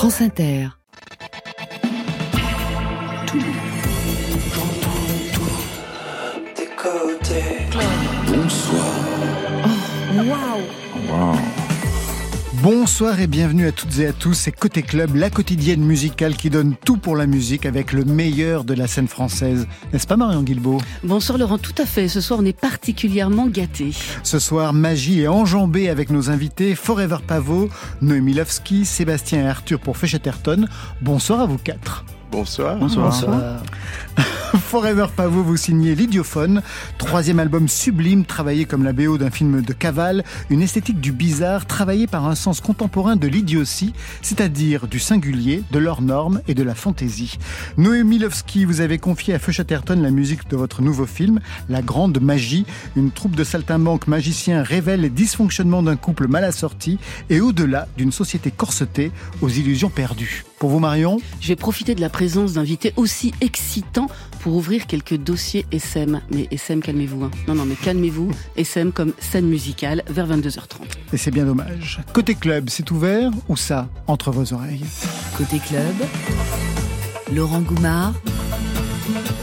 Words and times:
France 0.00 0.22
Inter. 0.22 0.70
Bonsoir. 8.26 8.94
Waouh 11.10 11.59
Bonsoir 12.62 13.18
et 13.20 13.26
bienvenue 13.26 13.66
à 13.66 13.72
toutes 13.72 13.98
et 14.00 14.06
à 14.06 14.12
tous. 14.12 14.34
C'est 14.34 14.52
Côté 14.52 14.82
Club, 14.82 15.14
la 15.14 15.30
quotidienne 15.30 15.80
musicale 15.80 16.36
qui 16.36 16.50
donne 16.50 16.74
tout 16.84 16.98
pour 16.98 17.16
la 17.16 17.24
musique 17.26 17.64
avec 17.64 17.94
le 17.94 18.04
meilleur 18.04 18.64
de 18.64 18.74
la 18.74 18.86
scène 18.86 19.08
française. 19.08 19.66
N'est-ce 19.94 20.06
pas 20.06 20.18
Marion 20.18 20.42
Guilbeault 20.42 20.82
Bonsoir 21.02 21.38
Laurent, 21.38 21.56
tout 21.56 21.74
à 21.78 21.86
fait. 21.86 22.06
Ce 22.08 22.20
soir, 22.20 22.40
on 22.42 22.44
est 22.44 22.58
particulièrement 22.58 23.46
gâtés. 23.46 23.92
Ce 24.22 24.38
soir, 24.38 24.74
magie 24.74 25.22
est 25.22 25.28
enjambée 25.28 25.88
avec 25.88 26.10
nos 26.10 26.28
invités 26.28 26.74
Forever 26.74 27.18
Pavot, 27.26 27.70
Noémie 28.02 28.34
Lovski, 28.34 28.84
Sébastien 28.84 29.40
et 29.44 29.48
Arthur 29.48 29.80
pour 29.80 29.96
Féchetterton. 29.96 30.68
Bonsoir 31.00 31.40
à 31.40 31.46
vous 31.46 31.56
quatre. 31.56 32.04
Bonsoir. 32.30 32.76
Forever 34.70 35.06
Pavot, 35.14 35.42
vous 35.42 35.56
signez 35.56 35.94
L'Idiophone, 35.94 36.62
troisième 36.98 37.38
album 37.38 37.68
sublime, 37.68 38.24
travaillé 38.24 38.64
comme 38.64 38.84
la 38.84 38.92
BO 38.92 39.18
d'un 39.18 39.30
film 39.30 39.62
de 39.62 39.72
cavale, 39.72 40.24
une 40.48 40.62
esthétique 40.62 41.00
du 41.00 41.12
bizarre, 41.12 41.66
travaillé 41.66 42.06
par 42.06 42.26
un 42.26 42.34
sens 42.34 42.60
contemporain 42.60 43.16
de 43.16 43.28
l'idiotie, 43.28 43.92
c'est-à-dire 44.22 44.86
du 44.88 44.98
singulier, 44.98 45.62
de 45.70 45.78
leurs 45.78 46.02
normes 46.02 46.40
et 46.48 46.54
de 46.54 46.62
la 46.62 46.74
fantaisie. 46.74 47.38
Noémie 47.76 48.18
Lovski, 48.18 48.64
vous 48.64 48.80
avez 48.80 48.98
confié 48.98 49.34
à 49.34 49.38
Feu 49.38 49.52
Chatterton 49.52 50.00
la 50.00 50.10
musique 50.10 50.48
de 50.48 50.56
votre 50.56 50.82
nouveau 50.82 51.06
film, 51.06 51.40
La 51.68 51.82
Grande 51.82 52.20
Magie. 52.20 52.66
Une 52.96 53.10
troupe 53.10 53.36
de 53.36 53.44
saltimbanques 53.44 54.06
magiciens 54.06 54.62
révèle 54.62 55.00
les 55.00 55.10
dysfonctionnements 55.10 55.82
d'un 55.82 55.96
couple 55.96 56.28
mal 56.28 56.44
assorti 56.44 56.98
et 57.28 57.40
au-delà 57.40 57.88
d'une 57.96 58.12
société 58.12 58.50
corsetée 58.50 59.12
aux 59.40 59.48
illusions 59.48 59.90
perdues. 59.90 60.44
Pour 60.60 60.68
vous, 60.68 60.78
Marion? 60.78 61.16
Je 61.40 61.48
vais 61.48 61.56
profiter 61.56 61.94
de 61.94 62.02
la 62.02 62.10
présence 62.10 62.52
d'invités 62.52 62.92
aussi 62.96 63.32
excitants 63.40 64.09
pour 64.40 64.54
ouvrir 64.56 64.86
quelques 64.86 65.16
dossiers 65.16 65.66
SM. 65.72 66.20
Mais 66.32 66.48
SM, 66.50 66.80
calmez-vous. 66.80 67.24
hein. 67.24 67.30
Non, 67.48 67.54
non, 67.54 67.64
mais 67.64 67.74
calmez-vous. 67.76 68.30
SM 68.56 68.92
comme 68.92 69.12
scène 69.20 69.46
musicale 69.46 70.02
vers 70.08 70.26
22h30. 70.28 70.82
Et 71.12 71.16
c'est 71.16 71.30
bien 71.30 71.44
dommage. 71.44 72.00
Côté 72.12 72.34
club, 72.34 72.68
c'est 72.70 72.90
ouvert 72.90 73.30
ou 73.48 73.56
ça 73.56 73.88
entre 74.06 74.30
vos 74.30 74.52
oreilles? 74.52 74.84
Côté 75.36 75.58
club, 75.58 75.94
Laurent 77.32 77.60
Goumard 77.60 78.14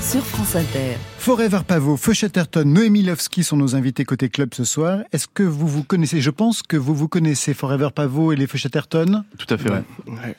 sur 0.08 0.24
France 0.24 0.56
Inter. 0.56 0.96
Forever 1.18 1.60
Pavot, 1.68 1.98
Feu 1.98 2.14
Chatterton, 2.14 2.64
Noémie 2.64 3.04
Lovski 3.04 3.44
sont 3.44 3.58
nos 3.58 3.76
invités 3.76 4.06
côté 4.06 4.30
club 4.30 4.54
ce 4.54 4.64
soir. 4.64 5.00
Est-ce 5.12 5.28
que 5.28 5.44
vous 5.44 5.68
vous 5.68 5.84
connaissez? 5.84 6.22
Je 6.22 6.30
pense 6.30 6.64
que 6.64 6.78
vous 6.78 6.96
vous 6.96 7.10
connaissez 7.10 7.54
Forever 7.54 7.90
Pavot 7.94 8.32
et 8.32 8.38
les 8.38 8.48
Feu 8.48 8.58
Chatterton. 8.58 9.26
Tout 9.38 9.54
à 9.54 9.58
fait, 9.58 9.70
ouais. 9.70 9.84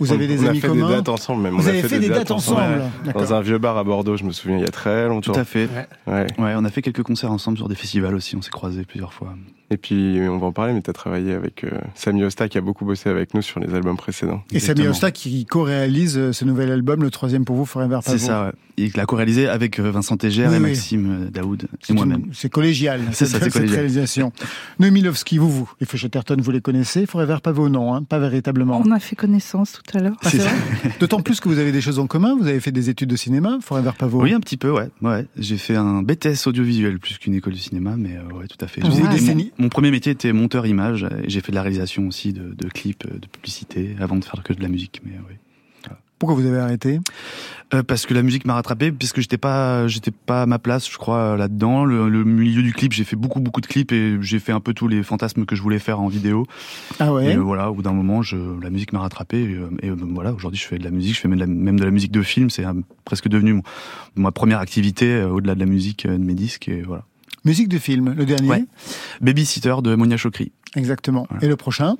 Vous 0.01 0.11
avez 0.13 0.27
des 0.27 0.43
on 0.43 0.47
amis 0.49 0.59
a 0.59 0.61
fait 0.63 0.69
communs 0.69 0.89
des 0.89 0.95
dates 0.95 1.11
ensemble, 1.11 1.43
même. 1.43 1.55
Vous 1.55 1.65
on 1.65 1.67
a 1.67 1.69
avez 1.69 1.83
fait 1.83 2.01
des 2.01 2.09
dates 2.09 2.31
ensemble. 2.31 2.63
ouais. 3.05 3.13
Dans 3.13 3.35
un 3.35 3.43
vieux 3.43 3.59
bar 3.59 3.77
à 3.77 3.85
Bordeaux, 3.85 4.17
je 4.17 4.25
me 4.25 4.33
souviens, 4.33 4.57
il 4.57 4.63
y 4.63 4.67
a 4.67 4.71
très 4.71 5.07
longtemps. 5.07 5.33
Tout 5.33 5.39
à 5.39 5.45
fait. 5.45 5.69
Ouais. 6.07 6.27
Ouais, 6.39 6.55
on 6.57 6.65
a 6.65 6.71
fait 6.71 6.81
quelques 6.81 7.03
concerts 7.03 7.31
ensemble 7.31 7.59
sur 7.59 7.69
des 7.69 7.75
festivals 7.75 8.15
aussi, 8.15 8.37
on 8.37 8.41
s'est 8.41 8.51
croisés 8.51 8.85
plusieurs 8.87 9.13
fois. 9.13 9.35
Et 9.71 9.77
puis, 9.77 10.19
on 10.23 10.39
va 10.39 10.47
en 10.47 10.53
parler, 10.53 10.73
mais 10.73 10.81
tu 10.81 10.89
as 10.89 10.95
travaillé 10.95 11.35
avec 11.35 11.63
euh, 11.65 11.69
Samy 11.95 12.25
Osta, 12.25 12.49
qui 12.49 12.57
a 12.57 12.63
beaucoup 12.63 12.87
bossé 12.87 13.11
avec 13.11 13.35
nous 13.35 13.43
sur 13.43 13.61
les 13.61 13.75
albums 13.75 13.99
précédents. 13.99 14.43
Et 14.51 14.61
Samy 14.61 14.81
Exactement. 14.81 14.91
Osta 14.93 15.11
qui 15.11 15.45
co-réalise 15.45 16.17
euh, 16.17 16.33
ce 16.33 16.47
nouvel 16.47 16.73
album, 16.73 17.03
le 17.03 17.11
troisième 17.11 17.45
pour 17.45 17.55
vous, 17.57 17.67
Forever 17.67 17.99
Pavot. 18.03 18.17
C'est 18.17 18.25
ça, 18.25 18.47
ouais. 18.47 18.53
Il 18.79 18.93
l'a 18.95 19.05
co-réalisé 19.05 19.47
avec 19.59 19.79
euh, 19.79 19.91
Vincent 19.91 20.17
Tégère 20.17 20.51
Oui, 20.51 20.57
et 20.57 20.59
oui. 20.61 20.67
Maxime 20.71 21.23
euh, 21.27 21.31
Daoud 21.31 21.67
C'est 21.81 21.93
et 21.93 21.97
moi-même. 21.97 22.27
C'est 22.33 22.49
collégial, 22.49 23.01
C'est 23.13 23.27
cette, 23.27 23.29
ça, 23.29 23.39
c'est 23.39 23.45
cette 23.45 23.53
collégial. 23.55 23.77
réalisation. 23.81 24.33
Vous, 25.39 25.51
vous, 25.51 25.71
les 25.81 25.87
Feu 25.87 25.99
Chatterton, 25.99 26.37
vous 26.41 26.51
les 26.51 26.61
connaissez 26.61 27.07
Forever 27.07 27.37
Pavot, 27.43 27.69
non, 27.69 27.95
hein, 27.95 28.03
pas 28.03 28.19
véritablement. 28.19 28.81
On 28.85 28.91
a 28.91 28.99
fait 29.01 29.17
connaissance 29.17 29.81
tout 29.85 29.99
à 29.99 30.01
l'heure. 30.01 30.17
D'autant 31.01 31.21
plus 31.21 31.41
que 31.41 31.49
vous 31.49 31.59
avez 31.59 31.73
des 31.73 31.81
choses 31.81 31.99
en 31.99 32.07
commun, 32.07 32.37
vous 32.41 32.47
avez 32.47 32.61
fait 32.61 32.73
des 32.73 32.91
études 32.91 33.11
de 33.11 33.17
cinéma, 33.17 33.59
Forever 33.61 33.93
Pavot. 33.99 34.23
Oui, 34.23 34.33
un 34.33 34.41
petit 34.41 34.57
peu, 34.57 34.71
ouais. 34.71 34.89
ouais. 35.03 35.27
J'ai 35.37 35.59
fait 35.59 35.77
un 35.77 36.03
BTS 36.03 36.47
audiovisuel 36.47 36.99
plus 36.99 37.19
qu'une 37.19 37.35
école 37.35 37.53
de 37.55 37.59
cinéma, 37.59 37.95
mais 37.97 38.17
euh, 38.17 38.35
ouais, 38.37 38.47
tout 38.47 38.63
à 38.65 38.69
fait. 38.69 38.81
Vous 38.81 39.05
avez 39.07 39.21
mon, 39.21 39.45
mon 39.59 39.69
premier 39.69 39.91
métier 39.91 40.13
était 40.13 40.33
monteur 40.33 40.67
image 40.67 41.07
et 41.25 41.29
j'ai 41.29 41.41
fait 41.41 41.53
de 41.53 41.57
la 41.57 41.63
réalisation 41.63 42.07
aussi 42.07 42.33
de, 42.33 42.55
de 42.55 42.69
clips, 42.69 43.05
euh, 43.07 43.19
de 43.19 43.27
publicité, 43.27 43.97
avant 44.01 44.17
de 44.17 44.25
faire 44.25 44.43
que 44.43 44.53
de 44.53 44.63
la 44.63 44.69
musique. 44.69 45.01
Mais 45.05 45.13
oui. 45.29 45.35
Pourquoi 46.19 46.35
vous 46.37 46.47
avez 46.47 46.59
arrêté? 46.59 47.01
Euh, 47.75 47.83
parce 47.83 48.07
que 48.07 48.15
la 48.15 48.23
musique 48.23 48.47
m'a 48.47 48.55
rattrapé, 48.55 48.91
puisque 48.91 49.21
j'étais 49.21 49.37
pas, 49.37 49.87
j'étais 49.89 50.11
pas 50.11 50.43
à 50.43 50.47
ma 50.47 50.59
place, 50.59 50.91
je 50.91 50.97
crois, 50.97 51.37
là-dedans. 51.37 51.85
Le, 51.85 52.09
le 52.09 52.25
milieu 52.25 52.63
du 52.63 52.73
clip, 52.73 52.93
j'ai 52.93 53.05
fait 53.05 53.15
beaucoup, 53.15 53.41
beaucoup 53.41 53.61
de 53.61 53.67
clips 53.67 53.93
et 53.93 54.17
j'ai 54.23 54.39
fait 54.39 54.53
un 54.53 54.61
peu 54.61 54.73
tous 54.73 54.89
les 54.89 55.03
fantasmes 55.03 55.45
que 55.45 55.55
je 55.55 55.61
voulais 55.63 55.79
faire 55.79 56.01
en 56.01 56.09
vidéo. 56.09 56.47
Ah 56.99 57.13
ouais? 57.13 57.33
Et 57.33 57.37
euh, 57.37 57.41
voilà, 57.41 57.71
au 57.71 57.75
bout 57.75 57.83
d'un 57.83 57.93
moment, 57.93 58.23
je, 58.23 58.37
la 58.63 58.71
musique 58.71 58.93
m'a 58.95 59.01
rattrapé. 59.01 59.43
Et, 59.43 59.55
euh, 59.55 59.69
et, 59.83 59.91
euh, 59.91 59.97
voilà, 60.01 60.33
aujourd'hui, 60.33 60.59
je 60.59 60.67
fais 60.67 60.79
de 60.79 60.85
la 60.85 60.91
musique, 60.91 61.15
je 61.15 61.21
fais 61.21 61.29
même 61.29 61.39
de 61.39 61.45
la, 61.45 61.51
même 61.51 61.79
de 61.79 61.85
la 61.85 61.91
musique 61.91 62.11
de 62.13 62.23
film. 62.23 62.49
C'est 62.49 62.65
euh, 62.65 62.73
presque 63.05 63.29
devenu 63.29 63.53
mon- 63.53 63.63
ma 64.17 64.33
première 64.33 64.61
activité 64.61 65.13
euh, 65.13 65.29
au-delà 65.29 65.55
de 65.55 65.61
la 65.61 65.67
musique, 65.67 66.07
euh, 66.07 66.17
de 66.17 66.25
mes 66.25 66.35
disques. 66.35 66.69
Et 66.69 66.81
voilà. 66.81 67.05
Musique 67.49 67.69
de 67.69 67.79
film, 67.79 68.13
le 68.15 68.27
dernier 68.27 68.47
Ouais. 68.47 68.65
Babysitter 69.23 69.75
de 69.83 69.95
Monia 69.95 70.19
Chokri. 70.19 70.53
Exactement. 70.77 71.27
Voilà. 71.31 71.47
Et 71.47 71.49
le 71.49 71.57
prochain? 71.57 71.97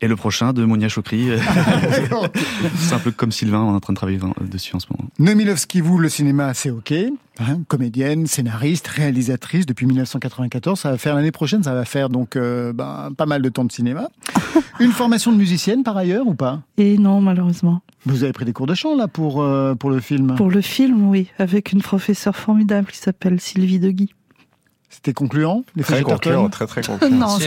Et 0.00 0.08
le 0.08 0.16
prochain 0.16 0.52
de 0.52 0.64
Monia 0.64 0.88
Chokri. 0.88 1.30
euh, 1.30 1.38
c'est 2.76 2.94
un 2.94 2.98
peu 2.98 3.12
comme 3.12 3.30
Sylvain, 3.30 3.60
on 3.60 3.72
est 3.74 3.76
en 3.76 3.80
train 3.80 3.92
de 3.92 3.96
travailler 3.96 4.18
dessus 4.50 4.74
en 4.74 4.80
ce 4.80 4.88
moment. 4.90 5.08
Noémie 5.20 5.44
Lovski, 5.44 5.80
vous, 5.80 5.98
le 5.98 6.08
cinéma, 6.08 6.52
c'est 6.52 6.70
OK. 6.70 6.92
Hein, 7.38 7.60
comédienne, 7.68 8.26
scénariste, 8.26 8.88
réalisatrice 8.88 9.66
depuis 9.66 9.86
1994. 9.86 10.80
Ça 10.80 10.90
va 10.90 10.98
faire 10.98 11.14
l'année 11.14 11.30
prochaine, 11.30 11.62
ça 11.62 11.74
va 11.74 11.84
faire 11.84 12.08
donc 12.08 12.34
euh, 12.34 12.72
ben, 12.72 13.10
pas 13.16 13.26
mal 13.26 13.40
de 13.40 13.48
temps 13.48 13.64
de 13.64 13.70
cinéma. 13.70 14.08
Une 14.80 14.90
formation 14.90 15.30
de 15.30 15.36
musicienne 15.36 15.84
par 15.84 15.96
ailleurs 15.96 16.26
ou 16.26 16.34
pas? 16.34 16.60
Et 16.76 16.98
non, 16.98 17.20
malheureusement. 17.20 17.82
Vous 18.04 18.24
avez 18.24 18.32
pris 18.32 18.44
des 18.44 18.52
cours 18.52 18.66
de 18.66 18.74
chant 18.74 18.96
là 18.96 19.06
pour, 19.06 19.42
euh, 19.42 19.76
pour 19.76 19.90
le 19.90 20.00
film? 20.00 20.34
Pour 20.34 20.50
le 20.50 20.60
film, 20.60 21.08
oui, 21.08 21.28
avec 21.38 21.70
une 21.70 21.82
professeure 21.82 22.34
formidable 22.34 22.88
qui 22.88 22.98
s'appelle 22.98 23.40
Sylvie 23.40 23.78
Deguy. 23.78 24.12
C'était 24.90 25.12
concluant 25.12 25.64
les 25.76 25.82
Très 25.82 26.02
concluant, 26.02 26.48
très 26.48 26.66
très 26.66 26.82
concluant. 26.82 27.10
Non, 27.10 27.38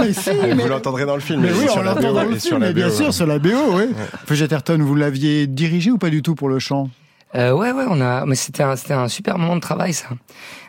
Mais 0.00 0.12
si, 0.12 0.30
mais- 0.42 0.54
Vous 0.54 0.68
l'entendrez 0.68 1.06
dans 1.06 1.14
le 1.14 1.20
film. 1.20 1.40
Mais 1.42 1.52
oui, 1.52 1.68
sur 1.68 1.76
on 1.78 1.82
la 1.82 1.94
l'entend 1.94 2.08
BO, 2.08 2.14
dans 2.14 2.24
le 2.24 2.36
film, 2.36 2.58
mais 2.58 2.72
bien 2.72 2.88
BO, 2.88 2.92
sûr, 2.94 3.14
sur 3.14 3.26
la 3.26 3.38
BO, 3.38 3.50
oui. 3.74 3.84
Feu 4.26 4.34
Chatterton, 4.34 4.82
vous 4.82 4.94
l'aviez 4.96 5.46
dirigé 5.46 5.90
ou 5.90 5.98
pas 5.98 6.10
du 6.10 6.22
tout 6.22 6.34
pour 6.34 6.48
le 6.48 6.58
chant? 6.58 6.90
Euh, 7.36 7.52
ouais, 7.52 7.70
ouais, 7.70 7.84
on 7.88 8.00
a, 8.00 8.26
mais 8.26 8.34
c'était 8.34 8.64
un, 8.64 8.74
c'était 8.74 8.94
un 8.94 9.06
super 9.06 9.38
moment 9.38 9.54
de 9.54 9.60
travail, 9.60 9.92
ça. 9.94 10.08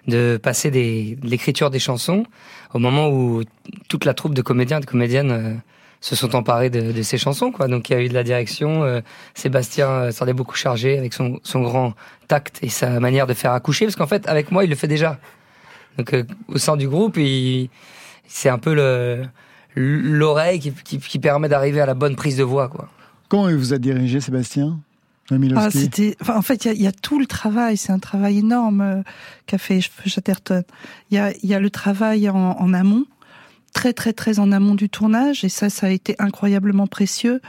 De 0.07 0.39
passer 0.41 0.69
des, 0.69 1.15
de 1.21 1.27
l'écriture 1.27 1.71
des 1.71 1.79
chansons 1.79 2.23
au 2.73 2.79
moment 2.79 3.09
où 3.09 3.41
toute 3.89 4.05
la 4.05 4.13
troupe 4.13 4.35
de 4.35 4.41
comédiens 4.43 4.77
et 4.77 4.81
de 4.81 4.85
comédiennes 4.85 5.31
euh, 5.31 5.53
se 5.99 6.15
sont 6.15 6.35
emparés 6.35 6.69
de, 6.69 6.91
de 6.91 7.01
ces 7.01 7.17
chansons, 7.17 7.51
quoi. 7.51 7.67
Donc 7.67 7.89
il 7.89 7.93
y 7.93 7.95
a 7.95 8.01
eu 8.03 8.09
de 8.09 8.13
la 8.13 8.23
direction. 8.23 8.83
euh, 8.83 9.01
Sébastien 9.33 9.89
euh, 9.89 10.11
s'en 10.11 10.27
est 10.27 10.33
beaucoup 10.33 10.55
chargé 10.55 10.97
avec 10.99 11.13
son, 11.13 11.39
son 11.43 11.61
grand 11.63 11.93
tact 12.27 12.59
et 12.61 12.69
sa 12.69 12.99
manière 12.99 13.25
de 13.25 13.33
faire 13.33 13.53
accoucher, 13.53 13.85
parce 13.85 13.95
qu'en 13.95 14.07
fait, 14.07 14.27
avec 14.27 14.51
moi, 14.51 14.63
il 14.63 14.69
le 14.69 14.75
fait 14.75 14.87
déjà. 14.87 15.17
Donc 15.97 16.13
euh, 16.13 16.23
au 16.47 16.57
sein 16.57 16.77
du 16.77 16.87
groupe, 16.87 17.17
c'est 18.27 18.49
un 18.49 18.57
peu 18.57 18.73
le, 18.73 19.25
l'oreille 19.75 20.59
qui, 20.59 20.71
qui, 20.71 20.99
qui 20.99 21.19
permet 21.19 21.49
d'arriver 21.49 21.81
à 21.81 21.85
la 21.85 21.93
bonne 21.93 22.15
prise 22.15 22.37
de 22.37 22.43
voix, 22.43 22.69
quoi. 22.69 22.89
Comment 23.29 23.47
il 23.47 23.55
vous 23.55 23.73
a 23.73 23.77
dirigé, 23.77 24.19
Sébastien 24.19 24.79
Ah, 25.55 25.69
enfin, 26.21 26.35
en 26.35 26.41
fait, 26.41 26.65
il 26.65 26.67
y 26.67 26.71
a, 26.71 26.73
il 26.73 26.81
y 26.81 26.87
a 26.87 26.91
tout 26.91 27.17
le 27.17 27.25
travail. 27.25 27.77
C'est 27.77 27.93
un 27.93 27.99
travail 27.99 28.39
énorme 28.39 28.81
euh, 28.81 29.01
qu'a 29.45 29.57
fait 29.57 29.79
Chatterton. 29.79 30.63
Il 31.09 31.15
y 31.15 31.17
a, 31.17 31.31
il 31.41 31.49
y 31.49 31.53
a 31.53 31.59
le 31.59 31.69
travail 31.69 32.29
en, 32.29 32.35
en 32.35 32.73
amont, 32.73 33.05
très 33.73 33.93
très 33.93 34.11
très 34.11 34.39
en 34.39 34.51
amont 34.51 34.75
du 34.75 34.89
tournage, 34.89 35.45
et 35.45 35.49
ça, 35.49 35.69
ça 35.69 35.87
a 35.87 35.89
été 35.89 36.15
incroyablement 36.19 36.87
précieux. 36.87 37.41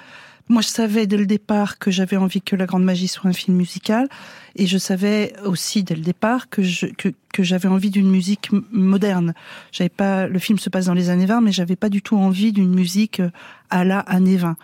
Moi, 0.48 0.60
je 0.62 0.68
savais 0.68 1.06
dès 1.06 1.16
le 1.16 1.26
départ 1.26 1.78
que 1.78 1.90
j'avais 1.90 2.16
envie 2.16 2.42
que 2.42 2.56
La 2.56 2.66
Grande 2.66 2.84
Magie 2.84 3.08
soit 3.08 3.30
un 3.30 3.32
film 3.32 3.56
musical, 3.56 4.08
et 4.56 4.66
je 4.66 4.76
savais 4.78 5.32
aussi 5.44 5.82
dès 5.82 5.94
le 5.94 6.02
départ 6.02 6.48
que 6.50 6.62
je, 6.62 6.86
que, 6.86 7.08
que 7.32 7.42
j'avais 7.42 7.68
envie 7.68 7.90
d'une 7.90 8.10
musique 8.10 8.50
moderne. 8.70 9.34
J'avais 9.70 9.88
pas, 9.88 10.26
le 10.26 10.38
film 10.38 10.58
se 10.58 10.68
passe 10.68 10.86
dans 10.86 10.94
les 10.94 11.08
années 11.10 11.26
20, 11.26 11.40
mais 11.40 11.52
j'avais 11.52 11.76
pas 11.76 11.88
du 11.88 12.02
tout 12.02 12.16
envie 12.16 12.52
d'une 12.52 12.74
musique 12.74 13.20
euh, 13.20 13.30
à 13.70 13.84
la 13.84 14.00
années 14.00 14.36
20. 14.36 14.56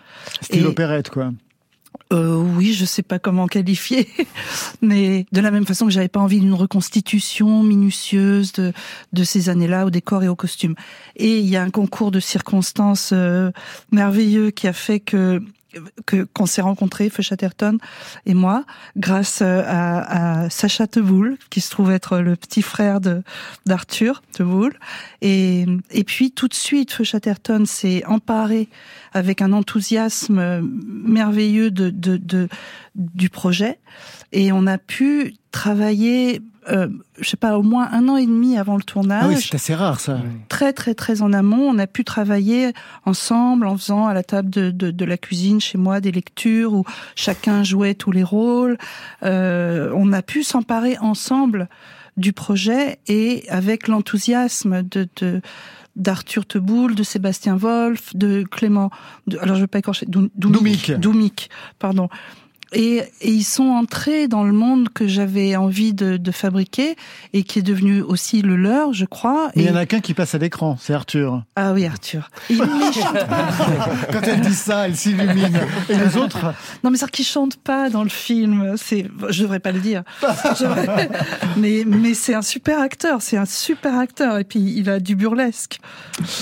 Style 0.43 0.63
et- 0.63 0.67
opérette, 0.67 1.11
quoi. 1.11 1.33
Euh, 2.13 2.37
oui, 2.37 2.73
je 2.73 2.87
sais 2.87 3.03
pas 3.03 3.19
comment 3.19 3.47
qualifier, 3.47 4.09
mais 4.83 5.27
de 5.33 5.41
la 5.43 5.51
même 5.51 5.67
façon 5.67 5.85
que 5.85 5.91
j'avais 5.93 6.09
pas 6.09 6.21
envie 6.21 6.41
d'une 6.41 6.55
reconstitution 6.55 7.63
minutieuse 7.63 8.53
de, 8.53 8.73
de 9.13 9.25
ces 9.25 9.51
années-là 9.51 9.85
au 9.85 9.91
décor 9.91 10.23
et 10.23 10.29
au 10.29 10.37
costume. 10.37 10.75
Et 11.17 11.39
il 11.39 11.47
y 11.47 11.57
a 11.57 11.63
un 11.63 11.69
concours 11.71 12.11
de 12.11 12.19
circonstances 12.21 13.11
euh, 13.13 13.51
merveilleux 13.93 14.51
qui 14.51 14.67
a 14.69 14.73
fait 14.73 15.01
que 15.01 15.43
que 16.07 16.25
qu'on 16.33 16.47
s'est 16.47 16.63
rencontrés, 16.63 17.11
Feu 17.11 17.23
Chatterton 17.23 17.79
et 18.27 18.35
moi, 18.35 18.65
grâce 18.97 19.41
euh, 19.43 19.63
à, 19.67 20.45
à 20.45 20.51
Sacha 20.51 20.87
Teboul, 20.87 21.37
qui 21.51 21.61
se 21.61 21.71
trouve 21.71 21.91
être 21.91 22.19
le 22.19 22.37
petit 22.37 22.63
frère 22.63 23.01
de 23.01 23.23
d'Arthur 23.67 24.23
Teboul. 24.33 24.79
Et, 25.21 25.67
et 25.91 26.05
puis 26.05 26.31
tout 26.31 26.49
de 26.49 26.55
suite, 26.55 26.93
Feu 26.93 27.05
Chatterton 27.05 27.67
s'est 27.67 28.05
emparé 28.07 28.69
avec 29.13 29.43
un 29.43 29.53
enthousiasme 29.53 30.61
merveilleux 30.63 31.71
de, 31.71 31.91
de, 31.91 32.17
de, 32.17 32.49
du 32.95 33.31
projet. 33.31 33.79
Et 34.33 34.53
on 34.53 34.67
a 34.67 34.79
pu 34.79 35.35
travailler 35.51 36.43
euh, 36.71 36.89
je 37.21 37.29
sais 37.29 37.37
pas, 37.37 37.59
au 37.59 37.63
moins 37.63 37.89
un 37.93 38.09
an 38.09 38.17
et 38.17 38.27
demi 38.27 38.57
avant 38.59 38.77
le 38.77 38.83
tournage. 38.83 39.23
Ah 39.25 39.29
oui, 39.29 39.37
c'est 39.41 39.55
assez 39.55 39.75
rare 39.75 40.01
ça. 40.01 40.21
Très 40.49 40.73
très 40.73 40.95
très 40.95 41.23
en 41.23 41.33
amont, 41.33 41.69
on 41.69 41.79
a 41.79 41.87
pu 41.87 42.05
travailler 42.05 42.73
ensemble 43.05 43.67
en 43.67 43.77
faisant 43.77 44.07
à 44.07 44.15
la 44.15 44.23
table 44.23 44.51
de, 44.51 44.71
de, 44.71 44.91
de 44.91 45.05
la 45.05 45.17
cuisine 45.17 45.61
chez 45.61 45.79
moi 45.79 46.01
des 46.01 46.13
lectures 46.13 46.73
où 46.75 46.85
chacun 47.17 47.63
jouait 47.65 47.95
tous 47.95 48.13
les 48.13 48.23
rôles. 48.23 48.79
Euh, 49.23 49.93
on 49.95 50.13
a 50.13 50.23
pu 50.23 50.43
s'emparer 50.43 50.97
ensemble 50.99 51.69
du 52.17 52.33
projet 52.33 52.99
et 53.07 53.45
avec 53.49 53.89
l'enthousiasme 53.89 54.83
de, 54.83 55.09
de 55.21 55.41
d'Arthur 55.97 56.47
Teboul, 56.47 56.95
de 56.95 57.03
Sébastien 57.03 57.57
Wolf, 57.57 58.15
de 58.15 58.45
Clément, 58.49 58.91
de, 59.27 59.37
alors 59.39 59.57
je 59.57 59.63
veux 59.63 59.67
pas 59.67 59.81
écorcher, 59.81 60.07
Dou- 60.07 60.31
Doumic. 60.37 60.93
Doumic, 60.93 61.51
pardon. 61.81 62.09
Et, 62.75 63.03
et 63.23 63.31
ils 63.31 63.45
sont 63.45 63.69
entrés 63.69 64.29
dans 64.29 64.45
le 64.45 64.53
monde 64.53 64.89
que 64.91 65.07
j'avais 65.09 65.57
envie 65.57 65.95
de, 65.95 66.19
de 66.19 66.31
fabriquer 66.31 66.97
et 67.33 67.43
qui 67.43 67.61
est 67.61 67.63
devenu 67.63 68.03
aussi 68.03 68.43
le 68.43 68.57
leur, 68.57 68.93
je 68.93 69.07
crois. 69.07 69.51
Mais 69.57 69.63
il 69.63 69.69
Et- 69.69 69.71
y 69.71 69.73
en 69.73 69.77
a 69.77 69.87
qu'un 69.87 70.01
qui 70.01 70.13
passe 70.13 70.35
à 70.35 70.39
l'écran, 70.39 70.77
c'est 70.79 70.93
Arthur. 70.93 71.43
Ah 71.57 71.73
oui, 71.73 71.87
Arthur. 71.87 72.31
Il, 72.51 72.57
il 72.57 72.93
chante 72.93 73.17
Quand 74.13 74.21
elle 74.23 74.41
dit 74.43 74.55
ça, 74.55 74.87
elle 74.87 74.97
s'illumine. 74.97 75.59
Et 75.89 75.97
les 75.97 76.17
autres 76.19 76.53
Non, 76.85 76.91
mais 76.91 76.99
c'est 76.99 77.11
qu'il 77.11 77.25
chante 77.25 77.57
pas 77.57 77.89
dans 77.91 78.03
le 78.03 78.09
film. 78.11 78.75
C'est, 78.77 79.07
je 79.31 79.43
devrais 79.43 79.61
pas 79.61 79.73
le 79.73 79.81
dire. 79.81 80.03
Devrais- 80.61 81.09
mais 81.57 81.85
mais 81.87 82.13
c'est 82.15 82.35
un 82.35 82.43
super 82.43 82.81
acteur. 82.81 83.23
C'est 83.23 83.37
un 83.39 83.47
super 83.47 83.99
acteur. 83.99 84.39
Et 84.39 84.45
puis 84.45 84.61
il 84.61 84.91
a 84.91 85.01
du 85.01 85.17
burlesque, 85.17 85.79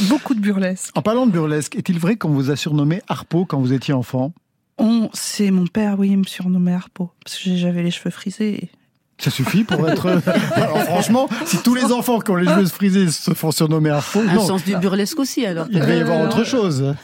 beaucoup 0.08 0.34
de 0.34 0.40
burlesque. 0.40 0.90
En 0.96 1.02
parlant 1.02 1.26
de 1.26 1.30
burlesque, 1.32 1.76
est-il 1.76 1.98
vrai 1.98 2.16
qu'on 2.16 2.30
vous 2.30 2.50
a 2.50 2.56
surnommé 2.56 3.00
Harpo 3.08 3.44
quand 3.44 3.60
vous 3.60 3.72
étiez 3.72 3.94
enfant? 3.94 4.32
On, 4.78 5.08
c'est 5.14 5.50
mon 5.50 5.66
père, 5.66 5.98
oui, 5.98 6.10
il 6.10 6.18
me 6.18 6.24
surnommait 6.24 6.74
Harpo 6.74 7.10
parce 7.24 7.38
que 7.38 7.56
j'avais 7.56 7.82
les 7.82 7.90
cheveux 7.90 8.10
frisés. 8.10 8.70
Ça 9.18 9.30
suffit 9.30 9.64
pour 9.64 9.88
être. 9.88 10.06
Alors 10.54 10.82
franchement, 10.82 11.28
si 11.46 11.62
tous 11.62 11.74
les 11.74 11.84
enfants 11.84 12.18
qui 12.20 12.30
ont 12.30 12.36
les 12.36 12.46
cheveux 12.46 12.66
frisés 12.66 13.10
se 13.10 13.32
font 13.32 13.50
surnommer 13.50 13.88
Harpo, 13.90 14.20
Un 14.20 14.34
non, 14.34 14.46
sens 14.46 14.64
du 14.64 14.76
burlesque 14.76 15.18
aussi, 15.18 15.46
alors. 15.46 15.66
il 15.70 15.78
va 15.80 15.94
y 15.94 16.00
avoir 16.00 16.20
Euh, 16.20 16.26
autre 16.26 16.44
chose. 16.44 16.94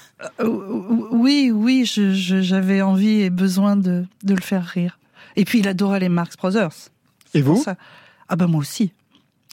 Euh, 0.40 1.06
oui, 1.12 1.50
oui, 1.54 1.84
je, 1.90 2.12
je- 2.12 2.42
j'avais 2.42 2.82
envie 2.82 3.22
et 3.22 3.30
besoin 3.30 3.76
de, 3.76 4.04
de 4.22 4.34
le 4.34 4.42
faire 4.42 4.64
rire. 4.66 4.98
Et 5.36 5.46
puis 5.46 5.60
il 5.60 5.68
adorait 5.68 6.00
les 6.00 6.10
Marx 6.10 6.36
Brothers. 6.36 6.74
Et 7.32 7.40
vous 7.40 7.56
ça. 7.62 7.76
Ah 8.28 8.36
ben 8.36 8.46
moi 8.46 8.60
aussi. 8.60 8.92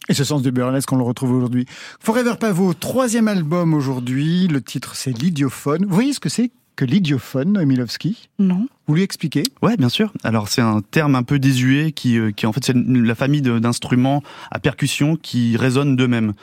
Et 0.10 0.14
ce 0.14 0.24
sens 0.26 0.42
du 0.42 0.52
burlesque, 0.52 0.92
on 0.92 0.98
le 0.98 1.04
retrouve 1.04 1.32
aujourd'hui. 1.32 1.66
Forever 2.02 2.34
Pavot, 2.38 2.74
troisième 2.74 3.28
album 3.30 3.74
aujourd'hui. 3.74 4.48
Le 4.48 4.62
titre, 4.62 4.96
c'est 4.96 5.12
L'idiophone. 5.18 5.86
Vous 5.86 5.94
voyez 5.96 6.12
ce 6.14 6.20
que 6.20 6.30
c'est 6.30 6.52
que 6.80 6.86
l'idiophone, 6.86 7.66
Milovski 7.66 8.30
Non. 8.40 8.70
Vous 8.90 8.96
lui 8.96 9.04
expliquez? 9.04 9.44
Ouais, 9.62 9.78
bien 9.78 9.88
sûr. 9.88 10.12
Alors 10.24 10.48
c'est 10.50 10.62
un 10.62 10.82
terme 10.82 11.14
un 11.14 11.22
peu 11.22 11.38
désuet 11.38 11.92
qui, 11.92 12.18
euh, 12.18 12.32
qui 12.32 12.48
en 12.48 12.52
fait 12.52 12.66
c'est 12.66 12.76
la 12.76 13.14
famille 13.14 13.44
d'instruments 13.44 14.24
à 14.50 14.58
percussion 14.58 15.16
qui 15.16 15.56
résonnent 15.58 15.96
d'eux-mêmes. 15.96 16.34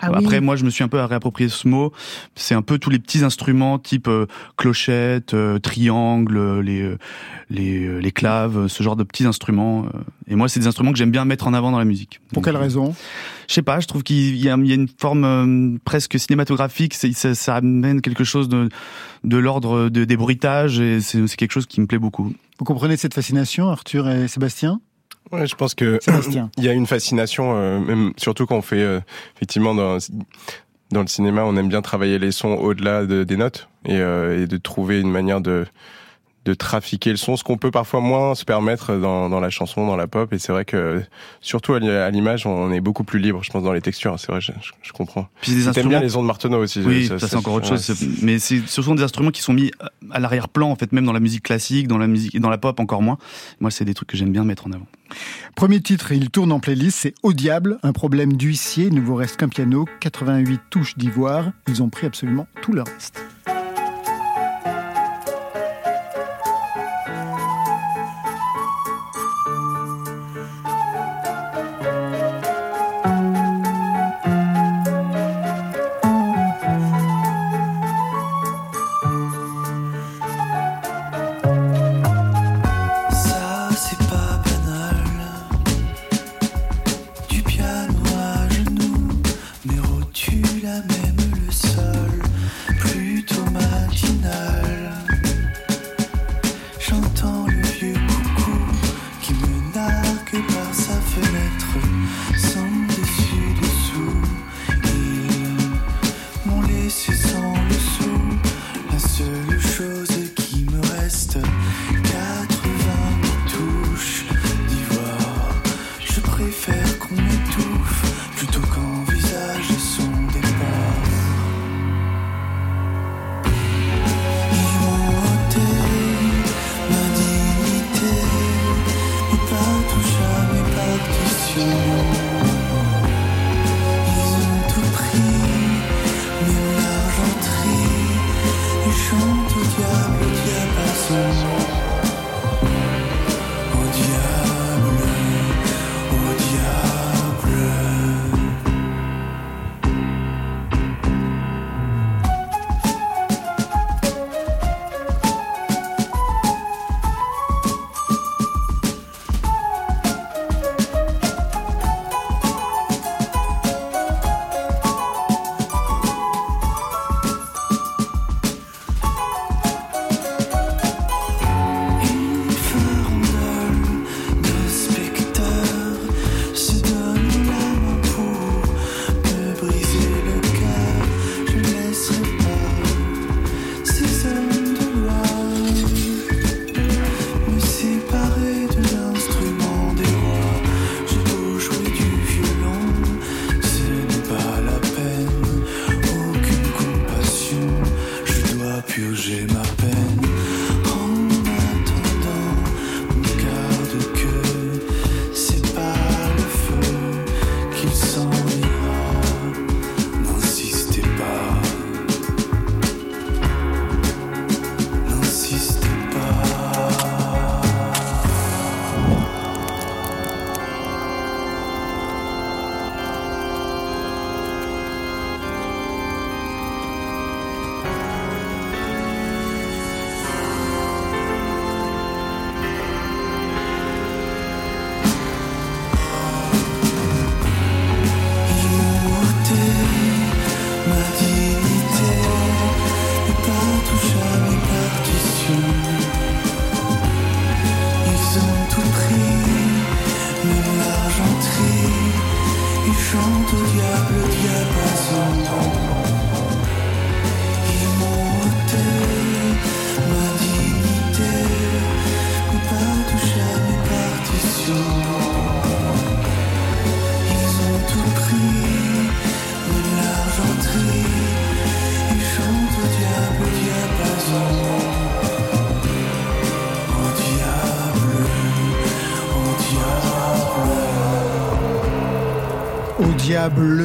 Ah 0.00 0.10
oui. 0.10 0.16
Après, 0.18 0.40
moi, 0.40 0.56
je 0.56 0.64
me 0.64 0.70
suis 0.70 0.82
un 0.82 0.88
peu 0.88 1.00
réapproprié 1.00 1.48
ce 1.48 1.68
mot. 1.68 1.92
C'est 2.34 2.56
un 2.56 2.62
peu 2.62 2.78
tous 2.78 2.90
les 2.90 2.98
petits 2.98 3.22
instruments 3.22 3.78
type 3.78 4.08
euh, 4.08 4.26
clochette, 4.56 5.32
euh, 5.34 5.60
triangle, 5.60 6.36
euh, 6.36 6.60
les 6.60 6.96
les, 7.50 8.00
les 8.00 8.12
claves, 8.12 8.66
ce 8.66 8.82
genre 8.82 8.96
de 8.96 9.04
petits 9.04 9.26
instruments. 9.26 9.86
Et 10.26 10.34
moi, 10.34 10.48
c'est 10.48 10.58
des 10.58 10.66
instruments 10.66 10.90
que 10.90 10.98
j'aime 10.98 11.10
bien 11.12 11.24
mettre 11.24 11.46
en 11.46 11.54
avant 11.54 11.70
dans 11.70 11.78
la 11.78 11.84
musique. 11.84 12.20
Pour 12.28 12.36
Donc, 12.36 12.44
quelle 12.46 12.56
raison? 12.56 12.94
Je 13.46 13.54
sais 13.54 13.62
pas. 13.62 13.78
Je 13.78 13.86
trouve 13.86 14.02
qu'il 14.02 14.36
y 14.36 14.48
a, 14.48 14.56
il 14.56 14.66
y 14.66 14.72
a 14.72 14.74
une 14.74 14.88
forme 14.88 15.24
euh, 15.24 15.78
presque 15.84 16.18
cinématographique. 16.18 16.94
C'est- 16.94 17.12
Ça, 17.12 17.34
ça 17.36 17.56
amène 17.56 18.00
quelque 18.00 18.24
chose 18.24 18.48
de 18.48 18.68
de 19.24 19.36
l'ordre 19.36 19.88
de, 19.88 20.04
des 20.04 20.16
bruitages 20.16 20.80
et 20.80 21.00
c'est 21.00 21.24
c'est 21.28 21.36
quelque 21.36 21.52
chose 21.52 21.66
qui 21.66 21.80
me 21.80 21.86
plaît 21.92 21.98
beaucoup. 21.98 22.32
Vous 22.58 22.64
comprenez 22.64 22.96
cette 22.96 23.12
fascination, 23.12 23.68
Arthur 23.68 24.08
et 24.08 24.26
Sébastien? 24.26 24.80
Ouais, 25.30 25.46
je 25.46 25.54
pense 25.54 25.74
que 25.74 25.98
il 26.56 26.64
y 26.64 26.68
a 26.68 26.72
une 26.72 26.86
fascination, 26.86 27.54
euh, 27.54 27.78
même 27.80 28.12
surtout 28.16 28.46
quand 28.46 28.56
on 28.56 28.62
fait 28.62 28.82
euh, 28.82 29.00
effectivement 29.36 29.74
dans 29.74 29.98
dans 30.90 31.00
le 31.02 31.06
cinéma, 31.06 31.42
on 31.44 31.56
aime 31.56 31.68
bien 31.68 31.80
travailler 31.82 32.18
les 32.18 32.32
sons 32.32 32.54
au-delà 32.54 33.04
de- 33.06 33.24
des 33.24 33.36
notes 33.38 33.68
et, 33.86 33.96
euh, 33.96 34.42
et 34.42 34.46
de 34.46 34.56
trouver 34.58 35.00
une 35.00 35.10
manière 35.10 35.40
de 35.40 35.66
de 36.44 36.54
trafiquer 36.54 37.10
le 37.10 37.16
son, 37.16 37.36
ce 37.36 37.44
qu'on 37.44 37.56
peut 37.56 37.70
parfois 37.70 38.00
moins 38.00 38.34
se 38.34 38.44
permettre 38.44 38.96
dans, 38.96 39.28
dans 39.28 39.38
la 39.38 39.48
chanson, 39.50 39.86
dans 39.86 39.94
la 39.96 40.08
pop. 40.08 40.32
Et 40.32 40.38
c'est 40.38 40.50
vrai 40.50 40.64
que 40.64 41.00
surtout 41.40 41.74
à 41.74 41.78
l'i- 41.78 41.88
à 41.88 42.10
l'image, 42.10 42.46
on 42.46 42.72
est 42.72 42.80
beaucoup 42.80 43.04
plus 43.04 43.20
libre, 43.20 43.44
je 43.44 43.50
pense, 43.52 43.62
dans 43.62 43.72
les 43.72 43.80
textures. 43.80 44.18
C'est 44.18 44.26
vrai, 44.32 44.40
je, 44.40 44.50
je- 44.60 44.72
je 44.82 44.92
comprends. 44.92 45.28
Puis 45.40 45.52
c'est 45.52 45.56
des 45.56 45.60
T'aimes 45.62 45.68
instruments 45.70 45.88
bien 45.90 46.00
les 46.00 46.16
ondes 46.16 46.26
Marteneau 46.26 46.58
aussi. 46.58 46.80
Oui, 46.84 47.06
ça, 47.06 47.18
c'est 47.20 47.36
encore 47.36 47.54
autre 47.54 47.68
chose. 47.68 47.88
ouais, 47.90 48.08
Mais 48.22 48.38
c'est, 48.40 48.60
ce 48.66 48.82
sont 48.82 48.94
des 48.96 49.04
instruments 49.04 49.30
qui 49.30 49.40
sont 49.42 49.52
mis 49.52 49.70
à 50.10 50.18
l'arrière-plan, 50.18 50.68
en 50.68 50.74
fait, 50.76 50.90
même 50.92 51.04
dans 51.06 51.12
la 51.12 51.20
musique 51.20 51.44
classique, 51.44 51.86
dans 51.86 51.98
la 51.98 52.08
musique, 52.08 52.40
dans 52.40 52.50
la 52.50 52.58
pop 52.58 52.80
encore 52.80 53.02
moins. 53.02 53.18
Moi, 53.60 53.70
c'est 53.70 53.84
des 53.84 53.94
trucs 53.94 54.08
que 54.08 54.16
j'aime 54.16 54.32
bien 54.32 54.42
mettre 54.44 54.66
en 54.66 54.72
avant. 54.72 54.86
Premier 55.54 55.80
titre, 55.80 56.10
il 56.10 56.30
tourne 56.30 56.50
en 56.50 56.58
playlist, 56.58 56.98
c'est 57.02 57.14
Au 57.22 57.32
diable, 57.32 57.78
un 57.84 57.92
problème 57.92 58.32
d'huissier. 58.32 58.86
Il 58.86 58.94
ne 58.94 59.00
vous 59.00 59.14
reste 59.14 59.36
qu'un 59.36 59.48
piano, 59.48 59.84
88 60.00 60.60
touches 60.70 60.96
d'ivoire. 60.98 61.50
Ils 61.68 61.82
ont 61.82 61.88
pris 61.88 62.06
absolument 62.06 62.46
tout 62.62 62.72
le 62.72 62.82
reste. 62.82 63.22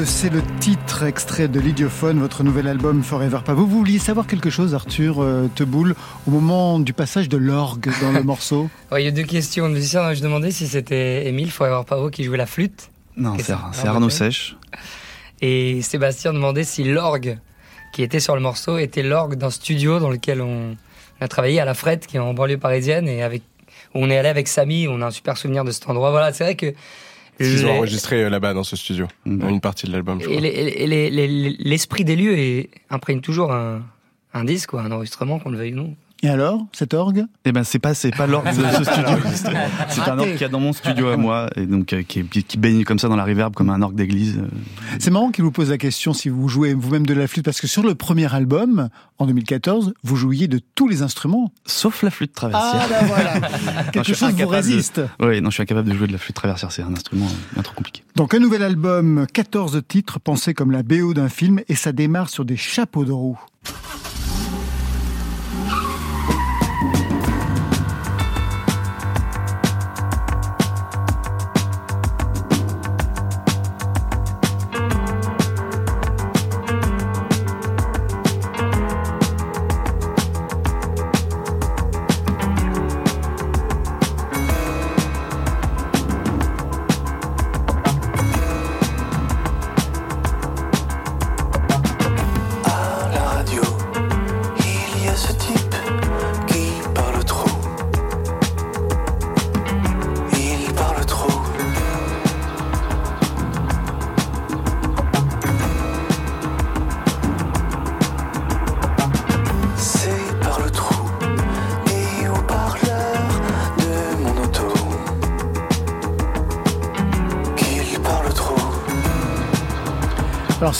C'est 0.08 0.30
le 0.30 0.42
titre 0.60 1.04
extrait 1.04 1.48
de 1.50 1.60
l'Idiophone, 1.60 2.20
votre 2.20 2.42
nouvel 2.44 2.68
album 2.68 3.04
Forever 3.04 3.40
Pas. 3.44 3.54
Vous 3.54 3.68
vouliez 3.68 4.00
savoir 4.00 4.26
quelque 4.26 4.50
chose, 4.50 4.74
Arthur 4.74 5.22
euh, 5.22 5.50
Teboul, 5.54 5.96
au 6.26 6.32
moment 6.32 6.80
du 6.80 6.94
passage 6.94 7.28
de 7.28 7.36
l'orgue 7.38 7.92
dans 8.02 8.14
le 8.14 8.24
morceau 8.24 8.70
Ouais, 8.92 9.02
il 9.02 9.06
y 9.06 9.08
a 9.10 9.12
deux 9.12 9.24
questions. 9.24 9.68
Je 9.68 10.22
demandais 10.22 10.52
si 10.52 10.66
c'était 10.66 11.28
Émile 11.28 11.52
Forever 11.52 11.82
Pavot 11.86 12.10
qui 12.10 12.24
jouait 12.24 12.38
la 12.38 12.46
flûte. 12.46 12.90
Non, 13.18 13.36
c'est 13.38 13.88
Arnaud. 13.88 14.10
Sèche. 14.10 14.56
Et 15.42 15.82
Sébastien 15.82 16.32
demandait 16.34 16.64
si 16.64 16.86
l'orgue 16.86 17.38
qui 17.92 18.02
était 18.02 18.22
sur 18.22 18.36
le 18.36 18.42
morceau 18.42 18.78
était 18.78 19.04
l'orgue 19.04 19.36
d'un 19.36 19.52
studio 19.52 20.00
dans 20.00 20.10
lequel 20.10 20.42
on 20.42 20.76
a 21.20 21.28
travaillé 21.28 21.60
à 21.60 21.66
la 21.66 21.74
Frette, 21.74 22.08
qui 22.08 22.16
est 22.16 22.22
en 22.22 22.34
banlieue 22.34 22.58
parisienne, 22.58 23.10
et 23.10 23.24
avec 23.24 23.44
où 23.94 24.00
on 24.00 24.10
est 24.10 24.18
allé 24.18 24.30
avec 24.30 24.48
Samy. 24.48 24.88
On 24.88 25.02
a 25.02 25.08
un 25.08 25.12
super 25.12 25.38
souvenir 25.38 25.66
de 25.66 25.72
cet 25.72 25.90
endroit. 25.90 26.12
Voilà, 26.12 26.32
c'est 26.32 26.46
vrai 26.46 26.56
que 26.56 26.74
Ils 27.40 27.66
ont 27.66 27.72
enregistré 27.78 28.24
euh, 28.24 28.30
là-bas 28.30 28.54
dans 28.54 28.64
ce 28.64 28.76
studio, 28.76 29.08
Mhm. 29.26 29.50
une 29.50 29.62
partie 29.62 29.86
de 29.88 29.92
l'album. 29.92 30.20
je 30.22 30.30
et 30.30 30.40
les- 30.40 30.88
les- 30.88 31.10
les- 31.10 31.56
l'esprit 31.60 32.04
des 32.04 32.16
lieux 32.16 32.38
est- 32.38 32.70
imprègne 32.90 33.22
toujours 33.22 33.52
un, 33.54 33.82
un 34.34 34.44
disque 34.44 34.74
ou 34.74 34.78
un 34.80 34.92
enregistrement, 34.92 35.40
qu'on 35.40 35.50
le 35.52 35.58
veuille 35.58 35.74
ou 35.74 35.78
non. 35.78 35.96
Et 36.24 36.30
alors, 36.30 36.66
cet 36.74 36.94
orgue? 36.96 37.26
Eh 37.46 37.52
ben 37.52 37.64
c'est 37.64 37.78
pas 37.80 37.94
c'est 37.94 38.10
pas 38.16 38.26
l'orgue 38.26 38.48
de 38.48 38.54
ce 38.54 38.84
studio. 38.84 39.18
C'est 39.90 40.02
un 40.02 40.18
orgue 40.18 40.32
qu'il 40.32 40.42
y 40.42 40.46
a 40.46 40.50
dans 40.50 40.60
mon 40.60 40.74
studio 40.74 41.10
à 41.10 41.18
moi 41.18 41.48
et 41.56 41.66
donc 41.68 41.94
euh, 41.94 42.02
qui, 42.02 42.24
baigne 42.58 42.84
comme 42.84 42.98
ça 42.98 43.08
dans 43.08 43.16
la 43.16 43.24
reverb 43.24 43.54
comme 43.54 43.70
un 43.70 43.82
orgue 43.84 43.96
d'église. 43.96 44.38
euh. 44.40 44.48
C'est 45.00 45.12
marrant 45.12 45.30
qu'il 45.32 45.44
vous 45.44 45.52
pose 45.52 45.70
la 45.70 45.78
question 45.78 46.14
si 46.14 46.30
vous 46.30 46.48
jouez 46.50 46.74
vous-même 46.74 47.06
de 47.06 47.14
la 47.14 47.28
flûte, 47.28 47.46
parce 47.46 47.62
que 47.62 47.68
sur 47.68 47.84
le 47.84 47.94
premier 47.94 48.34
album, 48.34 48.90
en 49.20 49.28
2014, 49.28 49.94
vous 50.04 50.16
jouiez 50.16 50.48
de 50.48 50.60
tous 50.76 50.88
les 50.88 51.04
instruments. 51.04 51.52
Sauf 51.66 52.02
la 52.02 52.10
flûte 52.10 52.34
traversière. 52.34 52.82
Ah, 52.84 52.88
ben 52.90 53.06
voilà 53.08 53.34
Non, 53.40 53.92
Quelque 53.92 54.06
suis 54.06 54.16
chose 54.16 54.32
vous 54.32 54.38
de- 54.40 54.46
résiste. 54.46 55.02
Oui, 55.20 55.40
non, 55.42 55.50
je 55.52 55.56
suis 55.56 55.64
incapable 55.64 55.90
de 55.90 55.96
jouer 55.96 56.08
de 56.08 56.14
la 56.14 56.18
flûte 56.18 56.36
traversière. 56.36 56.72
C'est 56.72 56.82
un 56.82 56.94
instrument 56.94 57.26
euh, 57.28 57.54
bien 57.54 57.62
trop 57.64 57.76
compliqué. 57.76 58.04
Donc 58.16 58.34
un 58.34 58.40
nouvel 58.40 58.64
album, 58.64 59.28
14 59.32 59.82
titres 59.88 60.20
pensés 60.20 60.56
comme 60.56 60.72
la 60.72 60.82
BO 60.82 61.14
d'un 61.14 61.30
film, 61.30 61.60
et 61.70 61.76
ça 61.76 61.92
démarre 61.92 62.30
sur 62.30 62.44
des 62.44 62.58
chapeaux 62.58 63.06
de 63.06 63.12
roue. 63.12 63.40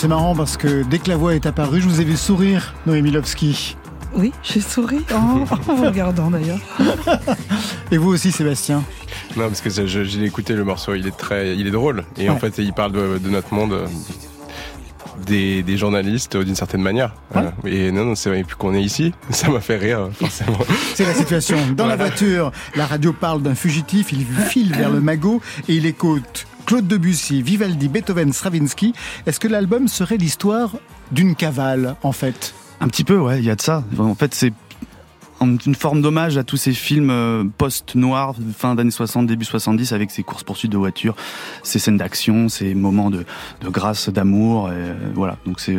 C'est 0.08 0.14
marrant 0.14 0.34
parce 0.34 0.56
que 0.56 0.84
dès 0.84 1.00
que 1.00 1.10
la 1.10 1.16
voix 1.16 1.34
est 1.34 1.44
apparue, 1.44 1.82
je 1.82 1.86
vous 1.86 2.00
ai 2.00 2.04
vu 2.04 2.16
sourire, 2.16 2.72
Noémie 2.86 3.10
Lovski. 3.10 3.76
Oui, 4.14 4.32
j'ai 4.42 4.62
souri 4.62 5.00
en, 5.12 5.42
en 5.42 5.44
vous 5.74 5.84
regardant 5.84 6.30
d'ailleurs. 6.30 6.60
Et 7.92 7.98
vous 7.98 8.08
aussi, 8.08 8.32
Sébastien. 8.32 8.82
Non, 9.36 9.48
parce 9.48 9.60
que 9.60 9.68
j'ai 9.68 10.24
écouté 10.24 10.54
le 10.54 10.64
morceau, 10.64 10.94
il 10.94 11.06
est 11.06 11.14
très, 11.14 11.54
il 11.58 11.66
est 11.66 11.70
drôle. 11.70 12.04
Et 12.16 12.30
en 12.30 12.38
fait, 12.38 12.56
il 12.56 12.72
parle 12.72 12.92
de, 12.92 13.18
de 13.18 13.28
notre 13.28 13.52
monde, 13.52 13.74
euh, 13.74 13.86
des, 15.26 15.62
des 15.62 15.76
journalistes 15.76 16.36
euh, 16.36 16.44
d'une 16.44 16.56
certaine 16.56 16.80
manière. 16.80 17.12
Voilà. 17.30 17.52
Et 17.66 17.92
non, 17.92 18.06
non, 18.06 18.14
c'est 18.14 18.30
vrai, 18.30 18.44
puis 18.44 18.56
qu'on 18.56 18.72
est 18.72 18.82
ici, 18.82 19.12
ça 19.30 19.50
m'a 19.50 19.60
fait 19.60 19.76
rire, 19.76 20.08
forcément. 20.14 20.58
C'est 20.94 21.04
la 21.04 21.12
situation. 21.12 21.58
Dans 21.76 21.86
la 21.86 21.96
voiture, 21.96 22.50
la 22.76 22.86
radio 22.86 23.12
parle 23.12 23.42
d'un 23.42 23.54
fugitif, 23.54 24.10
il 24.12 24.24
file 24.24 24.74
vers 24.74 24.88
le 24.88 25.00
magot 25.00 25.42
et 25.68 25.74
il 25.74 25.84
écoute 25.84 26.46
Claude 26.68 26.86
Debussy, 26.86 27.40
Vivaldi, 27.40 27.88
Beethoven, 27.88 28.30
Stravinsky. 28.30 28.92
Est-ce 29.24 29.40
que 29.40 29.48
l'album 29.48 29.88
serait 29.88 30.18
l'histoire 30.18 30.76
d'une 31.10 31.34
cavale, 31.34 31.96
en 32.02 32.12
fait? 32.12 32.54
Un 32.82 32.88
petit 32.88 33.04
peu, 33.04 33.16
ouais, 33.16 33.38
il 33.38 33.44
y 33.46 33.50
a 33.50 33.56
de 33.56 33.62
ça. 33.62 33.84
En 33.98 34.14
fait, 34.14 34.34
c'est 34.34 34.52
une 35.40 35.74
forme 35.74 36.02
d'hommage 36.02 36.36
à 36.36 36.44
tous 36.44 36.58
ces 36.58 36.74
films 36.74 37.08
euh, 37.08 37.44
post-noirs, 37.56 38.34
fin 38.54 38.74
d'années 38.74 38.90
60, 38.90 39.26
début 39.26 39.46
70, 39.46 39.92
avec 39.92 40.10
ces 40.10 40.22
courses-poursuites 40.22 40.70
de 40.70 40.76
voitures, 40.76 41.16
ces 41.62 41.78
scènes 41.78 41.96
d'action, 41.96 42.50
ces 42.50 42.74
moments 42.74 43.08
de, 43.08 43.24
de 43.62 43.68
grâce, 43.70 44.10
d'amour. 44.10 44.68
euh, 44.70 44.92
voilà, 45.14 45.38
donc 45.46 45.60
c'est 45.60 45.78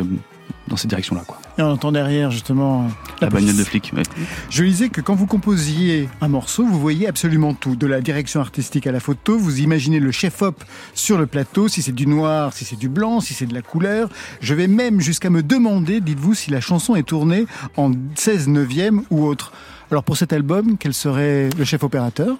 dans 0.70 0.76
cette 0.76 0.88
direction-là, 0.90 1.22
quoi. 1.26 1.38
Et 1.58 1.62
on 1.62 1.70
entend 1.70 1.92
derrière, 1.92 2.30
justement, 2.30 2.88
La 3.20 3.28
bagnole 3.28 3.56
de 3.56 3.64
flic. 3.64 3.92
ouais. 3.94 4.04
Je 4.48 4.62
lisais 4.62 4.88
que 4.88 5.00
quand 5.00 5.14
vous 5.14 5.26
composiez 5.26 6.08
un 6.20 6.28
morceau, 6.28 6.64
vous 6.64 6.80
voyez 6.80 7.06
absolument 7.08 7.52
tout, 7.52 7.76
de 7.76 7.86
la 7.86 8.00
direction 8.00 8.40
artistique 8.40 8.86
à 8.86 8.92
la 8.92 9.00
photo, 9.00 9.36
vous 9.36 9.60
imaginez 9.60 10.00
le 10.00 10.12
chef-op 10.12 10.64
sur 10.94 11.18
le 11.18 11.26
plateau, 11.26 11.68
si 11.68 11.82
c'est 11.82 11.92
du 11.92 12.06
noir, 12.06 12.52
si 12.54 12.64
c'est 12.64 12.76
du 12.78 12.88
blanc, 12.88 13.20
si 13.20 13.34
c'est 13.34 13.46
de 13.46 13.54
la 13.54 13.62
couleur. 13.62 14.08
Je 14.40 14.54
vais 14.54 14.68
même 14.68 15.00
jusqu'à 15.00 15.28
me 15.28 15.42
demander, 15.42 16.00
dites-vous, 16.00 16.34
si 16.34 16.50
la 16.50 16.60
chanson 16.60 16.94
est 16.96 17.02
tournée 17.02 17.46
en 17.76 17.90
16 18.14 18.48
neuvième 18.48 19.02
ou 19.10 19.26
autre. 19.26 19.52
Alors 19.90 20.04
pour 20.04 20.16
cet 20.16 20.32
album, 20.32 20.76
quel 20.78 20.94
serait 20.94 21.50
le 21.58 21.64
chef 21.64 21.82
opérateur 21.82 22.36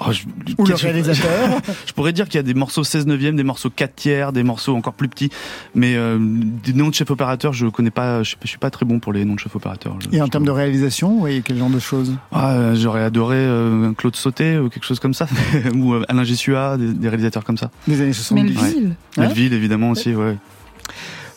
Oh, 0.00 0.10
je- 0.12 0.24
ou 0.58 0.66
le 0.66 0.74
réalisateur 0.74 1.60
Je 1.86 1.92
pourrais 1.92 2.12
dire 2.12 2.26
qu'il 2.26 2.36
y 2.36 2.40
a 2.40 2.42
des 2.42 2.54
morceaux 2.54 2.82
16 2.84 3.06
neuvième, 3.06 3.36
des 3.36 3.44
morceaux 3.44 3.70
4 3.70 3.94
tiers, 3.94 4.32
des 4.32 4.42
morceaux 4.42 4.74
encore 4.74 4.94
plus 4.94 5.08
petits, 5.08 5.30
mais 5.74 5.94
euh, 5.96 6.18
des 6.20 6.72
noms 6.72 6.88
de 6.88 6.94
chef 6.94 7.10
opérateur, 7.10 7.52
je 7.52 7.66
connais 7.68 7.90
pas, 7.92 8.22
je, 8.24 8.34
je 8.42 8.48
suis 8.48 8.58
pas 8.58 8.70
très 8.70 8.84
bon 8.86 8.98
pour 8.98 9.12
les 9.12 9.24
noms 9.24 9.34
de 9.34 9.40
chef 9.40 9.54
opérateur. 9.54 9.96
Je- 10.00 10.16
Et 10.16 10.20
en 10.20 10.28
termes 10.28 10.44
de 10.44 10.50
réalisation, 10.50 11.10
vous 11.12 11.20
voyez 11.20 11.42
quel 11.42 11.58
genre 11.58 11.70
de 11.70 11.78
choses? 11.78 12.12
Ah, 12.32 12.52
euh, 12.54 12.74
j'aurais 12.74 13.04
adoré 13.04 13.36
euh, 13.38 13.92
Claude 13.92 14.16
Sauté 14.16 14.58
ou 14.58 14.68
quelque 14.68 14.84
chose 14.86 14.98
comme 15.00 15.14
ça, 15.14 15.28
ou 15.76 15.94
euh, 15.94 16.04
Alain 16.08 16.24
Gessua, 16.24 16.76
des, 16.76 16.92
des 16.92 17.08
réalisateurs 17.08 17.44
comme 17.44 17.58
ça. 17.58 17.70
Des 17.86 18.00
années 18.00 18.12
70 18.12 18.42
Melville. 18.42 18.96
Hein 19.16 19.20
Melville 19.20 19.52
évidemment 19.52 19.90
aussi, 19.90 20.14
ouais. 20.14 20.36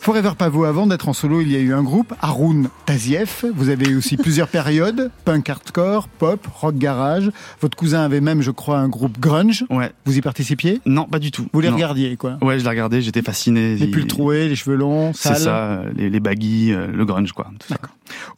Forever 0.08 0.30
Pavot, 0.38 0.64
avant 0.64 0.86
d'être 0.86 1.06
en 1.10 1.12
solo, 1.12 1.42
il 1.42 1.52
y 1.52 1.56
a 1.56 1.58
eu 1.58 1.74
un 1.74 1.82
groupe, 1.82 2.14
Haroun 2.22 2.70
Tazieff. 2.86 3.44
Vous 3.54 3.68
avez 3.68 3.94
aussi 3.94 4.16
plusieurs 4.16 4.48
périodes, 4.48 5.10
punk 5.26 5.50
hardcore, 5.50 6.08
pop, 6.08 6.46
rock 6.54 6.76
garage. 6.78 7.30
Votre 7.60 7.76
cousin 7.76 8.00
avait 8.00 8.22
même, 8.22 8.40
je 8.40 8.50
crois, 8.50 8.78
un 8.78 8.88
groupe 8.88 9.18
grunge. 9.20 9.66
Ouais. 9.68 9.92
Vous 10.06 10.16
y 10.16 10.22
participiez? 10.22 10.80
Non, 10.86 11.04
pas 11.04 11.18
du 11.18 11.30
tout. 11.30 11.46
Vous 11.52 11.60
les 11.60 11.68
Non. 11.68 11.74
regardiez, 11.74 12.16
quoi 12.16 12.38
Ouais, 12.40 12.58
je 12.58 12.64
l'ai 12.64 12.70
regardé, 12.70 13.02
j'étais 13.02 13.20
fasciné. 13.20 13.76
Les 13.76 13.86
pulls 13.86 14.06
troués, 14.06 14.48
les 14.48 14.56
cheveux 14.56 14.76
longs, 14.76 15.12
C'est 15.12 15.34
ça, 15.34 15.82
les, 15.94 16.08
les 16.08 16.20
baggy, 16.20 16.72
euh, 16.72 16.86
le 16.86 17.04
grunge, 17.04 17.32
quoi. 17.32 17.50
ça. 17.68 17.76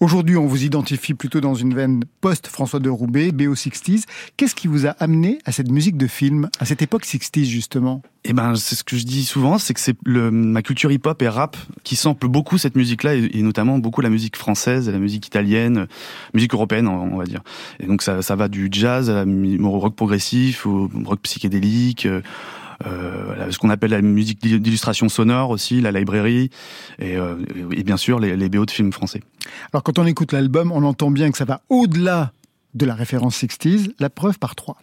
Aujourd'hui, 0.01 0.37
on 0.37 0.47
vous 0.47 0.65
identifie 0.65 1.15
plutôt 1.15 1.41
dans 1.41 1.55
une 1.55 1.73
veine 1.75 2.03
post-François 2.21 2.81
de 2.81 2.91
Roubaix, 2.91 3.31
BO60s. 3.31 4.07
Qu'est-ce 4.37 4.57
qui 4.57 4.67
vous 4.67 4.89
a 4.89 4.91
amené 4.99 5.39
à 5.45 5.53
cette 5.53 5.71
musique 5.71 5.97
de 5.97 6.09
film, 6.09 6.49
à 6.59 6.65
cette 6.65 6.83
époque 6.83 7.05
60s, 7.05 7.45
justement? 7.45 8.03
Eh 8.25 8.35
ben, 8.35 8.55
c'est 8.55 8.75
ce 8.75 8.85
que 8.85 8.97
je 8.97 9.05
dis 9.05 9.25
souvent, 9.25 9.57
c'est 9.59 9.73
que 9.73 9.81
c'est 9.81 9.97
le, 10.05 10.31
ma 10.31 10.61
culture 10.61 10.93
hip-hop 10.93 11.23
et 11.23 11.29
rap 11.29 11.57
qui 11.85 11.97
sample 11.97 12.29
beaucoup 12.29 12.59
cette 12.59 12.77
musique-là 12.77 13.15
et, 13.15 13.43
notamment 13.43 13.79
beaucoup 13.79 14.03
la 14.03 14.11
musique 14.11 14.37
française, 14.37 14.91
la 14.91 14.99
musique 14.99 15.27
italienne, 15.27 15.79
euh, 15.79 15.87
musique 16.35 16.53
européenne, 16.53 16.87
on, 16.87 17.17
va 17.17 17.25
dire. 17.25 17.41
Et 17.79 17.87
donc 17.87 18.03
ça, 18.03 18.21
ça 18.21 18.37
va 18.37 18.49
du 18.49 18.69
jazz 18.71 19.09
à 19.09 19.25
la, 19.25 19.33
au 19.63 19.79
rock 19.79 19.95
progressif, 19.95 20.67
au 20.67 20.91
rock 21.07 21.21
psychédélique, 21.23 22.05
euh, 22.05 22.21
euh, 22.87 23.51
ce 23.51 23.59
qu'on 23.59 23.71
appelle 23.71 23.91
la 23.91 24.03
musique 24.03 24.41
d'il- 24.43 24.61
d'illustration 24.61 25.09
sonore 25.09 25.51
aussi, 25.51 25.81
la 25.81 25.93
librairie, 25.93 26.51
et, 26.99 27.17
euh, 27.17 27.37
et 27.73 27.83
bien 27.83 27.97
sûr 27.97 28.21
les, 28.21 28.37
les 28.37 28.49
BO 28.49 28.67
de 28.67 28.71
films 28.71 28.93
français. 28.93 29.23
Alors, 29.73 29.83
quand 29.83 29.99
on 29.99 30.07
écoute 30.07 30.33
l'album, 30.33 30.73
on 30.73 30.83
entend 30.85 31.11
bien 31.11 31.31
que 31.31 31.39
ça 31.39 31.45
va 31.47 31.63
au-delà 31.69 32.33
de 32.75 32.87
la 32.87 32.95
référence 32.95 33.43
60s, 33.43 33.93
la 33.99 34.11
preuve 34.11 34.39
par 34.39 34.55
trois. 34.55 34.77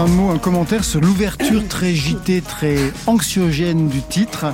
Un 0.00 0.06
mot, 0.06 0.30
un 0.30 0.38
commentaire 0.38 0.82
sur 0.82 1.02
l'ouverture 1.02 1.66
très 1.68 1.94
JT, 1.94 2.40
très 2.40 2.76
anxiogène 3.06 3.88
du 3.88 4.00
titre. 4.00 4.46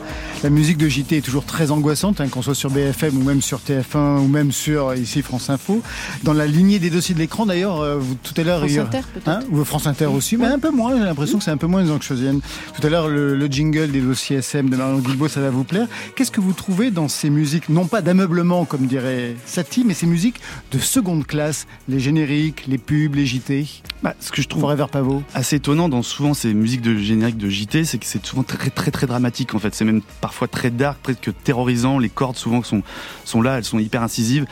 La 0.43 0.51
musique 0.51 0.77
de 0.77 0.87
JT 0.89 1.17
est 1.17 1.21
toujours 1.23 1.45
très 1.45 1.71
angoissante, 1.73 2.21
hein, 2.21 2.29
qu'on 2.29 2.43
soit 2.43 2.55
sur 2.55 2.71
BFM 2.71 3.17
ou 3.17 3.23
même 3.25 3.41
sur 3.43 3.59
TF1 3.59 4.19
ou 4.21 4.29
même 4.29 4.53
sur 4.53 4.95
ici 4.95 5.23
France 5.23 5.51
Info. 5.51 5.83
Dans 6.23 6.35
la 6.35 6.47
lignée 6.47 6.79
des 6.79 6.91
dossiers 6.91 7.15
de 7.15 7.19
l'écran, 7.21 7.47
d'ailleurs, 7.47 7.81
euh, 7.81 8.01
tout 8.23 8.35
à 8.37 8.45
l'heure, 8.45 8.59
France 8.61 8.71
il 8.71 8.77
y 8.77 8.79
a- 8.79 8.83
Inter, 8.83 9.01
peut-être 9.13 9.29
Hein, 9.29 9.41
ou 9.51 9.65
France 9.65 9.87
Inter 9.89 10.07
aussi, 10.07 10.37
mais 10.37 10.45
un 10.47 10.59
peu 10.61 10.71
moins. 10.71 10.97
J'ai 10.97 11.03
l'impression 11.05 11.39
que 11.39 11.45
c'est 11.45 11.51
un 11.51 11.57
peu 11.57 11.67
moins 11.67 11.89
anxiogène. 11.91 12.41
Tout 12.79 12.87
à 12.87 12.91
l'heure, 12.91 13.09
le, 13.09 13.35
le 13.35 13.47
jingle 13.47 13.91
des 13.91 14.01
dossiers 14.01 14.37
SM 14.37 14.69
de 14.69 14.77
Marion 14.77 14.99
Guilbault, 15.01 15.27
ça 15.29 15.41
va 15.41 15.51
vous 15.51 15.65
plaire. 15.65 15.89
Qu'est-ce 16.15 16.31
que 16.31 16.41
vous 16.41 16.53
trouvez 16.53 16.91
dans 16.93 17.09
ces 17.09 17.31
musiques, 17.31 17.69
non 17.69 17.87
pas 17.87 18.01
d'ameublement 18.03 18.67
comme 18.67 18.87
dirait 18.87 19.35
Satie, 19.47 19.85
mais 19.85 19.95
ces 19.95 20.07
musiques 20.07 20.41
de 20.71 20.79
seconde 20.79 21.27
classe, 21.27 21.67
les 21.89 21.99
génériques, 21.99 22.65
les 22.69 22.79
pubs, 22.79 23.15
les 23.17 23.27
JT, 23.27 23.67
Bah, 24.03 24.15
ce 24.21 24.31
que 24.31 24.43
je 24.43 24.49
trouve 24.49 24.61
Forever 24.61 24.87
Pavot. 24.93 25.23
assez 25.35 25.57
étonnant 25.57 25.89
dans 25.89 26.03
souvent 26.03 26.35
ces 26.35 26.53
musiques 26.55 26.83
de 26.83 26.95
générique 26.97 27.39
de 27.39 27.49
JT, 27.49 27.85
c'est 27.85 27.99
que 27.99 28.07
c'est 28.07 28.25
souvent 28.25 28.43
très 28.45 28.71
très 28.71 28.91
très 28.93 29.07
dramatique 29.09 29.55
en 29.55 29.59
fait. 29.59 29.75
C'est 29.75 29.85
même 29.87 30.03
parfois 30.27 30.49
très 30.49 30.71
dark, 30.73 30.99
presque 31.05 31.31
terrorisant. 31.45 32.01
Les 32.01 32.09
cordes 32.09 32.35
souvent 32.35 32.61
sont 32.65 32.83
sont 33.25 33.43
là, 33.43 33.59
elles 33.59 33.65
sont 33.65 33.79
hyper 33.79 34.03
incisives. 34.03 34.45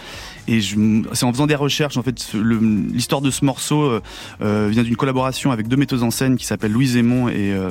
Et 0.48 0.60
c'est 0.60 1.24
en 1.24 1.32
faisant 1.32 1.46
des 1.46 1.54
recherches 1.54 1.96
en 1.96 2.02
fait 2.02 2.32
l'histoire 2.34 3.20
de 3.20 3.30
ce 3.30 3.44
morceau 3.44 3.82
euh, 3.82 4.00
euh, 4.42 4.68
vient 4.70 4.82
d'une 4.82 4.96
collaboration 4.96 5.50
avec 5.52 5.68
deux 5.68 5.76
metteuses 5.76 6.02
en 6.02 6.10
scène 6.10 6.36
qui 6.36 6.44
s'appellent 6.44 6.72
Louise 6.72 6.96
Aymon 6.96 7.28
et, 7.28 7.52
euh, 7.52 7.70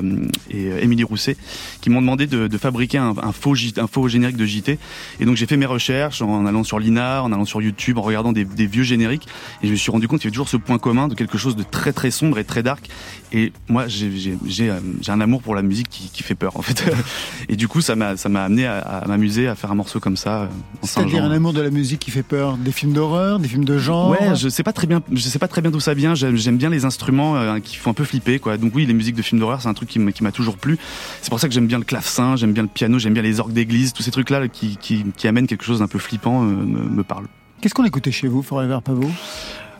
et 0.50 0.66
euh, 0.66 0.82
Émilie 0.82 1.04
Rousset 1.04 1.36
qui 1.80 1.90
m'ont 1.90 2.00
demandé 2.00 2.26
de, 2.26 2.48
de 2.48 2.58
fabriquer 2.58 2.98
un, 2.98 3.14
un 3.22 3.32
faux 3.32 3.54
un 3.76 3.86
faux 3.86 4.08
générique 4.08 4.36
de 4.36 4.46
JT. 4.46 4.78
Et 5.20 5.24
donc 5.24 5.36
j'ai 5.36 5.46
fait 5.46 5.56
mes 5.56 5.66
recherches 5.66 6.20
en 6.22 6.46
allant 6.46 6.64
sur 6.64 6.78
l'INA, 6.78 7.22
en 7.22 7.32
allant 7.32 7.44
sur 7.44 7.62
YouTube, 7.62 7.98
en 7.98 8.02
regardant 8.02 8.32
des, 8.32 8.44
des 8.44 8.66
vieux 8.66 8.82
génériques 8.82 9.26
et 9.62 9.66
je 9.66 9.72
me 9.72 9.76
suis 9.76 9.90
rendu 9.90 10.08
compte 10.08 10.20
qu'il 10.20 10.26
y 10.26 10.28
avait 10.28 10.34
toujours 10.34 10.48
ce 10.48 10.56
point 10.56 10.78
commun 10.78 11.08
de 11.08 11.14
quelque 11.14 11.38
chose 11.38 11.56
de 11.56 11.62
très 11.62 11.92
très 11.92 12.10
sombre 12.10 12.38
et 12.38 12.44
très 12.44 12.62
dark. 12.62 12.88
Et 13.32 13.52
moi, 13.68 13.86
j'ai 13.88 14.70
euh, 14.70 14.80
un 15.08 15.20
amour 15.20 15.42
pour 15.42 15.54
la 15.54 15.62
musique 15.62 15.88
qui, 15.88 16.08
qui 16.10 16.22
fait 16.22 16.34
peur, 16.34 16.56
en 16.56 16.62
fait. 16.62 16.84
Et 17.48 17.56
du 17.56 17.66
coup, 17.66 17.80
ça 17.80 17.96
m'a 17.96 18.14
amené 18.24 18.66
à, 18.66 18.78
à 18.78 19.08
m'amuser 19.08 19.48
à 19.48 19.54
faire 19.54 19.72
un 19.72 19.74
morceau 19.74 19.98
comme 19.98 20.16
ça. 20.16 20.48
C'est-à-dire 20.82 21.24
un 21.24 21.30
amour 21.32 21.52
de 21.52 21.60
la 21.60 21.70
musique 21.70 21.98
qui 21.98 22.10
fait 22.10 22.22
peur. 22.22 22.56
Des 22.64 22.72
films 22.72 22.94
d'horreur, 22.94 23.40
des 23.40 23.48
films 23.48 23.66
de 23.66 23.76
genre. 23.76 24.10
Ouais, 24.10 24.34
je 24.34 24.48
sais 24.48 24.62
pas 24.62 24.72
très 24.72 24.86
bien, 24.86 25.02
je 25.12 25.20
sais 25.20 25.38
pas 25.38 25.48
très 25.48 25.60
bien 25.60 25.70
d'où 25.70 25.80
ça 25.80 25.92
vient. 25.92 26.14
J'aime 26.14 26.56
bien 26.56 26.70
les 26.70 26.86
instruments 26.86 27.36
euh, 27.36 27.58
qui 27.60 27.76
font 27.76 27.90
un 27.90 27.94
peu 27.94 28.04
flipper, 28.04 28.38
quoi. 28.38 28.56
Donc 28.56 28.74
oui, 28.74 28.86
les 28.86 28.94
musiques 28.94 29.16
de 29.16 29.22
films 29.22 29.38
d'horreur, 29.38 29.60
c'est 29.60 29.68
un 29.68 29.74
truc 29.74 29.90
qui 29.90 29.98
m'a 29.98 30.32
toujours 30.32 30.56
plu. 30.56 30.78
C'est 31.20 31.28
pour 31.28 31.40
ça 31.40 31.46
que 31.46 31.52
j'aime 31.52 31.66
bien 31.66 31.78
le 31.78 31.84
clavecin, 31.84 32.36
j'aime 32.36 32.52
bien 32.54 32.62
le 32.62 32.68
piano, 32.68 32.98
j'aime 32.98 33.12
bien 33.12 33.22
les 33.22 33.38
orgues 33.38 33.52
d'église, 33.52 33.92
tous 33.92 34.02
ces 34.02 34.10
trucs-là 34.10 34.48
qui, 34.48 34.78
qui, 34.78 35.04
qui 35.14 35.28
amènent 35.28 35.46
quelque 35.46 35.64
chose 35.64 35.80
d'un 35.80 35.88
peu 35.88 35.98
flippant 35.98 36.42
euh, 36.42 36.46
me, 36.46 36.88
me 36.88 37.02
parlent. 37.04 37.26
Qu'est-ce 37.60 37.74
qu'on 37.74 37.84
écoutait 37.84 38.12
chez 38.12 38.28
vous, 38.28 38.42
Forever 38.42 38.78
Pavot 38.82 39.10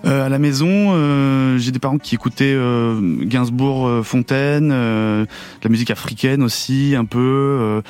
à 0.04 0.28
la 0.28 0.38
maison, 0.38 0.66
euh, 0.68 1.58
j'ai 1.58 1.70
des 1.72 1.78
parents 1.78 1.98
qui 1.98 2.14
écoutaient 2.14 2.54
euh, 2.54 3.00
Gainsbourg, 3.24 3.86
euh, 3.86 4.02
Fontaine, 4.02 4.70
euh, 4.72 5.22
de 5.24 5.28
la 5.64 5.70
musique 5.70 5.90
africaine 5.90 6.42
aussi, 6.42 6.94
un 6.96 7.04
peu. 7.04 7.18
euh, 7.20 7.80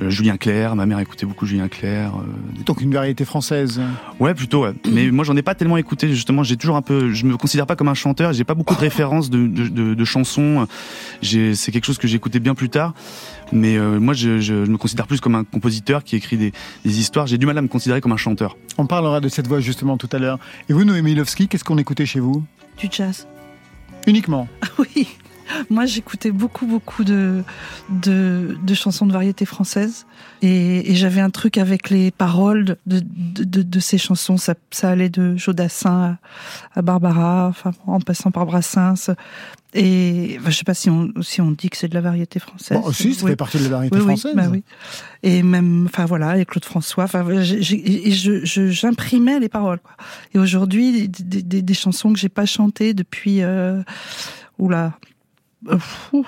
euh, 0.00 0.08
Julien 0.08 0.38
Clerc, 0.38 0.74
ma 0.74 0.86
mère 0.86 0.98
écoutait 1.00 1.26
beaucoup 1.26 1.44
Julien 1.46 1.68
Clerc. 1.68 2.12
euh, 2.16 2.62
Donc 2.64 2.80
une 2.80 2.92
variété 2.94 3.24
française. 3.26 3.80
Ouais, 4.20 4.32
plutôt. 4.34 4.64
Ouais. 4.64 4.72
Mais 4.92 5.10
moi, 5.10 5.24
j'en 5.24 5.36
ai 5.36 5.42
pas 5.42 5.54
tellement 5.54 5.76
écouté. 5.76 6.08
Justement, 6.08 6.42
j'ai 6.42 6.56
toujours 6.56 6.76
un 6.76 6.82
peu. 6.82 7.12
Je 7.12 7.26
me 7.26 7.36
considère 7.36 7.66
pas 7.66 7.76
comme 7.76 7.88
un 7.88 7.94
chanteur. 7.94 8.32
J'ai 8.32 8.44
pas 8.44 8.54
beaucoup 8.54 8.74
de 8.74 8.80
références 8.80 9.28
de, 9.28 9.46
de, 9.46 9.68
de, 9.68 9.94
de 9.94 10.04
chansons. 10.04 10.66
C'est 11.22 11.70
quelque 11.72 11.84
chose 11.84 11.98
que 11.98 12.08
j'ai 12.08 12.16
écouté 12.16 12.40
bien 12.40 12.54
plus 12.54 12.70
tard. 12.70 12.94
Mais 13.52 13.76
euh, 13.76 14.00
moi, 14.00 14.14
je, 14.14 14.40
je, 14.40 14.64
je 14.64 14.70
me 14.70 14.78
considère 14.78 15.06
plus 15.06 15.20
comme 15.20 15.34
un 15.34 15.44
compositeur 15.44 16.04
qui 16.04 16.16
écrit 16.16 16.38
des, 16.38 16.52
des 16.84 16.98
histoires. 17.00 17.26
J'ai 17.26 17.38
du 17.38 17.46
mal 17.46 17.58
à 17.58 17.62
me 17.62 17.68
considérer 17.68 18.00
comme 18.00 18.12
un 18.12 18.16
chanteur. 18.16 18.56
On 18.78 18.86
parlera 18.86 19.20
de 19.20 19.28
cette 19.28 19.46
voix 19.46 19.60
justement 19.60 19.96
tout 19.98 20.08
à 20.12 20.18
l'heure. 20.18 20.38
Et 20.68 20.72
vous, 20.72 20.84
Noémie 20.84 21.14
Lovski, 21.14 21.48
qu'est-ce 21.48 21.64
qu'on 21.64 21.78
écoutait 21.78 22.06
chez 22.06 22.20
vous? 22.20 22.42
Du 22.78 22.88
jazz. 22.90 23.26
Uniquement? 24.06 24.48
Oui. 24.78 25.08
Moi, 25.70 25.86
j'écoutais 25.86 26.30
beaucoup, 26.30 26.66
beaucoup 26.66 27.04
de, 27.04 27.42
de, 27.88 28.56
de 28.62 28.74
chansons 28.74 29.06
de 29.06 29.12
variété 29.12 29.44
française. 29.44 30.06
Et, 30.42 30.90
et 30.90 30.94
j'avais 30.94 31.20
un 31.20 31.30
truc 31.30 31.58
avec 31.58 31.90
les 31.90 32.10
paroles 32.10 32.76
de, 32.86 33.02
de, 33.04 33.80
ces 33.80 33.98
chansons. 33.98 34.36
Ça, 34.36 34.54
ça 34.70 34.90
allait 34.90 35.10
de 35.10 35.36
Jodassin 35.36 36.18
à, 36.74 36.78
à 36.78 36.82
Barbara, 36.82 37.48
enfin, 37.48 37.72
en 37.86 38.00
passant 38.00 38.30
par 38.30 38.46
Brassens. 38.46 39.10
Et 39.74 40.36
enfin, 40.38 40.50
je 40.50 40.56
sais 40.58 40.64
pas 40.64 40.74
si 40.74 40.90
on, 40.90 41.10
si 41.22 41.40
on 41.40 41.50
dit 41.50 41.70
que 41.70 41.78
c'est 41.78 41.88
de 41.88 41.94
la 41.94 42.02
variété 42.02 42.38
française. 42.38 42.78
Bon, 42.78 42.92
si, 42.92 43.14
ça 43.14 43.24
Oui. 43.24 43.30
fait 43.30 43.36
partie 43.36 43.58
de 43.58 43.62
la 43.64 43.70
variété 43.70 43.96
oui, 43.96 44.02
française. 44.02 44.32
Oui, 44.34 44.42
bah 44.42 44.48
oui. 44.50 44.62
Et 45.22 45.42
même, 45.42 45.86
enfin 45.86 46.04
voilà, 46.04 46.36
et 46.38 46.44
Claude 46.44 46.64
François. 46.64 47.04
Enfin, 47.04 47.24
j'imprimais 47.40 49.40
les 49.40 49.48
paroles. 49.48 49.78
Quoi. 49.78 49.92
Et 50.34 50.38
aujourd'hui, 50.38 51.08
des, 51.08 51.62
des- 51.62 51.74
chansons 51.74 52.12
que 52.12 52.18
j'ai 52.18 52.28
pas 52.28 52.44
chantées 52.44 52.92
depuis, 52.92 53.42
euh, 53.42 53.82
oula, 54.58 54.92
fou, 55.78 56.26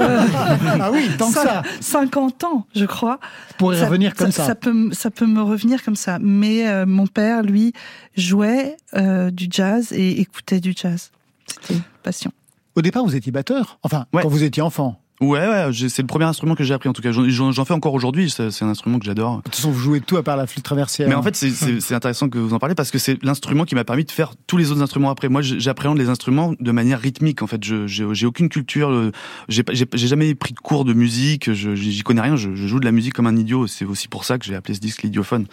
ah 0.00 0.90
oui, 0.92 1.08
tant 1.18 1.28
que 1.28 1.32
ça. 1.34 1.62
50 1.80 2.44
ans, 2.44 2.66
je 2.74 2.84
crois. 2.84 3.18
Pour 3.58 3.74
y 3.74 3.80
revenir 3.82 4.14
comme 4.14 4.30
ça. 4.30 4.46
Ça 4.46 4.54
peut, 4.54 4.90
ça 4.92 5.10
peut 5.10 5.26
me 5.26 5.42
revenir 5.42 5.82
comme 5.82 5.96
ça. 5.96 6.18
Mais 6.20 6.68
euh, 6.68 6.84
mon 6.86 7.06
père, 7.06 7.42
lui, 7.42 7.72
jouait 8.16 8.76
euh, 8.94 9.30
du 9.30 9.46
jazz 9.50 9.92
et 9.92 10.20
écoutait 10.20 10.60
du 10.60 10.74
jazz. 10.76 11.10
C'était 11.46 11.80
passion. 12.02 12.32
Au 12.74 12.82
départ, 12.82 13.04
vous 13.04 13.16
étiez 13.16 13.32
batteur. 13.32 13.78
Enfin, 13.82 14.06
Ouais. 14.12 14.22
quand 14.22 14.28
vous 14.28 14.42
étiez 14.42 14.62
enfant. 14.62 14.98
Ouais, 15.22 15.46
ouais. 15.48 15.70
C'est 15.88 16.02
le 16.02 16.06
premier 16.06 16.24
instrument 16.24 16.54
que 16.56 16.64
j'ai 16.64 16.74
appris. 16.74 16.88
En 16.88 16.92
tout 16.92 17.00
cas, 17.02 17.12
J'en- 17.12 17.64
fais 17.64 17.72
encore 17.74 17.94
aujourd'hui. 17.94 18.28
C'est 18.28 18.62
un 18.62 18.68
instrument 18.68 18.98
que 18.98 19.04
j'adore. 19.04 19.36
De 19.38 19.42
toute 19.42 19.54
façon, 19.54 19.70
vous 19.70 19.78
jouez 19.78 20.00
tout 20.00 20.16
à 20.16 20.22
part 20.22 20.36
la 20.36 20.46
flûte 20.46 20.64
traversière. 20.64 21.08
Mais 21.08 21.14
en 21.14 21.22
fait, 21.22 21.36
c'est- 21.36 21.94
intéressant 21.94 22.28
que 22.28 22.38
vous 22.38 22.54
en 22.54 22.58
parlez 22.58 22.74
parce 22.74 22.90
que 22.90 22.98
c'est 22.98 23.22
l'instrument 23.22 23.64
qui 23.64 23.74
m'a 23.74 23.84
permis 23.84 24.04
de 24.04 24.10
faire 24.10 24.32
tous 24.46 24.56
les 24.56 24.70
autres 24.72 24.82
instruments 24.82 25.10
après. 25.10 25.28
Moi, 25.28 25.40
j'appréhende 25.42 25.98
les 25.98 26.08
instruments 26.08 26.54
de 26.58 26.72
manière 26.72 26.98
rythmique. 27.00 27.42
En 27.42 27.46
fait, 27.46 27.62
je 27.62 27.86
j'ai 27.86 28.26
aucune 28.26 28.48
culture. 28.48 28.90
euh, 28.90 29.12
J'ai 29.48 29.64
jamais 29.94 30.34
pris 30.34 30.54
de 30.54 30.58
cours 30.58 30.84
de 30.84 30.92
musique. 30.92 31.52
J'y 31.52 32.02
connais 32.02 32.20
rien. 32.20 32.36
Je, 32.36 32.54
je 32.54 32.66
joue 32.66 32.80
de 32.80 32.84
la 32.84 32.92
musique 32.92 33.14
comme 33.14 33.26
un 33.28 33.36
idiot. 33.36 33.66
C'est 33.66 33.84
aussi 33.84 34.08
pour 34.08 34.24
ça 34.24 34.38
que 34.38 34.44
j'ai 34.44 34.54
appelé 34.56 34.74
ce 34.74 34.80
disque 34.80 35.02
l'idiophone. 35.02 35.46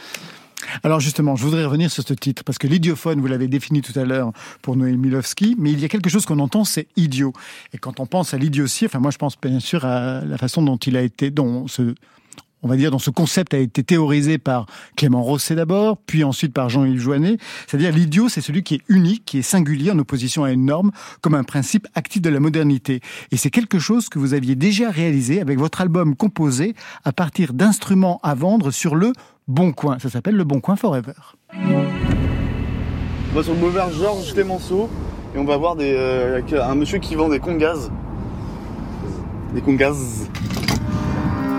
Alors 0.83 0.99
justement, 0.99 1.35
je 1.35 1.43
voudrais 1.43 1.65
revenir 1.65 1.89
sur 1.91 2.03
ce 2.05 2.13
titre, 2.13 2.43
parce 2.43 2.57
que 2.57 2.67
l'idiophone, 2.67 3.21
vous 3.21 3.27
l'avez 3.27 3.47
défini 3.47 3.81
tout 3.81 3.97
à 3.97 4.03
l'heure 4.03 4.31
pour 4.61 4.75
Noémie 4.75 4.97
Milovski, 4.97 5.55
mais 5.57 5.71
il 5.71 5.79
y 5.79 5.85
a 5.85 5.87
quelque 5.87 6.09
chose 6.09 6.25
qu'on 6.25 6.39
entend, 6.39 6.63
c'est 6.63 6.87
idiot. 6.95 7.33
Et 7.73 7.77
quand 7.77 7.99
on 7.99 8.05
pense 8.05 8.33
à 8.33 8.37
l'idiotie, 8.37 8.85
enfin 8.85 8.99
moi 8.99 9.11
je 9.11 9.17
pense 9.17 9.39
bien 9.39 9.59
sûr 9.59 9.85
à 9.85 10.21
la 10.21 10.37
façon 10.37 10.61
dont 10.61 10.77
il 10.77 10.97
a 10.97 11.01
été, 11.01 11.31
dont 11.31 11.67
ce, 11.67 11.95
on 12.61 12.67
va 12.67 12.75
dire, 12.75 12.91
dont 12.91 12.99
ce 12.99 13.09
concept 13.09 13.53
a 13.53 13.57
été 13.57 13.83
théorisé 13.83 14.37
par 14.37 14.65
Clément 14.95 15.23
Rosset 15.23 15.55
d'abord, 15.55 15.97
puis 16.05 16.23
ensuite 16.23 16.53
par 16.53 16.69
Jean-Yves 16.69 16.99
Joannet. 16.99 17.37
C'est-à-dire 17.67 17.91
l'idiot, 17.93 18.27
c'est 18.27 18.41
celui 18.41 18.63
qui 18.63 18.75
est 18.75 18.81
unique, 18.89 19.23
qui 19.25 19.39
est 19.39 19.43
singulier 19.43 19.91
en 19.91 19.99
opposition 19.99 20.43
à 20.43 20.51
une 20.51 20.65
norme, 20.65 20.91
comme 21.21 21.35
un 21.35 21.43
principe 21.43 21.87
actif 21.95 22.21
de 22.21 22.29
la 22.29 22.39
modernité. 22.39 22.99
Et 23.31 23.37
c'est 23.37 23.49
quelque 23.49 23.79
chose 23.79 24.09
que 24.09 24.19
vous 24.19 24.33
aviez 24.33 24.55
déjà 24.55 24.89
réalisé 24.89 25.39
avec 25.41 25.57
votre 25.57 25.81
album 25.81 26.15
composé 26.15 26.75
à 27.05 27.13
partir 27.13 27.53
d'instruments 27.53 28.19
à 28.23 28.35
vendre 28.35 28.71
sur 28.71 28.95
le 28.95 29.13
Bon 29.49 29.71
Coin. 29.73 29.97
Ça 29.97 30.09
s'appelle 30.11 30.35
le 30.35 30.43
Bon 30.43 30.59
Coin 30.61 30.75
Forever. 30.75 31.13
On 31.55 33.35
va 33.35 33.41
sur 33.43 33.53
le 33.53 33.59
boulevard 33.59 33.89
Georges 33.89 34.31
Clémenceau 34.33 34.87
et 35.35 35.39
on 35.39 35.43
va 35.43 35.57
voir 35.57 35.75
des, 35.75 35.91
euh, 35.95 36.33
avec 36.33 36.53
un 36.53 36.75
monsieur 36.75 36.99
qui 36.99 37.15
vend 37.15 37.29
des 37.29 37.39
congas. 37.39 37.89
Des 39.55 39.61
congas. 39.61 39.89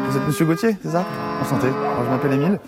Vous 0.09 0.17
êtes 0.17 0.25
monsieur 0.25 0.47
Gauthier, 0.47 0.77
c'est 0.85 0.91
ça? 0.91 1.05
Enchanté. 1.43 1.67
Alors, 1.67 2.05
je 2.05 2.11
m'appelle 2.11 2.33
Émile. 2.35 2.61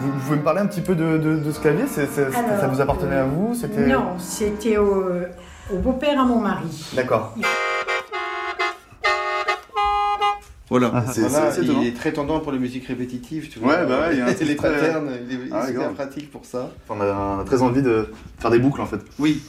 Vous, 0.00 0.10
vous 0.10 0.18
pouvez 0.24 0.36
me 0.38 0.42
parler 0.42 0.60
un 0.60 0.66
petit 0.66 0.80
peu 0.80 0.96
de, 0.96 1.16
de- 1.18 1.36
de 1.38 1.52
ce 1.52 1.60
clavier? 1.60 1.86
Ça 1.86 2.02
Alors, 2.02 2.74
vous 2.74 2.80
appartenait 2.80 3.16
à 3.16 3.24
vous? 3.24 3.54
C'était 3.54 3.86
Non, 3.86 4.18
c'était 4.18 4.78
au, 4.78 5.04
au 5.72 5.78
beau-père 5.78 6.20
à 6.20 6.24
mon 6.24 6.40
mari. 6.40 6.90
D'accord. 6.96 7.34
Voilà, 10.70 10.90
Ah, 10.94 11.04
c'est, 11.12 11.20
voilà, 11.20 11.50
c'est- 11.50 11.56
c'est 11.60 11.64
étonnant. 11.66 11.82
il 11.82 11.88
est 11.88 11.92
très 11.96 12.12
tendant 12.12 12.40
pour 12.40 12.50
les 12.50 12.58
musiques 12.58 12.86
répétitives, 12.86 13.48
tu 13.50 13.58
vois. 13.58 13.68
Ouais, 13.74 13.86
bah 13.86 14.00
ouais, 14.00 14.12
il 14.14 14.18
y 14.18 14.20
a 14.22 14.24
un 14.24 14.28
les 14.28 14.34
truc 14.34 14.56
très- 14.56 14.70
patterns, 14.70 15.10
il 15.28 15.32
est, 15.32 15.34
il 15.42 15.48
est 15.48 15.50
Ah, 15.52 15.66
super 15.66 15.92
pratique 15.92 16.30
pour 16.30 16.44
ça. 16.46 16.70
On 16.88 17.00
a, 17.00 17.04
on 17.36 17.40
a 17.40 17.44
très 17.44 17.60
envie 17.62 17.82
de 17.82 18.08
faire 18.38 18.50
des 18.50 18.58
boucles 18.58 18.80
en 18.80 18.86
fait. 18.86 19.00
Oui. 19.18 19.42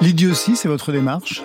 L'idiotie, 0.00 0.56
c'est 0.56 0.68
votre 0.68 0.92
démarche? 0.92 1.42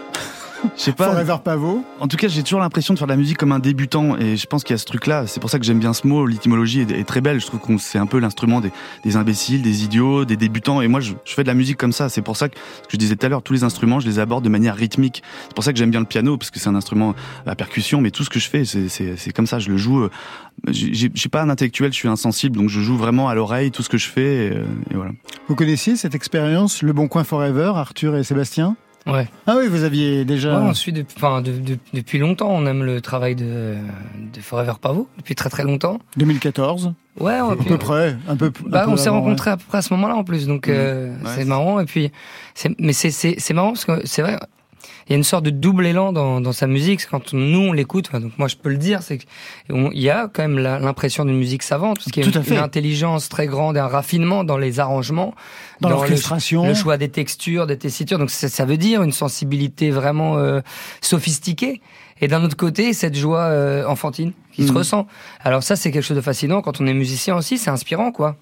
Je 0.78 0.82
sais 0.82 0.92
pas. 0.92 1.10
Forever 1.12 1.38
Pavot. 1.44 1.84
En 2.00 2.08
tout 2.08 2.18
cas, 2.18 2.28
j'ai 2.28 2.44
toujours 2.44 2.60
l'impression 2.60 2.94
de 2.94 3.00
faire 3.00 3.08
de 3.08 3.12
la 3.14 3.18
musique 3.18 3.38
comme 3.38 3.52
un 3.52 3.60
débutant, 3.60 4.18
et 4.18 4.38
je 4.38 4.46
pense 4.48 4.64
qu'il 4.64 4.74
y 4.74 4.76
a 4.76 4.78
ce 4.78 4.86
truc-là. 4.86 5.28
C'est 5.28 5.40
pour 5.40 5.50
ça 5.50 5.60
que 5.60 5.66
j'aime 5.66 5.80
bien 5.80 5.94
ce 5.94 6.06
mot. 6.08 6.26
L'étymologie 6.26 6.82
est, 6.82 6.92
est 6.92 7.04
très 7.04 7.22
belle. 7.22 7.40
Je 7.42 7.46
trouve 7.48 7.60
qu'on 7.60 7.78
c'est 7.78 7.98
un 7.98 8.06
peu 8.06 8.20
l'instrument 8.20 8.62
des, 8.62 8.72
des 9.04 9.16
imbéciles, 9.16 9.62
des 9.62 9.84
idiots, 9.84 10.26
des 10.26 10.38
débutants. 10.38 10.82
Et 10.82 10.88
moi, 10.88 11.00
je, 11.00 11.14
je 11.26 11.34
fais 11.34 11.44
de 11.44 11.48
la 11.48 11.54
musique 11.54 11.78
comme 11.78 11.92
ça. 11.94 12.10
C'est 12.10 12.22
pour 12.22 12.38
ça 12.38 12.50
que, 12.50 12.56
ce 12.58 12.88
que 12.88 12.94
je 12.94 12.98
disais 12.98 13.16
tout 13.16 13.26
à 13.26 13.30
l'heure, 13.30 13.42
tous 13.44 13.54
les 13.54 13.64
instruments, 13.64 14.00
je 14.00 14.08
les 14.08 14.20
aborde 14.20 14.44
de 14.44 14.50
manière 14.50 14.76
rythmique. 14.76 15.24
C'est 15.48 15.54
pour 15.56 15.64
ça 15.64 15.74
que 15.74 15.80
j'aime 15.80 15.92
bien 15.92 16.00
le 16.00 16.06
piano, 16.06 16.38
parce 16.38 16.52
que 16.52 16.60
c'est 16.60 16.70
un 16.70 16.76
instrument 16.76 17.16
à 17.46 17.56
percussion. 17.56 18.02
Mais 18.02 18.12
tout 18.12 18.24
ce 18.24 18.30
que 18.30 18.40
je 18.40 18.50
fais, 18.50 18.64
c'est, 18.66 19.34
comme 19.34 19.48
ça. 19.48 19.60
Je 19.60 19.70
le 19.70 19.78
joue. 19.78 20.02
euh, 20.04 20.10
Je 20.68 21.10
suis 21.16 21.30
pas 21.30 21.42
un 21.42 21.50
intellectuel, 21.50 21.92
je 21.92 21.98
suis 21.98 22.08
insensible, 22.08 22.58
donc 22.58 22.70
je 22.70 22.80
joue 22.82 22.98
vraiment 22.98 23.30
à 23.30 23.36
l'oreille 23.36 23.72
tout 23.72 23.84
ce 23.84 23.90
que 23.90 23.98
je 23.98 24.08
fais. 24.08 24.48
Et, 24.48 24.52
euh, 24.52 24.64
et 24.92 24.96
voilà. 24.96 25.12
Vous 25.48 25.56
connaissiez 25.56 25.96
cette 25.96 26.16
expérience, 26.16 26.82
Le 26.82 26.94
Bon 26.94 27.08
Coin 27.08 27.24
Forever, 27.24 27.72
Arthur 27.76 28.16
et 28.16 28.24
Sébastien? 28.24 28.76
Ouais. 29.08 29.28
Ah 29.48 29.56
oui, 29.58 29.68
vous 29.68 29.84
aviez 29.84 30.26
déjà. 30.26 30.60
Ouais, 30.60 30.66
on 30.70 30.74
suit 30.76 30.92
depuis, 30.94 31.16
enfin, 31.18 31.42
de- 31.42 31.52
de- 31.52 31.78
depuis 31.94 32.20
longtemps. 32.20 32.50
On 32.52 32.66
aime 32.68 32.84
le 32.84 33.02
travail 33.02 33.36
de, 33.36 33.76
de 34.34 34.40
Forever 34.42 34.74
Pavot 34.80 35.08
depuis 35.18 35.34
très 35.36 35.50
très 35.50 35.64
longtemps. 35.64 36.00
2014. 36.18 36.94
Ouais, 37.20 37.42
on 37.42 37.52
À 37.52 37.56
peu 37.56 37.78
près, 37.78 38.16
un 38.28 38.36
peu. 38.36 38.52
un 38.66 38.70
Bah, 38.70 38.84
peu 38.86 38.92
on 38.92 38.98
s'est 38.98 39.10
rencontrés 39.10 39.50
à 39.52 39.58
peu 39.58 39.64
près 39.68 39.80
à 39.80 39.82
ce 39.82 39.94
moment-là 39.96 40.16
en 40.16 40.24
plus, 40.24 40.46
donc 40.48 40.68
euh, 40.70 41.14
c'est 41.36 41.46
marrant. 41.46 41.80
Et 41.80 41.86
puis, 41.86 42.12
mais 42.80 42.94
c'est 42.94 43.12
c'est 43.12 43.36
c'est 43.40 43.54
marrant 43.54 43.70
parce 43.74 43.86
que 43.86 44.06
c'est 44.06 44.22
vrai, 44.22 44.38
il 45.12 45.16
y 45.16 45.16
a 45.16 45.18
une 45.18 45.26
sorte 45.26 45.44
de 45.44 45.50
double 45.50 45.86
élan 45.86 46.14
dans 46.14 46.40
dans 46.40 46.54
sa 46.54 46.68
musique. 46.68 47.06
Quand 47.06 47.34
nous 47.34 47.60
on 47.60 47.74
l'écoute, 47.74 48.06
enfin, 48.08 48.22
donc 48.22 48.32
moi 48.38 48.48
je 48.48 48.56
peux 48.56 48.70
le 48.70 48.78
dire, 48.78 49.02
c'est 49.04 49.18
qu'il 49.18 49.28
y 49.94 50.10
a 50.10 50.30
quand 50.34 50.42
même 50.48 50.58
l'impression 50.58 51.26
d'une 51.26 51.38
musique 51.38 51.64
savante, 51.64 51.98
parce 51.98 52.12
qu'il 52.12 52.24
y 52.24 52.26
a 52.26 52.30
une, 52.50 52.58
intelligence 52.58 53.28
très 53.28 53.48
grande 53.48 53.76
et 53.76 53.80
un 53.82 53.88
raffinement 53.88 54.44
dans 54.46 54.58
les 54.58 54.80
arrangements, 54.80 55.36
Dans 55.82 55.90
le- 55.90 55.96
l'orchestration. 55.96 56.66
le, 56.66 56.74
choix 56.74 56.96
des 56.98 57.10
textures, 57.10 57.68
des 57.68 57.78
tessitures. 57.78 58.20
Donc 58.20 58.30
ça, 58.30 58.48
ça 58.48 58.64
veut 58.66 58.78
dire 58.78 59.04
une 59.04 59.12
sensibilité 59.12 59.90
vraiment 59.92 60.38
euh, 60.38 60.62
sophistiquée. 61.02 61.82
Et 62.24 62.28
d'un 62.28 62.44
autre 62.44 62.56
côté, 62.56 62.94
cette 62.94 63.16
joie 63.16 63.42
euh, 63.46 63.84
enfantine 63.88 64.32
qui 64.54 64.64
se 64.66 64.72
Mhm. 64.72 64.78
ressent. 64.78 65.08
Alors 65.44 65.64
ça, 65.64 65.76
c'est 65.76 65.92
quelque 65.92 66.04
chose 66.04 66.16
de 66.18 66.22
fascinant. 66.22 66.62
Quand 66.62 66.80
on 66.80 66.86
est 66.86 66.94
musicien 66.94 67.36
aussi, 67.36 67.58
c'est 67.58 67.72
inspirant, 67.72 68.12
quoi. 68.12 68.36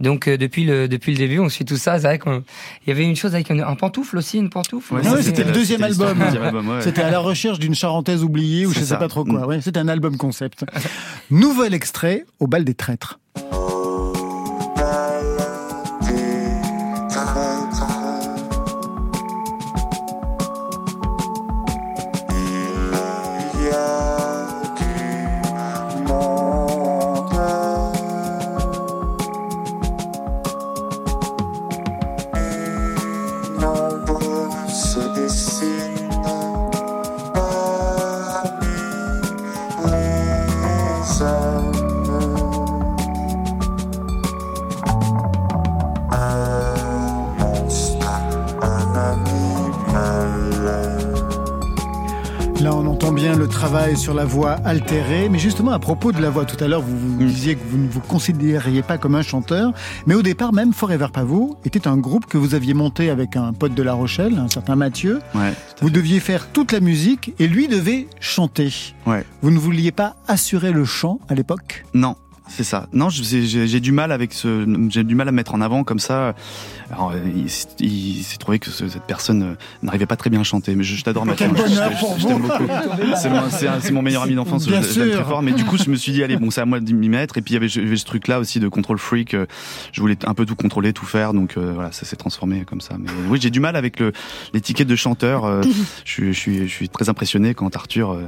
Donc 0.00 0.28
euh, 0.28 0.36
depuis 0.36 0.64
le 0.64 0.88
depuis 0.88 1.12
le 1.12 1.18
début, 1.18 1.38
on 1.38 1.48
suit 1.48 1.64
tout 1.64 1.76
ça. 1.76 1.98
C'est 1.98 2.06
vrai 2.06 2.18
qu'il 2.18 2.42
y 2.86 2.90
avait 2.90 3.04
une 3.04 3.16
chose 3.16 3.34
avec 3.34 3.50
un, 3.50 3.58
un 3.60 3.74
pantoufle 3.74 4.18
aussi, 4.18 4.38
une 4.38 4.50
pantoufle. 4.50 4.94
Ouais, 4.94 5.22
c'était 5.22 5.44
le 5.44 5.52
deuxième 5.52 5.82
album. 5.82 6.18
ouais. 6.20 6.80
C'était 6.82 7.02
à 7.02 7.10
la 7.10 7.18
recherche 7.18 7.58
d'une 7.58 7.74
charentaise 7.74 8.22
oubliée 8.22 8.66
ou 8.66 8.70
je 8.70 8.74
C'est 8.74 8.80
sais 8.80 8.86
ça. 8.88 8.96
pas 8.96 9.08
trop 9.08 9.24
quoi. 9.24 9.40
Mm. 9.40 9.46
Ouais, 9.46 9.60
c'était 9.60 9.80
un 9.80 9.88
album 9.88 10.16
concept. 10.16 10.64
Nouvel 11.30 11.74
extrait 11.74 12.24
au 12.40 12.46
bal 12.46 12.64
des 12.64 12.74
traîtres. 12.74 13.18
Travail 53.56 53.96
sur 53.96 54.12
la 54.12 54.26
voix 54.26 54.56
altérée. 54.66 55.30
Mais 55.30 55.38
justement, 55.38 55.72
à 55.72 55.78
propos 55.78 56.12
de 56.12 56.20
la 56.20 56.28
voix, 56.28 56.44
tout 56.44 56.62
à 56.62 56.68
l'heure, 56.68 56.82
vous, 56.82 56.94
vous 56.98 57.24
disiez 57.24 57.54
que 57.54 57.62
vous 57.66 57.78
ne 57.78 57.88
vous 57.88 58.00
considériez 58.00 58.82
pas 58.82 58.98
comme 58.98 59.14
un 59.14 59.22
chanteur. 59.22 59.72
Mais 60.06 60.14
au 60.14 60.20
départ, 60.20 60.52
même 60.52 60.74
Forever 60.74 61.06
Pavot 61.10 61.56
était 61.64 61.88
un 61.88 61.96
groupe 61.96 62.26
que 62.26 62.36
vous 62.36 62.54
aviez 62.54 62.74
monté 62.74 63.08
avec 63.08 63.34
un 63.34 63.54
pote 63.54 63.74
de 63.74 63.82
La 63.82 63.94
Rochelle, 63.94 64.38
un 64.38 64.48
certain 64.48 64.76
Mathieu. 64.76 65.20
Ouais. 65.34 65.54
Vous 65.80 65.88
deviez 65.88 66.20
faire 66.20 66.48
toute 66.48 66.70
la 66.70 66.80
musique 66.80 67.32
et 67.38 67.48
lui 67.48 67.66
devait 67.66 68.08
chanter. 68.20 68.94
Ouais. 69.06 69.24
Vous 69.40 69.50
ne 69.50 69.58
vouliez 69.58 69.90
pas 69.90 70.16
assurer 70.28 70.72
le 70.72 70.84
chant 70.84 71.18
à 71.30 71.34
l'époque? 71.34 71.86
Non. 71.94 72.14
C'est 72.48 72.62
ça. 72.62 72.86
Non, 72.92 73.08
j'ai 73.10 73.80
du 73.80 73.90
mal 73.90 74.12
avec 74.12 74.32
ce, 74.32 74.64
j'ai 74.88 75.02
du 75.02 75.16
mal 75.16 75.26
à 75.26 75.32
me 75.32 75.36
mettre 75.36 75.54
en 75.56 75.60
avant 75.60 75.82
comme 75.82 75.98
ça. 75.98 76.36
Alors, 76.90 77.12
il, 77.80 78.22
s'est 78.22 78.36
trouvé 78.38 78.58
que 78.58 78.70
ce- 78.70 78.88
cette 78.88 79.02
personne 79.02 79.42
euh, 79.42 79.54
n'arrivait 79.82 80.06
pas 80.06 80.16
très 80.16 80.30
bien 80.30 80.40
à 80.40 80.44
chanter, 80.44 80.74
mais 80.74 80.84
je, 80.84 80.94
je 80.94 81.02
t'adore, 81.04 81.26
Mathieu. 81.26 81.46
Quel 81.52 81.64
bonheur 81.64 81.90
pour 81.98 82.18
je 82.18 82.26
beaucoup. 82.28 82.64
C'est 83.82 83.90
mon, 83.92 84.02
meilleur 84.02 84.22
ami 84.22 84.34
d'enfance. 84.34 84.66
je 84.66 84.70
l'aime 84.70 84.82
très 85.10 85.24
fort. 85.24 85.42
Mais 85.42 85.52
du 85.52 85.64
coup, 85.64 85.76
je 85.76 85.90
me 85.90 85.96
suis 85.96 86.12
dit, 86.12 86.22
allez, 86.22 86.36
bon, 86.36 86.50
c'est 86.50 86.60
à 86.60 86.66
moi 86.66 86.80
de 86.80 86.92
m'y 86.92 87.08
mettre. 87.08 87.38
Et 87.38 87.42
puis 87.42 87.54
il 87.54 87.54
y 87.54 87.56
avait, 87.56 87.68
ce 87.96 88.04
truc-là 88.04 88.38
aussi 88.38 88.60
de 88.60 88.68
control 88.68 88.98
freak. 88.98 89.34
euh, 89.34 89.46
Je 89.92 90.00
voulais 90.00 90.16
un 90.26 90.34
peu 90.34 90.46
tout 90.46 90.54
contrôler, 90.56 90.92
tout 90.92 91.06
faire. 91.06 91.32
Donc 91.32 91.56
euh, 91.56 91.72
voilà, 91.74 91.90
ça 91.92 92.04
s'est 92.06 92.16
transformé 92.16 92.64
comme 92.64 92.80
ça. 92.80 92.96
Mais 92.98 93.08
oui, 93.28 93.38
j'ai 93.40 93.50
du 93.50 93.60
mal 93.60 93.74
avec 93.76 94.00
l'étiquette 94.52 94.88
de 94.88 94.96
chanteur. 94.96 95.44
euh, 95.44 95.62
je, 96.04 96.30
suis, 96.32 96.68
je 96.68 96.86
très 96.86 97.08
impressionné 97.08 97.54
quand 97.54 97.74
Arthur 97.74 98.12
euh, 98.12 98.22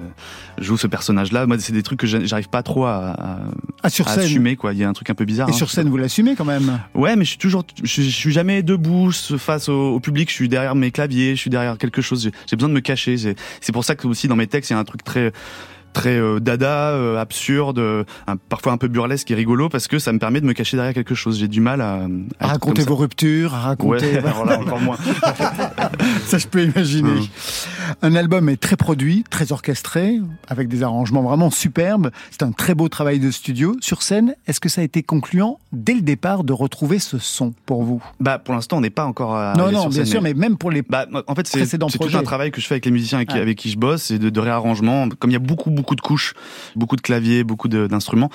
joue 0.58 0.76
ce 0.76 0.86
personnage-là. 0.86 1.46
Moi, 1.46 1.56
c'est 1.60 1.72
des 1.72 1.82
trucs 1.82 2.00
que 2.00 2.06
j'a- 2.06 2.24
j'arrive 2.24 2.48
pas 2.48 2.62
trop 2.62 2.86
à, 2.86 3.10
à, 3.18 3.38
Ah, 3.84 3.90
sur 3.90 4.08
à 4.08 4.14
scène. 4.14 4.24
assumer. 4.24 4.56
Quoi, 4.56 4.72
il 4.72 4.78
y 4.80 4.84
a 4.84 4.88
un 4.88 4.92
truc 4.92 5.10
un 5.10 5.14
peu 5.14 5.24
bizarre. 5.24 5.48
Et 5.48 5.52
hein. 5.52 5.54
sur 5.54 5.70
scène, 5.70 5.88
vous 5.88 5.96
l'assumez 5.96 6.34
quand 6.34 6.44
même 6.44 6.80
Ouais, 6.94 7.14
mais 7.16 7.24
je 7.24 7.30
suis 7.30 7.38
toujours, 7.38 7.64
je 7.84 8.02
suis 8.02 8.32
jamais 8.32 8.47
debout 8.62 9.12
face 9.12 9.68
au, 9.68 9.94
au 9.94 10.00
public. 10.00 10.28
Je 10.28 10.34
suis 10.34 10.48
derrière 10.48 10.74
mes 10.74 10.90
claviers, 10.90 11.36
je 11.36 11.40
suis 11.40 11.50
derrière 11.50 11.78
quelque 11.78 12.02
chose. 12.02 12.30
J'ai 12.46 12.56
besoin 12.56 12.68
de 12.68 12.74
me 12.74 12.80
cacher. 12.80 13.16
C'est 13.60 13.72
pour 13.72 13.84
ça 13.84 13.94
que 13.94 14.06
aussi 14.06 14.28
dans 14.28 14.36
mes 14.36 14.46
textes, 14.46 14.70
il 14.70 14.74
y 14.74 14.76
a 14.76 14.78
un 14.78 14.84
truc 14.84 15.04
très 15.04 15.32
très 15.92 16.16
euh, 16.18 16.40
dada, 16.40 16.90
euh, 16.90 17.18
absurde, 17.18 17.78
euh, 17.78 18.04
un- 18.26 18.36
parfois 18.36 18.72
un 18.72 18.76
peu 18.76 18.88
burlesque 18.88 19.30
et 19.30 19.34
rigolo 19.34 19.68
parce 19.68 19.88
que 19.88 19.98
ça 19.98 20.12
me 20.12 20.18
permet 20.18 20.40
de 20.40 20.46
me 20.46 20.52
cacher 20.52 20.76
derrière 20.76 20.94
quelque 20.94 21.14
chose. 21.14 21.38
J'ai 21.38 21.48
du 21.48 21.60
mal 21.60 21.80
à, 21.80 21.94
à 21.94 22.08
À 22.40 22.46
raconter 22.48 22.82
vos 22.82 22.96
ruptures, 22.96 23.54
à 23.54 23.60
raconter. 23.60 24.12
Ouais, 24.12 24.18
alors 24.24 24.44
là 24.44 24.60
encore 24.60 24.80
moins. 24.80 24.96
Ça, 26.26 26.38
je 26.38 26.46
peux 26.46 26.62
imaginer. 26.64 27.20
Un 28.02 28.14
album 28.14 28.48
est 28.48 28.56
très 28.60 28.76
produit, 28.76 29.24
très 29.30 29.52
orchestré, 29.52 30.18
avec 30.48 30.68
des 30.68 30.82
arrangements 30.82 31.22
vraiment 31.22 31.50
superbes. 31.50 32.10
C'est 32.30 32.42
un 32.42 32.52
très 32.52 32.74
beau 32.74 32.88
travail 32.88 33.18
de 33.18 33.30
studio. 33.30 33.76
Sur 33.80 34.02
scène, 34.02 34.34
est-ce 34.46 34.60
que 34.60 34.68
ça 34.68 34.80
a 34.82 34.84
été 34.84 35.02
concluant 35.02 35.58
dès 35.72 35.94
le 35.94 36.02
départ 36.02 36.44
de 36.44 36.52
retrouver 36.52 36.98
ce 36.98 37.18
son 37.18 37.52
pour 37.66 37.82
vous? 37.82 38.02
Bah, 38.20 38.38
pour 38.38 38.54
l'instant, 38.54 38.76
on 38.78 38.80
n'est 38.80 38.90
pas 38.90 39.04
encore. 39.06 39.30
Non, 39.32 39.36
arrivé 39.64 39.72
non, 39.72 39.80
sur 39.82 39.90
bien 39.90 39.96
scène, 40.04 40.06
sûr, 40.06 40.22
mais 40.22 40.34
même 40.34 40.56
pour 40.58 40.70
les 40.70 40.82
Bah, 40.82 41.06
en 41.26 41.34
fait, 41.34 41.46
c'est 41.46 41.78
tout 41.78 42.16
un 42.16 42.22
travail 42.22 42.50
que 42.50 42.60
je 42.60 42.66
fais 42.66 42.74
avec 42.74 42.84
les 42.84 42.90
musiciens 42.90 43.18
avec, 43.18 43.28
qui- 43.30 43.34
Ouais. 43.36 43.42
avec 43.42 43.58
qui 43.58 43.70
je 43.70 43.78
bosse, 43.78 44.04
c'est 44.04 44.18
de, 44.18 44.30
de 44.30 44.40
réarrangement. 44.40 45.08
Comme 45.18 45.30
il 45.30 45.34
y 45.34 45.36
a 45.36 45.40
beaucoup, 45.40 45.70
beaucoup 45.78 45.94
de 45.94 46.00
couches, 46.00 46.34
beaucoup 46.76 46.96
de 46.96 47.00
claviers, 47.00 47.44
beaucoup 47.44 47.68
d'instruments, 47.68 48.30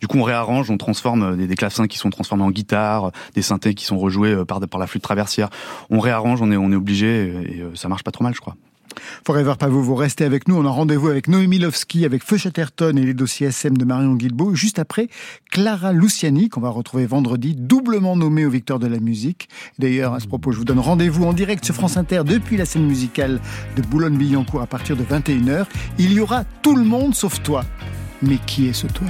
du 0.00 0.06
coup, 0.06 0.18
on 0.18 0.22
réarrange, 0.22 0.70
on 0.70 0.76
transforme 0.76 1.22
euh, 1.22 1.36
des, 1.36 1.46
des 1.46 1.54
clavecins 1.54 1.86
qui 1.86 1.98
sont 1.98 2.10
transformés 2.10 2.44
en 2.44 2.50
guitare, 2.50 3.12
des 3.34 3.42
synthés 3.42 3.74
qui 3.74 3.84
sont 3.84 3.98
rejoués 3.98 4.32
euh, 4.32 4.44
par, 4.44 4.60
la 4.60 4.86
flûte 4.86 5.02
traversière. 5.02 5.48
On 5.90 6.00
réarrange, 6.00 6.42
on 6.42 6.50
est, 6.50 6.76
obligé, 6.76 7.06
et 7.06 7.60
euh, 7.60 7.74
ça 7.74 7.88
marche 7.88 8.02
pas 8.02 8.10
trop 8.10 8.24
mal, 8.24 8.34
je 8.34 8.40
crois. 8.40 8.56
Forever 9.26 9.54
Pavot, 9.58 9.80
vous 9.80 9.94
restez 9.94 10.24
avec 10.24 10.48
nous. 10.48 10.56
On 10.56 10.64
a 10.64 10.70
rendez-vous 10.70 11.08
avec 11.08 11.28
Noémie 11.28 11.58
Lovski, 11.58 12.04
avec 12.04 12.24
Feu 12.24 12.36
Chatterton 12.36 12.96
et 12.96 13.04
les 13.04 13.14
dossiers 13.14 13.48
SM 13.48 13.76
de 13.76 13.84
Marion 13.84 14.14
Guilbeault. 14.14 14.54
Juste 14.54 14.78
après, 14.78 15.08
Clara 15.50 15.92
Luciani, 15.92 16.48
qu'on 16.48 16.60
va 16.60 16.70
retrouver 16.70 17.06
vendredi, 17.06 17.54
doublement 17.54 18.16
nommée 18.16 18.46
aux 18.46 18.50
Victoires 18.50 18.78
de 18.78 18.86
la 18.86 19.00
musique. 19.00 19.48
D'ailleurs, 19.78 20.14
à 20.14 20.20
ce 20.20 20.26
propos, 20.26 20.52
je 20.52 20.58
vous 20.58 20.64
donne 20.64 20.80
rendez-vous 20.80 21.24
en 21.24 21.32
direct 21.32 21.64
sur 21.64 21.74
France 21.74 21.96
Inter 21.96 22.22
depuis 22.24 22.56
la 22.56 22.64
scène 22.64 22.86
musicale 22.86 23.40
de 23.76 23.82
Boulogne-Billancourt 23.82 24.62
à 24.62 24.66
partir 24.66 24.96
de 24.96 25.02
21h. 25.02 25.66
Il 25.98 26.12
y 26.12 26.20
aura 26.20 26.44
tout 26.62 26.76
le 26.76 26.84
monde 26.84 27.14
sauf 27.14 27.42
toi. 27.42 27.64
Mais 28.22 28.38
qui 28.46 28.66
est 28.66 28.72
ce 28.72 28.86
toi? 28.86 29.06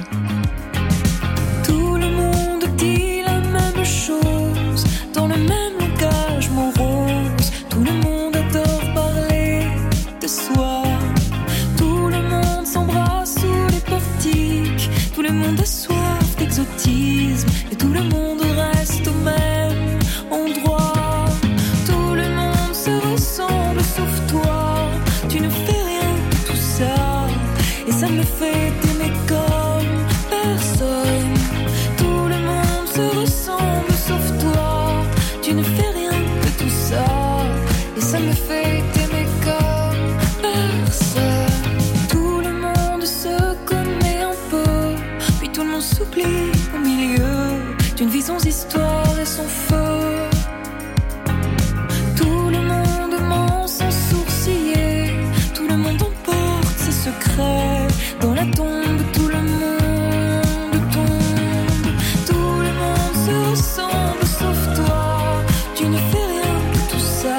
Dans 58.21 58.33
la 58.33 58.45
tombe, 58.45 59.01
tout 59.13 59.27
le 59.27 59.41
monde 59.41 60.91
tombe. 60.91 61.89
Tout 62.27 62.59
le 62.65 62.71
monde 62.81 63.15
se 63.25 63.49
ressemble 63.49 64.23
sauf 64.39 64.75
toi. 64.75 65.43
Tu 65.75 65.85
ne 65.85 65.97
fais 65.97 66.25
rien 66.33 66.55
de 66.73 66.79
tout 66.91 67.05
ça. 67.21 67.37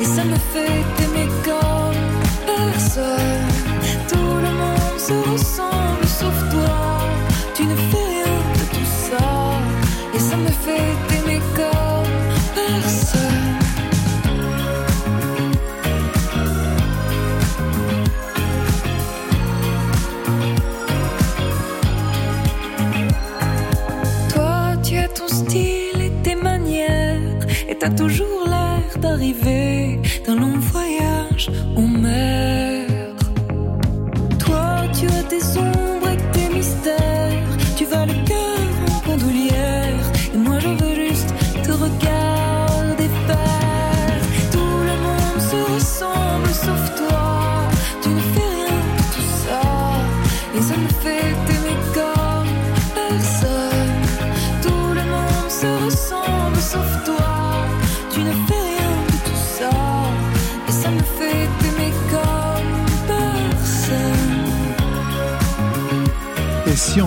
Et 0.00 0.04
ça 0.04 0.24
me 0.24 0.36
fait 0.52 0.84
t'aimer 0.96 1.28
comme 1.44 2.10
personne. 2.46 3.50
Tout 4.08 4.34
le 4.44 4.50
monde 4.62 4.98
se 4.98 5.14
ressemble 5.30 5.89
Toujours 27.96 28.46
l'air 28.46 28.98
d'arriver 28.98 30.00
d'un 30.26 30.36
long 30.36 30.58
voyage 30.58 31.50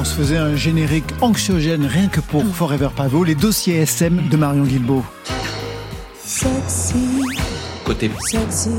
on 0.03 0.05
se 0.05 0.15
faisait 0.15 0.37
un 0.37 0.53
générique 0.53 1.13
anxiogène 1.21 1.85
rien 1.85 2.09
que 2.09 2.19
pour 2.19 2.43
Forever 2.43 2.89
Pavot, 2.93 3.23
les 3.23 3.35
dossiers 3.35 3.77
SM 3.83 4.27
de 4.27 4.35
Marion 4.35 4.65
Guilbeault 4.65 5.05
Sexy, 6.25 7.21
Côté 7.85 8.11
sexy, 8.29 8.71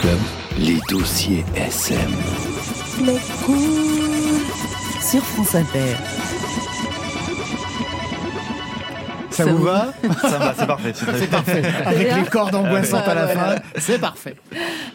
club, 0.00 0.18
les 0.58 0.80
dossiers 0.88 1.44
SM. 1.54 1.96
les 3.06 3.20
cool. 3.46 3.56
Sur 5.00 5.22
France 5.22 5.54
Inter. 5.54 5.94
Ça, 9.30 9.44
Ça 9.44 9.50
vous 9.52 9.62
va 9.62 9.92
Ça 10.22 10.38
va, 10.38 10.54
c'est 10.58 10.66
parfait. 10.66 10.92
C'est 10.94 11.30
parfait. 11.30 11.62
Avec 11.86 12.16
les 12.16 12.24
cordes 12.24 12.54
angoissantes 12.56 13.06
à 13.06 13.14
la 13.14 13.28
fin, 13.28 13.54
c'est 13.78 14.00
parfait. 14.00 14.34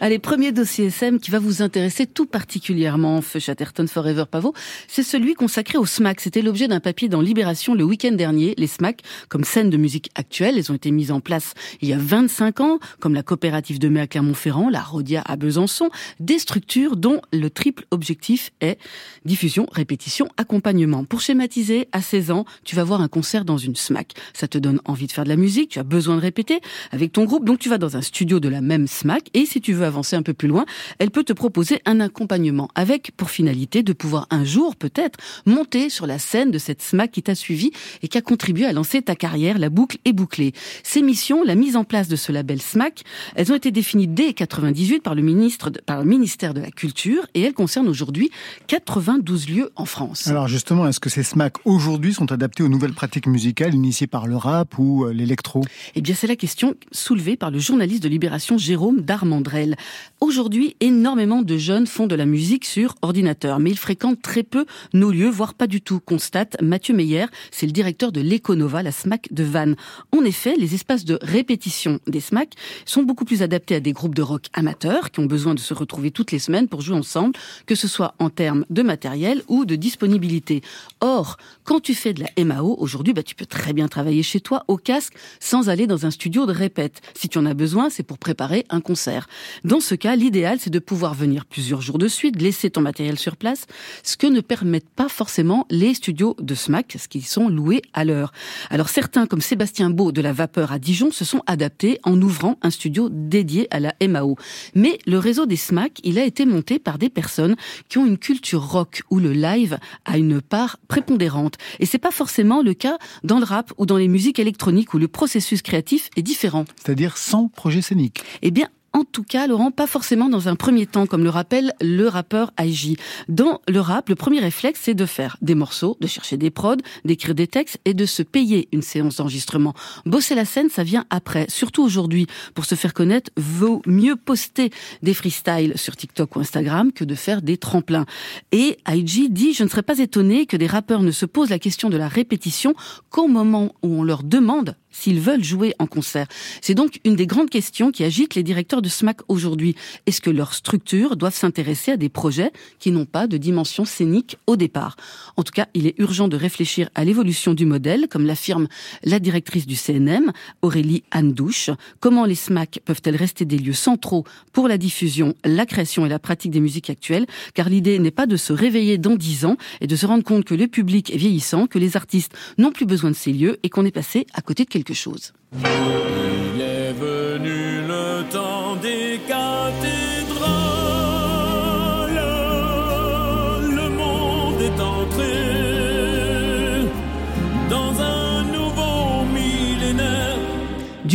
Allez, 0.02 0.18
premier 0.18 0.50
dossier 0.50 0.86
SM 0.86 1.20
qui 1.20 1.30
va 1.30 1.38
vous 1.38 1.60
intéresser 1.60 2.06
tout 2.06 2.24
particulièrement, 2.24 3.20
Feu 3.20 3.38
Chatterton 3.38 3.86
Forever 3.86 4.24
Pavot, 4.30 4.54
c'est 4.88 5.02
celui 5.02 5.34
consacré 5.34 5.76
au 5.76 5.84
SMAC. 5.84 6.22
C'était 6.22 6.40
l'objet 6.40 6.68
d'un 6.68 6.80
papier 6.80 7.10
dans 7.10 7.20
Libération 7.20 7.74
le 7.74 7.84
week-end 7.84 8.12
dernier. 8.12 8.54
Les 8.56 8.66
SMAC, 8.66 9.02
comme 9.28 9.44
scène 9.44 9.68
de 9.68 9.76
musique 9.76 10.08
actuelle, 10.14 10.56
elles 10.56 10.72
ont 10.72 10.74
été 10.74 10.90
mises 10.90 11.10
en 11.10 11.20
place 11.20 11.52
il 11.82 11.90
y 11.90 11.92
a 11.92 11.98
25 11.98 12.60
ans, 12.60 12.78
comme 12.98 13.12
la 13.12 13.22
coopérative 13.22 13.78
de 13.78 13.90
mai 13.90 14.00
à 14.00 14.06
Clermont-Ferrand, 14.06 14.70
la 14.70 14.80
Rodia 14.80 15.22
à 15.26 15.36
Besançon, 15.36 15.90
des 16.18 16.38
structures 16.38 16.96
dont 16.96 17.20
le 17.30 17.50
triple 17.50 17.84
objectif 17.90 18.52
est 18.62 18.78
diffusion, 19.26 19.66
répétition, 19.70 20.28
accompagnement. 20.38 21.04
Pour 21.04 21.20
schématiser, 21.20 21.88
à 21.92 22.00
16 22.00 22.30
ans, 22.30 22.46
tu 22.64 22.74
vas 22.74 22.84
voir 22.84 23.02
un 23.02 23.08
concert 23.08 23.44
dans 23.44 23.58
une 23.58 23.76
SMAC. 23.76 24.14
Ça 24.32 24.48
te 24.48 24.56
donne 24.56 24.80
envie 24.86 25.08
de 25.08 25.12
faire 25.12 25.24
de 25.24 25.28
la 25.28 25.36
musique, 25.36 25.72
tu 25.72 25.78
as 25.78 25.82
besoin 25.82 26.16
de 26.16 26.22
répéter 26.22 26.60
avec 26.90 27.12
ton 27.12 27.24
groupe, 27.24 27.44
donc 27.44 27.58
tu 27.58 27.68
vas 27.68 27.76
dans 27.76 27.98
un 27.98 28.02
studio 28.02 28.40
de 28.40 28.48
la 28.48 28.62
même 28.62 28.86
SMAC 28.86 29.28
et 29.34 29.44
si 29.44 29.60
tu 29.60 29.74
veux 29.74 29.89
avancer 29.90 30.16
un 30.16 30.22
peu 30.22 30.32
plus 30.34 30.48
loin, 30.48 30.64
elle 30.98 31.10
peut 31.10 31.24
te 31.24 31.32
proposer 31.32 31.80
un 31.84 32.00
accompagnement 32.00 32.68
avec 32.74 33.12
pour 33.16 33.30
finalité 33.30 33.82
de 33.82 33.92
pouvoir 33.92 34.26
un 34.30 34.44
jour 34.44 34.76
peut-être 34.76 35.18
monter 35.46 35.90
sur 35.90 36.06
la 36.06 36.18
scène 36.18 36.50
de 36.50 36.58
cette 36.58 36.80
SMAC 36.82 37.10
qui 37.10 37.22
t'a 37.22 37.34
suivi 37.34 37.70
et 38.02 38.08
qui 38.08 38.16
a 38.16 38.22
contribué 38.22 38.64
à 38.66 38.72
lancer 38.72 39.02
ta 39.02 39.14
carrière, 39.16 39.58
la 39.58 39.68
boucle 39.68 39.98
est 40.04 40.12
bouclée. 40.12 40.52
Ces 40.82 41.02
missions, 41.02 41.42
la 41.44 41.54
mise 41.54 41.76
en 41.76 41.84
place 41.84 42.08
de 42.08 42.16
ce 42.16 42.32
label 42.32 42.60
SMAC, 42.62 43.02
elles 43.34 43.52
ont 43.52 43.56
été 43.56 43.70
définies 43.70 44.06
dès 44.08 44.32
98 44.32 45.00
par 45.02 45.14
le 45.14 45.22
ministre, 45.22 45.70
de- 45.70 45.80
par 45.84 45.98
le 46.00 46.04
ministère 46.08 46.54
de 46.54 46.60
la 46.60 46.70
Culture 46.70 47.26
et 47.34 47.42
elles 47.42 47.52
concernent 47.54 47.88
aujourd'hui 47.88 48.30
92 48.68 49.48
lieux 49.48 49.70
en 49.76 49.84
France. 49.84 50.28
Alors 50.28 50.48
justement, 50.48 50.86
est-ce 50.86 51.00
que 51.00 51.10
ces 51.10 51.22
SMAC 51.22 51.54
aujourd'hui 51.66 52.14
sont 52.14 52.30
adaptés 52.32 52.62
aux 52.62 52.68
nouvelles 52.68 52.92
pratiques 52.94 53.26
musicales 53.26 53.74
initiées 53.74 54.06
par 54.06 54.26
le 54.26 54.36
rap 54.36 54.78
ou 54.78 55.04
euh, 55.04 55.12
l'électro? 55.12 55.62
Eh 55.94 56.00
bien, 56.00 56.14
c'est 56.14 56.26
la 56.28 56.36
question 56.36 56.74
soulevée 56.92 57.36
par 57.36 57.50
le 57.50 57.58
journaliste 57.58 58.02
de 58.02 58.08
Libération 58.08 58.56
Jérôme 58.58 59.00
Darmandrel. 59.00 59.76
Aujourd'hui, 60.20 60.76
énormément 60.80 61.42
de 61.42 61.56
jeunes 61.56 61.86
font 61.86 62.06
de 62.06 62.14
la 62.14 62.26
musique 62.26 62.66
sur 62.66 62.94
ordinateur, 63.00 63.58
mais 63.58 63.70
ils 63.70 63.78
fréquentent 63.78 64.20
très 64.20 64.42
peu 64.42 64.66
nos 64.92 65.10
lieux, 65.10 65.30
voire 65.30 65.54
pas 65.54 65.66
du 65.66 65.80
tout, 65.80 65.98
constate 65.98 66.60
Mathieu 66.60 66.94
Meyer, 66.94 67.26
c'est 67.50 67.66
le 67.66 67.72
directeur 67.72 68.12
de 68.12 68.20
l'Econova, 68.20 68.82
la 68.82 68.92
SMAC 68.92 69.32
de 69.32 69.44
Vannes. 69.44 69.76
En 70.12 70.22
effet, 70.24 70.56
les 70.58 70.74
espaces 70.74 71.04
de 71.04 71.18
répétition 71.22 72.00
des 72.06 72.20
SMAC 72.20 72.54
sont 72.84 73.02
beaucoup 73.02 73.24
plus 73.24 73.42
adaptés 73.42 73.76
à 73.76 73.80
des 73.80 73.92
groupes 73.92 74.14
de 74.14 74.22
rock 74.22 74.46
amateurs 74.52 75.10
qui 75.10 75.20
ont 75.20 75.26
besoin 75.26 75.54
de 75.54 75.60
se 75.60 75.72
retrouver 75.72 76.10
toutes 76.10 76.32
les 76.32 76.38
semaines 76.38 76.68
pour 76.68 76.82
jouer 76.82 76.96
ensemble, 76.96 77.34
que 77.66 77.74
ce 77.74 77.88
soit 77.88 78.14
en 78.18 78.28
termes 78.28 78.66
de 78.68 78.82
matériel 78.82 79.42
ou 79.48 79.64
de 79.64 79.76
disponibilité. 79.76 80.60
Or, 81.00 81.38
quand 81.64 81.80
tu 81.80 81.94
fais 81.94 82.12
de 82.12 82.24
la 82.24 82.44
MAO, 82.44 82.76
aujourd'hui, 82.78 83.14
bah, 83.14 83.22
tu 83.22 83.34
peux 83.34 83.46
très 83.46 83.72
bien 83.72 83.88
travailler 83.88 84.22
chez 84.22 84.40
toi 84.40 84.64
au 84.68 84.76
casque 84.76 85.14
sans 85.40 85.68
aller 85.68 85.86
dans 85.86 86.06
un 86.06 86.10
studio 86.10 86.46
de 86.46 86.52
répète. 86.52 87.00
Si 87.14 87.28
tu 87.28 87.38
en 87.38 87.46
as 87.46 87.54
besoin, 87.54 87.90
c'est 87.90 88.02
pour 88.02 88.18
préparer 88.18 88.66
un 88.68 88.80
concert. 88.80 89.28
Dans 89.70 89.78
ce 89.78 89.94
cas, 89.94 90.16
l'idéal, 90.16 90.58
c'est 90.58 90.68
de 90.68 90.80
pouvoir 90.80 91.14
venir 91.14 91.46
plusieurs 91.46 91.80
jours 91.80 91.98
de 91.98 92.08
suite, 92.08 92.42
laisser 92.42 92.70
ton 92.70 92.80
matériel 92.80 93.16
sur 93.20 93.36
place, 93.36 93.66
ce 94.02 94.16
que 94.16 94.26
ne 94.26 94.40
permettent 94.40 94.88
pas 94.88 95.08
forcément 95.08 95.64
les 95.70 95.94
studios 95.94 96.34
de 96.40 96.56
SMAC, 96.56 96.96
ce 96.98 97.06
qui 97.06 97.22
sont 97.22 97.48
loués 97.48 97.80
à 97.92 98.04
l'heure. 98.04 98.32
Alors 98.70 98.88
certains, 98.88 99.28
comme 99.28 99.40
Sébastien 99.40 99.90
Beau 99.90 100.10
de 100.10 100.20
la 100.22 100.32
Vapeur 100.32 100.72
à 100.72 100.80
Dijon, 100.80 101.12
se 101.12 101.24
sont 101.24 101.42
adaptés 101.46 102.00
en 102.02 102.20
ouvrant 102.20 102.58
un 102.62 102.70
studio 102.70 103.10
dédié 103.12 103.68
à 103.70 103.78
la 103.78 103.94
MAO. 104.04 104.34
Mais 104.74 104.98
le 105.06 105.18
réseau 105.18 105.46
des 105.46 105.54
SMAC, 105.54 106.00
il 106.02 106.18
a 106.18 106.24
été 106.24 106.46
monté 106.46 106.80
par 106.80 106.98
des 106.98 107.08
personnes 107.08 107.54
qui 107.88 107.98
ont 107.98 108.06
une 108.06 108.18
culture 108.18 108.66
rock 108.66 109.04
où 109.08 109.20
le 109.20 109.32
live 109.32 109.78
a 110.04 110.18
une 110.18 110.40
part 110.40 110.78
prépondérante. 110.88 111.58
Et 111.78 111.86
c'est 111.86 111.98
pas 111.98 112.10
forcément 112.10 112.60
le 112.60 112.74
cas 112.74 112.98
dans 113.22 113.38
le 113.38 113.44
rap 113.44 113.72
ou 113.78 113.86
dans 113.86 113.98
les 113.98 114.08
musiques 114.08 114.40
électroniques 114.40 114.94
où 114.94 114.98
le 114.98 115.06
processus 115.06 115.62
créatif 115.62 116.10
est 116.16 116.22
différent. 116.22 116.64
C'est-à-dire 116.84 117.16
sans 117.16 117.46
projet 117.46 117.82
scénique 117.82 118.24
Eh 118.42 118.50
bien, 118.50 118.68
en 118.92 119.04
tout 119.04 119.22
cas, 119.22 119.46
Laurent, 119.46 119.70
pas 119.70 119.86
forcément 119.86 120.28
dans 120.28 120.48
un 120.48 120.56
premier 120.56 120.86
temps, 120.86 121.06
comme 121.06 121.22
le 121.22 121.30
rappelle 121.30 121.72
le 121.80 122.08
rappeur 122.08 122.52
IG. 122.58 122.98
Dans 123.28 123.60
le 123.68 123.80
rap, 123.80 124.08
le 124.08 124.16
premier 124.16 124.40
réflexe, 124.40 124.80
c'est 124.82 124.94
de 124.94 125.06
faire 125.06 125.36
des 125.42 125.54
morceaux, 125.54 125.96
de 126.00 126.06
chercher 126.08 126.36
des 126.36 126.50
prods, 126.50 126.76
d'écrire 127.04 127.34
des 127.34 127.46
textes 127.46 127.78
et 127.84 127.94
de 127.94 128.04
se 128.04 128.22
payer 128.22 128.68
une 128.72 128.82
séance 128.82 129.16
d'enregistrement. 129.16 129.74
Bosser 130.06 130.34
la 130.34 130.44
scène, 130.44 130.70
ça 130.70 130.82
vient 130.82 131.06
après. 131.10 131.46
Surtout 131.48 131.84
aujourd'hui, 131.84 132.26
pour 132.54 132.64
se 132.64 132.74
faire 132.74 132.92
connaître, 132.92 133.30
vaut 133.36 133.80
mieux 133.86 134.16
poster 134.16 134.70
des 135.02 135.14
freestyles 135.14 135.78
sur 135.78 135.96
TikTok 135.96 136.34
ou 136.34 136.40
Instagram 136.40 136.92
que 136.92 137.04
de 137.04 137.14
faire 137.14 137.42
des 137.42 137.58
tremplins. 137.58 138.06
Et 138.50 138.76
IG 138.88 139.32
dit, 139.32 139.54
je 139.54 139.62
ne 139.62 139.68
serais 139.68 139.82
pas 139.82 139.98
étonné 139.98 140.46
que 140.46 140.56
des 140.56 140.66
rappeurs 140.66 141.02
ne 141.02 141.12
se 141.12 141.26
posent 141.26 141.50
la 141.50 141.60
question 141.60 141.90
de 141.90 141.96
la 141.96 142.08
répétition 142.08 142.74
qu'au 143.08 143.28
moment 143.28 143.72
où 143.82 144.00
on 144.00 144.02
leur 144.02 144.24
demande 144.24 144.74
s'ils 144.90 145.20
veulent 145.20 145.44
jouer 145.44 145.74
en 145.78 145.86
concert. 145.86 146.26
C'est 146.60 146.74
donc 146.74 147.00
une 147.04 147.16
des 147.16 147.26
grandes 147.26 147.50
questions 147.50 147.90
qui 147.90 148.04
agitent 148.04 148.34
les 148.34 148.42
directeurs 148.42 148.82
de 148.82 148.88
SMAC 148.88 149.20
aujourd'hui. 149.28 149.74
Est-ce 150.06 150.20
que 150.20 150.30
leurs 150.30 150.54
structures 150.54 151.16
doivent 151.16 151.34
s'intéresser 151.34 151.92
à 151.92 151.96
des 151.96 152.08
projets 152.08 152.52
qui 152.78 152.90
n'ont 152.90 153.06
pas 153.06 153.26
de 153.26 153.36
dimension 153.36 153.84
scénique 153.84 154.36
au 154.46 154.56
départ? 154.56 154.96
En 155.36 155.42
tout 155.42 155.52
cas, 155.52 155.66
il 155.74 155.86
est 155.86 155.98
urgent 155.98 156.28
de 156.28 156.36
réfléchir 156.36 156.88
à 156.94 157.04
l'évolution 157.04 157.54
du 157.54 157.66
modèle, 157.66 158.08
comme 158.08 158.26
l'affirme 158.26 158.68
la 159.04 159.18
directrice 159.18 159.66
du 159.66 159.76
CNM, 159.76 160.32
Aurélie 160.62 161.02
Andouche. 161.14 161.70
Comment 162.00 162.24
les 162.24 162.34
SMAC 162.34 162.80
peuvent-elles 162.84 163.16
rester 163.16 163.44
des 163.44 163.58
lieux 163.58 163.72
centraux 163.72 164.24
pour 164.52 164.68
la 164.68 164.78
diffusion, 164.78 165.34
la 165.44 165.66
création 165.66 166.06
et 166.06 166.08
la 166.08 166.18
pratique 166.18 166.50
des 166.50 166.60
musiques 166.60 166.90
actuelles? 166.90 167.26
Car 167.54 167.68
l'idée 167.68 167.98
n'est 167.98 168.10
pas 168.10 168.26
de 168.26 168.36
se 168.36 168.52
réveiller 168.52 168.98
dans 168.98 169.16
dix 169.16 169.44
ans 169.44 169.56
et 169.80 169.86
de 169.86 169.96
se 169.96 170.06
rendre 170.06 170.24
compte 170.24 170.44
que 170.44 170.54
le 170.54 170.66
public 170.66 171.12
est 171.12 171.16
vieillissant, 171.16 171.66
que 171.66 171.78
les 171.78 171.96
artistes 171.96 172.32
n'ont 172.58 172.72
plus 172.72 172.86
besoin 172.86 173.10
de 173.10 173.16
ces 173.16 173.32
lieux 173.32 173.58
et 173.62 173.68
qu'on 173.68 173.84
est 173.84 173.90
passé 173.90 174.26
à 174.34 174.42
côté 174.42 174.64
de 174.64 174.68
quelque 174.68 174.79
chose. 174.94 175.32
Il 175.52 176.60
est 176.60 176.92
venu 176.92 177.82
le 177.86 178.22
temps 178.30 178.59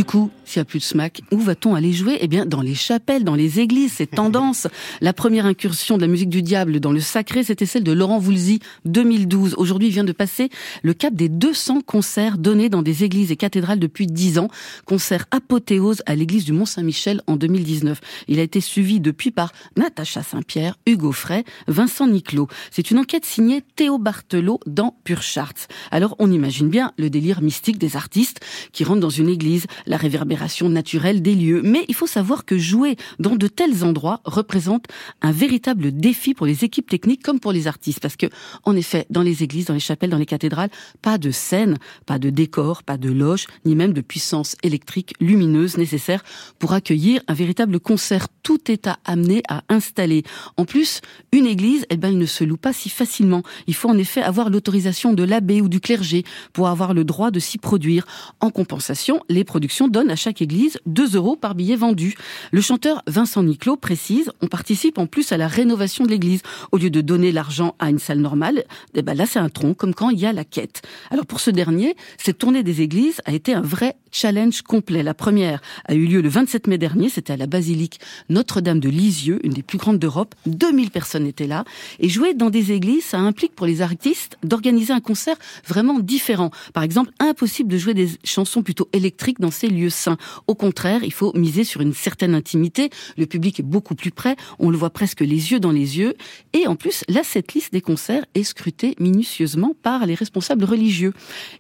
coup, 0.06 0.32
s'il 0.46 0.60
n'y 0.60 0.62
a 0.62 0.66
plus 0.66 0.80
de 0.80 0.84
smack, 0.84 1.22
où 1.32 1.40
va-t-on 1.40 1.76
aller 1.76 1.92
jouer? 1.92 2.18
Eh 2.22 2.28
bien, 2.28 2.46
dans 2.46 2.62
les 2.62 2.76
chapelles, 2.76 3.24
dans 3.24 3.36
les 3.36 3.60
églises, 3.60 3.94
c'est 3.98 4.08
tendance. 4.12 4.68
La 5.02 5.14
première 5.14 5.46
incursion 5.46 5.98
de 5.98 6.02
la 6.02 6.08
musique 6.08 6.30
du 6.30 6.42
diable 6.42 6.80
dans 6.80 6.92
le 6.92 7.00
sacré, 7.00 7.44
c'était 7.44 7.66
celle 7.66 7.84
de 7.84 7.92
Laurent 7.92 8.20
Voulzy, 8.20 8.60
2012. 8.86 9.56
Aujourd'hui, 9.58 9.90
il 9.90 9.92
vient 9.92 10.04
de 10.04 10.12
passer 10.12 10.50
le 10.84 10.94
cap 10.94 11.14
des 11.14 11.30
200 11.30 11.82
concerts 11.82 12.38
donnés 12.38 12.70
dans 12.70 12.82
des 12.82 13.04
églises 13.04 13.32
et 13.32 13.36
cathédrales 13.36 13.80
depuis 13.80 14.08
10 14.08 14.40
ans. 14.40 14.48
Concert 14.86 15.26
apothéose 15.32 16.02
à 16.06 16.16
l'église 16.16 16.46
du 16.46 16.54
Mont-Saint-Michel 16.54 17.22
en 17.28 17.36
2019. 17.36 18.00
Il 18.28 18.40
a 18.40 18.44
été 18.44 18.62
suivi 18.62 19.00
depuis 19.00 19.32
par 19.32 19.52
Natacha 19.76 20.24
Saint-Pierre, 20.24 20.78
Hugo 20.86 21.12
Frey, 21.12 21.44
Vincent 21.68 22.08
Niclot. 22.08 22.48
C'est 22.72 22.92
une 22.92 23.00
enquête 23.00 23.26
signée 23.26 23.64
Théo 23.76 23.98
Barthelot 23.98 24.60
dans 24.66 24.96
Pure 25.04 25.22
Charts. 25.22 25.68
Alors, 25.92 26.16
on 26.20 26.32
imagine 26.32 26.70
bien 26.70 26.92
le 26.98 27.10
délire 27.10 27.42
mystique 27.42 27.78
des 27.78 27.96
artistes 27.96 28.40
qui 28.72 28.84
rentrent 28.84 29.02
dans 29.02 29.10
une 29.10 29.30
église, 29.30 29.66
la 29.86 29.95
réverbération 29.98 30.70
naturelle 30.70 31.22
des 31.22 31.36
lieux. 31.36 31.62
Mais 31.64 31.86
il 31.88 31.96
faut 31.96 32.08
savoir 32.08 32.46
que 32.46 32.58
jouer 32.58 32.96
dans 33.20 33.36
de 33.36 33.48
tels 33.48 33.84
endroits 33.84 34.22
représente 34.26 34.86
un 35.22 35.32
véritable 35.32 35.92
défi 35.92 36.34
pour 36.34 36.46
les 36.46 36.64
équipes 36.64 36.90
techniques 36.90 37.24
comme 37.24 37.40
pour 37.40 37.52
les 37.52 37.68
artistes. 37.68 38.00
Parce 38.00 38.16
que, 38.16 38.28
en 38.64 38.76
effet, 38.76 39.06
dans 39.10 39.22
les 39.22 39.44
églises, 39.44 39.66
dans 39.66 39.74
les 39.74 39.80
chapelles, 39.80 40.10
dans 40.10 40.18
les 40.18 40.26
cathédrales, 40.26 40.70
pas 41.02 41.18
de 41.18 41.32
scène, 41.32 41.78
pas 42.06 42.20
de 42.20 42.30
décor, 42.30 42.84
pas 42.84 42.98
de 42.98 43.10
loge, 43.10 43.48
ni 43.66 43.76
même 43.76 43.94
de 43.94 44.02
puissance 44.02 44.56
électrique 44.64 45.14
lumineuse 45.20 45.78
nécessaire 45.78 46.24
pour 46.60 46.74
accueillir 46.74 47.22
un 47.28 47.34
véritable 47.34 47.80
concert. 47.80 48.28
Tout 48.44 48.72
est 48.72 48.88
à 48.88 49.00
amener 49.06 49.42
à 49.50 49.64
installer. 49.70 50.24
En 50.58 50.66
plus, 50.66 51.02
une 51.32 51.46
église, 51.46 51.86
eh 51.90 51.98
ben, 51.98 52.10
elle 52.10 52.18
ne 52.18 52.26
se 52.26 52.44
loue 52.44 52.58
pas 52.58 52.74
si 52.74 52.90
facilement. 52.90 53.44
Il 53.68 53.74
faut 53.74 53.90
en 53.90 53.98
effet 53.98 54.22
avoir 54.22 54.50
l'autorisation 54.50 55.14
de 55.14 55.24
l'abbé 55.24 55.62
ou 55.62 55.70
du 55.70 55.80
clergé 55.80 56.24
pour 56.54 56.68
avoir 56.68 56.94
le 56.94 57.04
droit 57.04 57.32
de 57.32 57.40
s'y 57.40 57.58
produire. 57.58 58.06
En 58.40 58.50
compensation, 58.50 59.22
les 59.30 59.44
productions 59.44 59.85
donnent 59.88 60.12
à 60.12 60.16
chaque 60.16 60.42
église 60.42 60.78
2 60.86 61.16
euros 61.16 61.36
par 61.36 61.56
billet 61.56 61.76
vendu. 61.76 62.16
Le 62.52 62.62
chanteur 62.62 63.02
Vincent 63.08 63.44
Niclot 63.44 63.78
précise, 63.78 64.32
on 64.42 64.48
participe 64.48 64.98
en 64.98 65.08
plus 65.08 65.32
à 65.32 65.38
la 65.38 65.48
rénovation 65.48 66.06
de 66.06 66.10
l'église. 66.10 66.42
Au 66.72 66.78
lieu 66.78 66.90
de 66.90 67.02
donner 67.02 67.32
l'argent 67.32 67.76
à 67.80 67.90
une 67.90 68.00
salle 68.00 68.20
normale, 68.20 68.64
eh 68.94 69.02
ben 69.02 69.14
là 69.14 69.26
c'est 69.26 69.40
un 69.40 69.50
tronc, 69.50 69.74
comme 69.74 69.94
quand 69.94 70.10
il 70.10 70.20
y 70.20 70.26
a 70.26 70.34
la 70.34 70.44
quête. 70.44 70.82
Alors 71.12 71.26
pour 71.26 71.40
ce 71.40 71.52
dernier, 71.52 71.96
cette 72.18 72.38
tournée 72.38 72.64
des 72.64 72.82
églises 72.82 73.22
a 73.26 73.34
été 73.34 73.54
un 73.54 73.62
vrai 73.62 73.96
challenge 74.12 74.62
complet. 74.62 75.04
La 75.04 75.14
première 75.14 75.62
a 75.86 75.94
eu 75.94 76.06
lieu 76.06 76.22
le 76.22 76.30
27 76.30 76.68
mai 76.68 76.78
dernier, 76.78 77.10
c'était 77.10 77.34
à 77.34 77.38
la 77.38 77.48
basilique 77.48 78.00
Notre-Dame 78.30 78.80
de 78.80 78.90
Lisieux, 78.90 79.40
une 79.44 79.54
des 79.54 79.64
plus 79.64 79.78
grandes 79.78 80.00
d'Europe. 80.00 80.36
2000 80.46 80.92
personnes 80.92 81.28
étaient 81.28 81.48
là. 81.48 81.66
Et 82.00 82.10
jouer 82.10 82.34
dans 82.34 82.50
des 82.50 82.72
églises, 82.72 83.04
ça 83.04 83.20
implique 83.20 83.56
pour 83.56 83.66
les 83.66 83.82
artistes 83.82 84.38
d'organiser 84.44 84.94
un 84.94 85.00
concert 85.00 85.36
vraiment 85.68 86.00
différent. 86.00 86.52
Par 86.74 86.84
exemple, 86.84 87.12
impossible 87.20 87.70
de 87.70 87.78
jouer 87.78 87.94
des 87.94 88.10
chansons 88.24 88.64
plutôt 88.64 88.88
électriques 88.94 89.40
dans 89.40 89.52
ces 89.52 89.68
lieux 89.76 89.90
saints. 89.90 90.18
Au 90.48 90.56
contraire, 90.56 91.04
il 91.04 91.14
faut 91.14 91.32
miser 91.36 91.64
sur 91.64 91.82
une 91.82 91.94
certaine 91.94 92.34
intimité. 92.34 92.90
Le 93.18 93.26
public 93.26 93.60
est 93.60 93.64
beaucoup 93.64 93.96
plus 93.96 94.12
près. 94.12 94.36
On 94.60 94.70
le 94.70 94.78
voit 94.78 94.90
presque 94.90 95.22
les 95.22 95.52
yeux 95.52 95.60
dans 95.60 95.72
les 95.72 95.98
yeux. 96.00 96.16
Et 96.54 96.68
en 96.68 96.76
plus, 96.76 97.04
la 97.08 97.24
setlist 97.24 97.72
des 97.72 97.82
concerts 97.82 98.26
est 98.34 98.44
scrutée 98.44 98.96
minutieusement 99.00 99.74
par 99.84 100.06
les 100.06 100.16
responsables 100.16 100.64
religieux. 100.64 101.14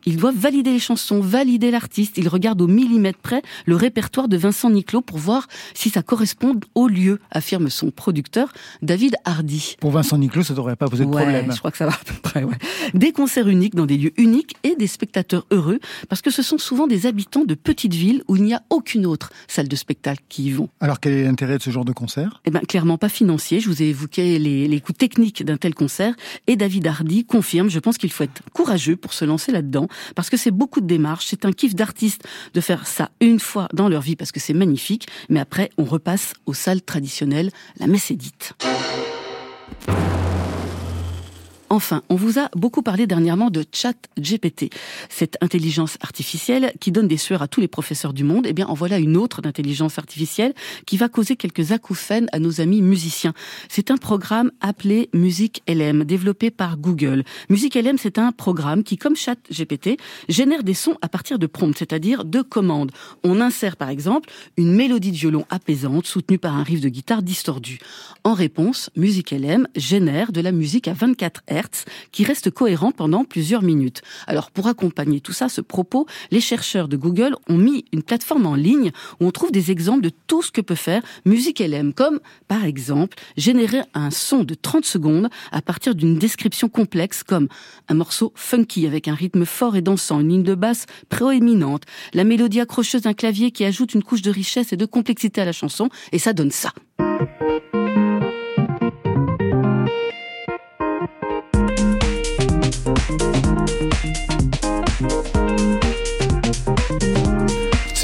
Ils 0.06 0.17
doivent 0.17 0.38
valider 0.38 0.71
les 0.71 0.80
chansons, 0.80 1.19
valider 1.19 1.71
l'artiste. 1.71 2.17
Ils 2.17 2.28
regardent 2.30 2.62
au 2.62 2.67
millimètre 2.67 3.19
près 3.19 3.41
le 3.65 3.75
répertoire 3.75 4.28
de 4.28 4.38
Vincent 4.38 4.69
Niclot 4.69 5.01
pour 5.01 5.17
voir 5.17 5.47
si 5.73 5.89
ça 5.89 6.01
correspond 6.01 6.60
au 6.75 6.88
lieu, 6.88 7.19
affirme 7.32 7.69
son 7.69 7.91
producteur 7.91 8.51
David 8.82 9.15
Hardy. 9.25 9.75
Pour 9.80 9.91
Vincent 9.91 10.17
Niclot, 10.17 10.43
ça 10.43 10.54
devrait 10.54 10.75
pas 10.75 10.88
poser 10.88 11.06
de 11.06 11.10
Ouais, 11.10 11.21
problème. 11.21 11.51
Je 11.51 11.60
crois 11.60 11.71
que 11.71 11.78
ça 11.78 11.86
va 11.86 11.93
à 11.93 11.99
peu 12.06 12.13
près. 12.21 12.43
Ouais. 12.43 12.56
Des 12.93 13.12
concerts 13.12 13.47
uniques 13.47 13.75
dans 13.75 13.86
des 13.86 13.97
lieux 13.97 14.13
uniques 14.17 14.56
et 14.63 14.75
des 14.75 14.88
spectateurs 14.88 15.45
heureux, 15.51 15.80
parce 16.10 16.21
que 16.21 16.30
ce 16.32 16.41
sont 16.41 16.58
souvent 16.58 16.88
des 16.88 17.06
habitants 17.06 17.43
de 17.45 17.56
petites 17.56 17.93
villes 17.93 18.05
où 18.28 18.36
il 18.36 18.44
n'y 18.44 18.54
a 18.54 18.62
aucune 18.70 19.06
autre 19.06 19.32
salle 19.48 19.68
de 19.68 19.76
spectacle 19.76 20.24
qui 20.30 20.46
y 20.46 20.52
vont. 20.52 20.70
Alors 20.80 21.00
quel 21.00 21.13
est 21.13 21.24
l'intérêt 21.24 21.58
de 21.58 21.63
ce 21.63 21.70
genre 21.70 21.86
de 21.86 21.94
concert? 21.94 22.41
Eh 22.46 22.52
ben, 22.52 22.62
clairement 22.62 22.98
pas 22.98 23.10
financier. 23.10 23.60
Je 23.60 23.70
vous 23.70 23.82
ai 23.82 23.88
évoqué 23.88 24.39
les, 24.39 24.68
les 24.68 24.82
coûts 24.82 24.94
techniques 24.94 25.44
d'un 25.44 25.58
tel 25.58 25.74
concert. 25.74 26.13
Et 26.48 26.56
David 26.56 26.88
Hardy 26.88 27.26
confirme, 27.26 27.70
je 27.70 27.80
pense 27.80 27.98
qu'il 27.98 28.12
faut 28.12 28.24
être 28.24 28.41
courageux 28.54 28.96
pour 28.96 29.13
se 29.13 29.26
lancer 29.26 29.52
là-dedans, 29.52 29.88
parce 30.15 30.30
que 30.30 30.38
c'est 30.38 30.52
beaucoup 30.52 30.82
de 30.82 30.88
démarches. 30.88 31.28
C'est 31.28 31.46
un 31.46 31.52
kiff 31.52 31.76
d'artiste 31.76 32.24
de 32.54 32.62
faire 32.62 32.88
ça 32.88 33.10
une 33.22 33.39
fois 33.39 33.68
dans 33.74 33.89
leur 33.89 34.02
vie, 34.02 34.15
parce 34.15 34.32
que 34.32 34.39
c'est 34.39 34.54
magnifique. 34.54 35.08
Mais 35.30 35.39
après, 35.39 35.70
on 35.78 35.84
repasse 35.84 36.34
aux 36.46 36.54
salles 36.54 36.82
traditionnelles. 36.82 37.52
La 37.80 37.88
messe 37.88 38.12
est 38.12 38.15
dite. 38.15 38.54
Enfin, 41.69 42.04
on 42.10 42.15
vous 42.15 42.38
a 42.38 42.49
beaucoup 42.56 42.84
parlé 42.84 43.08
dernièrement 43.08 43.49
de 43.49 43.65
Chat 43.71 43.95
GPT, 44.19 44.71
cette 45.10 45.36
intelligence 45.41 45.97
artificielle 46.01 46.71
qui 46.80 46.91
donne 46.91 47.08
des 47.08 47.17
sueurs 47.17 47.41
à 47.41 47.47
tous 47.47 47.60
les 47.60 47.67
professeurs 47.67 48.13
du 48.13 48.23
monde. 48.23 48.45
Eh 48.47 48.54
bien, 48.54 48.67
en 48.67 48.75
voilà 48.75 48.99
une 48.99 49.17
autre 49.17 49.41
d'intelligence 49.41 49.97
artificielle 49.97 50.54
qui 50.86 50.95
va 50.95 51.10
causer 51.10 51.36
quelques 51.36 51.71
acouphènes 51.71 52.30
à 52.34 52.39
nos 52.39 52.62
amis 52.62 52.84
musiciens. 52.84 53.34
C'est 53.67 53.89
un 53.89 53.97
programme 53.97 54.51
appelé 54.62 55.10
Music 55.13 55.63
LM, 55.67 56.04
développé 56.04 56.51
par 56.51 56.78
Google. 56.78 57.23
Music 57.49 57.73
LM, 57.73 57.97
c'est 57.97 58.19
un 58.19 58.32
programme 58.32 58.84
qui, 58.84 58.97
comme 58.97 59.15
Chat 59.15 59.38
GPT, 59.51 59.97
génère 60.30 60.62
des 60.62 60.75
sons 60.75 60.97
à 61.01 61.10
partir 61.10 61.39
de 61.39 61.47
prompts, 61.47 61.78
c'est-à-dire 61.78 62.25
de 62.25 62.43
commandes. 62.43 62.91
On 63.23 63.41
insère, 63.41 63.75
par 63.75 63.89
exemple, 63.89 64.30
une 64.58 64.71
mélodie 64.71 65.12
de 65.12 65.17
violon 65.17 65.45
apaisante 65.49 66.06
soutenue 66.06 66.38
par 66.38 66.56
un 66.56 66.63
riff 66.63 66.82
de 66.82 66.89
guitare 66.89 67.23
distordu. 67.23 67.80
En 68.23 68.34
réponse, 68.34 68.91
Music 68.95 69.32
LM 69.32 69.67
génère 69.75 70.32
de 70.32 70.41
la 70.41 70.51
musique 70.51 70.88
à 70.88 70.93
24 70.93 71.41
Hz 71.49 71.55
qui 72.12 72.24
reste 72.24 72.52
cohérente 72.52 72.96
pendant 72.96 73.24
plusieurs 73.24 73.62
minutes. 73.62 74.02
Alors 74.28 74.52
pour 74.52 74.68
accompagner 74.68 75.22
tout 75.22 75.34
ça, 75.34 75.50
ce 75.50 75.62
propos, 75.62 76.06
les 76.32 76.41
chercheurs 76.41 76.88
de 76.88 76.98
Google 76.98 77.36
ont 77.50 77.58
mis 77.58 77.86
une 77.91 78.04
plateforme 78.04 78.46
en 78.46 78.56
ligne 78.56 78.91
où 79.20 79.26
on 79.26 79.32
trouve 79.32 79.52
des 79.52 79.72
exemples 79.72 80.02
de 80.02 80.12
tout 80.28 80.41
ce 80.41 80.52
que 80.52 80.62
peut 80.62 80.76
faire 80.76 81.02
Music 81.26 81.60
LM, 81.60 81.94
comme 81.94 82.20
par 82.48 82.65
exemple 82.65 83.18
générer 83.38 83.82
un 83.94 84.12
son 84.12 84.44
de 84.44 84.54
30 84.54 84.86
secondes 84.86 85.30
à 85.52 85.62
partir 85.62 85.96
d'une 85.96 86.18
description 86.18 86.70
complexe 86.70 87.24
comme 87.24 87.48
un 87.88 87.94
morceau 87.94 88.32
funky 88.36 88.86
avec 88.86 89.08
un 89.08 89.15
rythme 89.15 89.46
fort 89.46 89.76
et 89.76 89.82
dansant, 89.82 90.20
une 90.20 90.30
ligne 90.30 90.44
de 90.44 90.56
basse 90.56 90.86
proéminente, 91.10 91.84
la 92.13 92.24
mélodie 92.24 92.60
accrocheuse 92.60 93.02
d'un 93.02 93.13
clavier 93.13 93.52
qui 93.52 93.65
ajoute 93.65 93.94
une 93.94 94.04
couche 94.04 94.22
de 94.22 94.32
richesse 94.32 94.74
et 94.74 94.78
de 94.78 94.86
complexité 94.86 95.41
à 95.41 95.46
la 95.46 95.52
chanson, 95.52 95.89
et 96.12 96.20
ça 96.20 96.34
donne 96.34 96.52
ça. 96.52 96.72
Música 103.17 103.75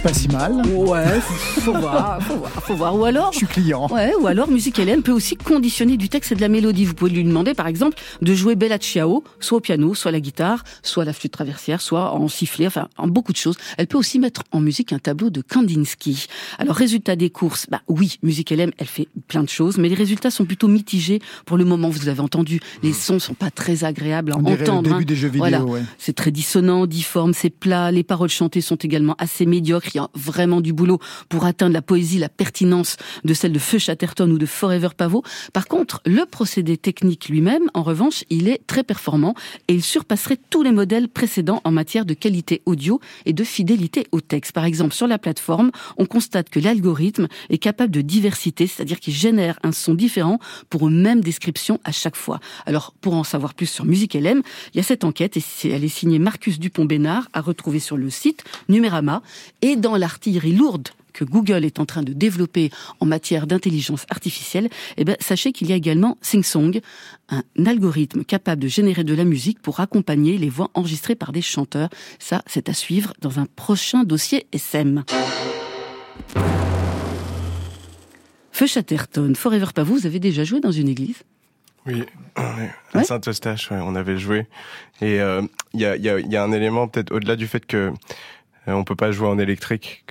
C'est 0.02 0.08
pas 0.08 0.14
si 0.16 0.28
mal. 0.30 0.66
Ouais, 0.66 1.20
faut 1.60 1.74
voir, 1.74 2.20
faut 2.24 2.36
voir, 2.38 2.52
faut 2.64 2.74
voir. 2.76 2.96
Ou 2.98 3.06
alors, 3.06 3.32
Je 3.34 3.38
suis 3.38 3.46
client. 3.46 3.88
Ouais, 3.92 4.14
ou 4.20 4.26
alors 4.26 4.50
Musique 4.50 4.80
Hélène 4.80 5.04
peut 5.04 5.12
aussi 5.12 5.36
conditionner 5.36 5.96
du 5.96 6.10
texte 6.10 6.32
et 6.32 6.36
de 6.36 6.42
la 6.42 6.48
mélodie. 6.50 6.86
Vous 6.86 6.96
pouvez 6.96 7.12
lui 7.12 7.24
demander, 7.24 7.54
par 7.54 7.68
exemple, 7.68 8.00
de 8.20 8.34
jouer 8.34 8.56
Bella 8.56 8.80
Ciao, 8.80 9.24
soit 9.40 9.60
au 9.60 9.62
piano, 9.62 9.94
soit 9.94 10.10
à 10.10 10.12
la 10.14 10.20
guitare, 10.20 10.64
soit 10.82 11.04
à 11.04 11.06
la 11.06 11.14
flûte 11.14 11.34
traversière, 11.34 11.82
soit 11.82 12.14
en 12.16 12.28
sifflet, 12.28 12.66
enfin, 12.66 12.88
en 12.98 13.08
beaucoup 13.08 13.32
de 13.32 13.38
choses. 13.38 13.58
Elle 13.78 13.86
peut 13.86 13.98
aussi 14.00 14.18
mettre 14.18 14.42
en 14.52 14.60
musique 14.60 14.92
un 14.92 14.98
tableau 14.98 15.30
de 15.30 15.44
Kandinsky. 15.44 16.26
Alors, 16.58 16.76
résultat 16.76 17.16
des 17.16 17.30
courses, 17.30 17.68
bah 17.70 17.82
oui, 17.88 18.18
Musique 18.24 18.52
Hélène, 18.52 18.72
elle 18.80 18.88
fait 18.88 19.08
plein 19.28 19.44
de 19.44 19.50
choses, 19.50 19.78
mais 19.78 19.88
les 19.88 19.94
résultats 19.96 20.32
sont 20.32 20.46
plutôt 20.46 20.68
mitigés 20.68 21.22
pour 21.46 21.58
le 21.58 21.66
moment. 21.66 21.90
Vous 21.90 22.08
avez 22.08 22.22
entendu, 22.22 22.60
les 22.82 22.94
sons 22.94 23.20
sont 23.20 23.36
pas 23.36 23.52
très 23.52 23.84
agréables 23.84 24.32
à 24.32 24.38
On 24.38 24.42
dirait 24.42 24.58
le 24.58 24.64
entendre. 24.64 24.90
début 24.90 25.04
hein. 25.04 25.06
des 25.06 25.16
jeux 25.16 25.28
vidéo, 25.28 25.42
Voilà. 25.44 25.64
ouais. 25.64 25.84
C'est 26.00 26.14
très 26.16 26.32
dissonant, 26.32 26.88
difforme, 26.88 27.36
c'est 27.36 27.52
plat. 27.52 27.92
Les 27.92 28.04
paroles 28.04 28.30
chantées 28.30 28.62
sont 28.62 28.78
également 28.78 29.16
assez 29.20 29.46
médiocres. 29.46 29.91
Il 29.94 29.98
y 29.98 30.00
a 30.00 30.10
vraiment 30.14 30.62
du 30.62 30.74
boulot 30.74 31.00
pour 31.30 31.46
atteindre 31.46 31.74
la 31.74 31.82
poésie, 31.82 32.20
la 32.20 32.30
pertinence 32.30 32.98
de 33.24 33.34
celle 33.34 33.52
de 33.52 33.60
Feu 33.60 33.80
Chatterton 33.80 34.30
ou 34.32 34.38
de 34.38 34.46
Forever 34.46 34.90
Pavot. 34.96 35.24
Par 35.54 35.68
contre, 35.68 36.02
le 36.06 36.26
procédé 36.26 36.78
technique 36.78 37.30
lui-même, 37.30 37.70
en 37.74 37.84
revanche, 37.84 38.24
il 38.30 38.48
est 38.48 38.66
très 38.68 38.84
performant 38.84 39.36
et 39.68 39.74
il 39.74 39.84
surpasserait 39.84 40.38
tous 40.50 40.64
les 40.64 40.72
modèles 40.72 41.10
précédents 41.10 41.62
en 41.64 41.72
matière 41.72 42.06
de 42.06 42.14
qualité 42.14 42.62
audio 42.66 43.00
et 43.26 43.34
de 43.34 43.44
fidélité 43.44 44.08
au 44.12 44.22
texte. 44.22 44.52
Par 44.52 44.66
exemple, 44.66 44.94
sur 44.94 45.08
la 45.08 45.18
plateforme, 45.18 45.72
on 45.98 46.06
constate 46.06 46.50
que 46.50 46.60
l'algorithme 46.60 47.28
est 47.50 47.58
capable 47.58 47.92
de 47.92 48.02
diversité, 48.02 48.68
c'est-à-dire 48.68 49.00
qu'il 49.00 49.14
génère 49.14 49.60
un 49.64 49.72
son 49.72 49.94
différent 49.94 50.40
pour 50.70 50.88
une 50.88 51.02
même 51.02 51.22
description 51.22 51.80
à 51.84 51.92
chaque 51.92 52.16
fois. 52.16 52.40
Alors, 52.66 52.94
pour 53.02 53.16
en 53.16 53.24
savoir 53.24 53.54
plus 53.54 53.68
sur 53.68 53.86
Musique 53.86 54.14
LM, 54.14 54.42
il 54.74 54.78
y 54.78 54.80
a 54.80 54.84
cette 54.84 55.04
enquête 55.04 55.38
et 55.38 55.44
elle 55.66 55.84
est 55.84 55.88
signée 55.88 56.20
Marcus 56.20 56.60
Dupont-Bénard 56.60 57.28
à 57.34 57.42
retrouver 57.42 57.80
sur 57.80 57.98
le 57.98 58.10
site 58.10 58.44
Numérama 58.70 59.22
et 59.62 59.76
dans 59.82 59.98
l'artillerie 59.98 60.54
lourde 60.54 60.90
que 61.12 61.26
Google 61.26 61.66
est 61.66 61.80
en 61.80 61.86
train 61.86 62.04
de 62.04 62.14
développer 62.14 62.72
en 63.00 63.06
matière 63.06 63.48
d'intelligence 63.48 64.06
artificielle, 64.10 64.70
eh 64.98 65.04
ben, 65.04 65.18
sachez 65.20 65.52
qu'il 65.52 65.70
y 65.70 65.74
a 65.74 65.76
également 65.76 66.18
SingSong, 66.22 66.80
un 67.30 67.44
algorithme 67.66 68.24
capable 68.24 68.62
de 68.62 68.68
générer 68.68 69.04
de 69.04 69.14
la 69.14 69.26
musique 69.26 69.62
pour 69.62 69.80
accompagner 69.80 70.38
les 70.38 70.50
voix 70.50 70.70
enregistrées 70.74 71.16
par 71.16 71.32
des 71.32 71.42
chanteurs. 71.42 71.90
Ça, 72.20 72.42
c'est 72.48 72.70
à 72.70 72.74
suivre 72.74 73.14
dans 73.22 73.40
un 73.40 73.46
prochain 73.46 74.04
dossier 74.04 74.48
SM. 74.54 75.04
Feu 78.52 78.68
Chatterton, 78.68 79.34
Forever 79.36 79.68
Pavot, 79.74 79.96
vous 79.96 80.06
avez 80.06 80.20
déjà 80.20 80.44
joué 80.44 80.60
dans 80.60 80.72
une 80.72 80.88
église? 80.88 81.24
Oui, 81.88 82.04
ouais. 82.38 82.72
à 82.94 83.04
Saint-Eustache, 83.04 83.72
ouais, 83.72 83.80
on 83.82 83.96
avait 83.96 84.18
joué. 84.18 84.46
Et 85.02 85.20
euh, 85.20 85.42
il 85.74 85.80
y, 85.82 85.86
a, 85.86 85.96
il 85.96 86.04
y, 86.04 86.10
a, 86.10 86.20
il 86.20 86.32
y 86.32 86.38
a 86.38 86.44
un 86.44 86.52
élément 86.52 86.88
peut-être 86.88 87.12
au-delà 87.12 87.36
du 87.36 87.48
fait 87.48 87.66
que 87.66 87.92
on 88.72 88.84
peut 88.84 88.96
pas 88.96 89.12
jouer 89.12 89.28
en 89.28 89.40
électrique. 89.40 90.06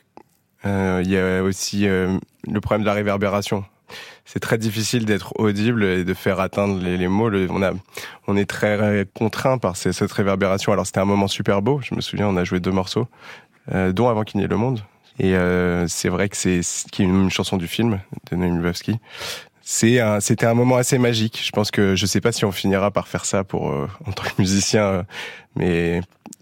Euh, 0.64 1.02
Il 1.04 1.10
y 1.10 1.18
a 1.18 1.42
aussi 1.42 1.86
euh, 1.86 2.18
le 2.50 2.60
problème 2.60 2.82
de 2.82 2.86
la 2.86 2.94
réverbération. 2.94 3.64
C'est 4.24 4.40
très 4.40 4.58
difficile 4.58 5.04
d'être 5.04 5.32
audible 5.40 5.82
et 5.82 6.04
de 6.04 6.14
faire 6.14 6.38
atteindre 6.38 6.80
les, 6.80 7.08
mots. 7.08 7.30
On, 8.28 8.36
est 8.36 8.46
très 8.46 9.04
contraint 9.14 9.58
par 9.58 9.76
cette 9.76 10.12
réverbération. 10.12 10.72
Alors 10.72 10.86
c'était 10.86 11.00
un 11.00 11.04
moment 11.04 11.26
super 11.26 11.62
beau. 11.62 11.80
Je 11.82 11.96
me 11.96 12.00
souviens, 12.00 12.28
on 12.28 12.36
a 12.36 12.44
joué 12.44 12.60
deux 12.60 12.70
morceaux, 12.70 13.08
euh, 13.72 13.92
dont 13.92 14.08
Avant 14.08 14.22
qu'il 14.22 14.38
n'y 14.38 14.44
ait 14.44 14.48
le 14.48 14.56
monde. 14.56 14.82
Et 15.18 15.34
euh, 15.34 15.86
c'est 15.88 16.08
vrai 16.08 16.28
que 16.28 16.36
c'est 16.36 16.62
une, 16.98 17.30
chanson 17.30 17.56
du 17.56 17.66
film 17.66 18.00
de 18.30 18.36
Noémie 18.36 18.72
c'était 19.62 20.46
un 20.46 20.54
moment 20.54 20.76
assez 20.76 20.98
magique. 20.98 21.40
Je 21.44 21.50
pense 21.52 21.70
que 21.70 21.94
je 21.94 22.06
sais 22.06 22.20
pas 22.20 22.32
si 22.32 22.44
on 22.44 22.52
finira 22.52 22.90
par 22.90 23.06
faire 23.06 23.24
ça 23.24 23.44
pour 23.44 23.70
euh, 23.70 23.86
en 24.06 24.12
tant 24.12 24.24
que 24.24 24.30
musicien, 24.38 24.82
euh, 24.82 25.02
mais 25.54 26.00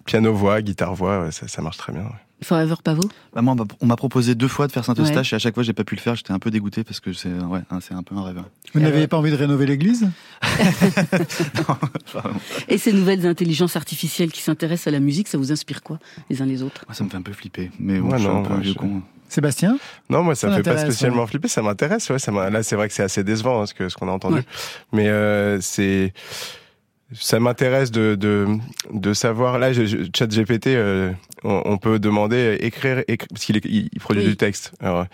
piano-voix, 0.09 0.63
guitare-voix, 0.63 1.31
ça, 1.31 1.47
ça 1.49 1.63
marche 1.63 1.77
très 1.77 1.93
bien. 1.93 2.03
ouais. 2.03 2.09
Forever 2.41 2.77
Pavo 2.85 3.03
Bah, 3.35 3.43
moi, 3.43 3.57
on 3.81 3.87
m'a- 3.87 3.97
proposé 3.97 4.37
deux 4.37 4.47
fois 4.47 4.69
de 4.69 4.73
faire 4.73 4.85
Saint-Eustache 4.85 5.33
Ouais. 5.33 5.35
et 5.35 5.37
à 5.37 5.39
chaque 5.41 5.55
fois, 5.55 5.65
j'ai 5.65 5.73
pas 5.73 5.83
pu 5.83 5.97
le 5.97 6.01
faire. 6.01 6.15
J'étais 6.15 6.31
un 6.33 6.39
peu 6.39 6.53
dégoûté 6.53 6.85
parce 6.85 7.01
que 7.01 7.13
c'est 7.13 7.33
ouais, 7.33 7.61
c'est 7.81 7.95
un 7.95 8.05
peu 8.05 8.15
un 8.15 8.23
rêve. 8.23 8.41
Vous 8.75 8.81
n'avez 8.81 9.09
pas 9.09 9.17
envie 9.19 9.33
de 9.33 9.37
rénover 9.37 9.67
l'église? 9.67 10.09
Et 12.69 12.79
ces 12.79 12.93
nouvelles 12.93 13.27
intelligences 13.27 13.77
artificielles 13.77 14.31
qui 14.33 14.41
s'intéressent 14.41 14.87
à 14.87 14.91
la 14.93 15.01
musique, 15.01 15.29
ça 15.29 15.37
vous 15.37 15.53
inspire 15.53 15.83
quoi, 15.83 15.99
les 16.31 16.41
uns 16.43 16.47
les 16.47 16.63
autres? 16.63 16.85
Moi, 16.87 16.95
ça 16.95 17.05
me 17.05 17.11
fait 17.11 17.17
un 17.17 17.23
peu 17.23 17.33
flipper. 17.33 17.71
Mais 17.81 17.99
bon, 17.99 18.11
je 18.13 18.19
suis 18.19 18.27
non, 18.29 18.39
un 18.39 18.43
peu 18.43 18.51
un 18.53 18.55
moi, 18.55 18.63
vieux 18.63 18.73
je- 18.73 18.79
con. 18.79 19.03
Sébastien? 19.29 19.79
Non, 20.09 20.23
moi, 20.23 20.35
ça, 20.35 20.49
Ça 20.49 20.57
me 20.59 20.63
fait 20.63 20.71
pas 20.71 20.79
spécialement 20.79 21.23
ouais. 21.23 21.27
flipper, 21.29 21.49
ça 21.49 21.61
m'intéresse, 21.61 22.09
ouais, 22.09 22.19
ça 22.19 22.33
m'a- 22.33 22.49
là, 22.49 22.63
c'est 22.63 22.77
vrai 22.77 22.89
que 22.89 22.95
c'est 22.95 23.03
assez 23.03 23.25
décevant, 23.25 23.61
hein, 23.63 23.67
ce 23.67 23.75
que, 23.75 23.89
ce 23.91 23.97
qu'on 23.97 24.09
a 24.09 24.13
entendu. 24.13 24.37
Ouais. 24.37 24.45
Mais, 24.93 25.09
euh, 25.09 25.61
c'est, 25.61 26.15
ça 27.13 27.41
m'intéresse 27.41 27.91
de, 27.91 28.15
de, 28.15 28.47
de 28.93 29.13
savoir, 29.15 29.59
là, 29.59 29.73
je, 29.73 29.87
je, 29.87 29.97
chat 30.17 30.27
GPT, 30.27 30.69
euh, 30.69 31.13
on, 31.45 31.63
on 31.65 31.79
peut 31.79 31.99
demander, 31.99 32.37
euh, 32.37 32.65
écrire, 32.65 32.99
écri- 33.09 33.27
parce 33.29 33.45
qu'il 33.45 33.57
est- 33.57 33.65
il, 33.65 33.89
il 33.93 34.01
produit 34.01 34.23
Oui. 34.23 34.29
du 34.31 34.37
texte. 34.37 34.73
Alors, 34.81 35.01
euh, 35.01 35.05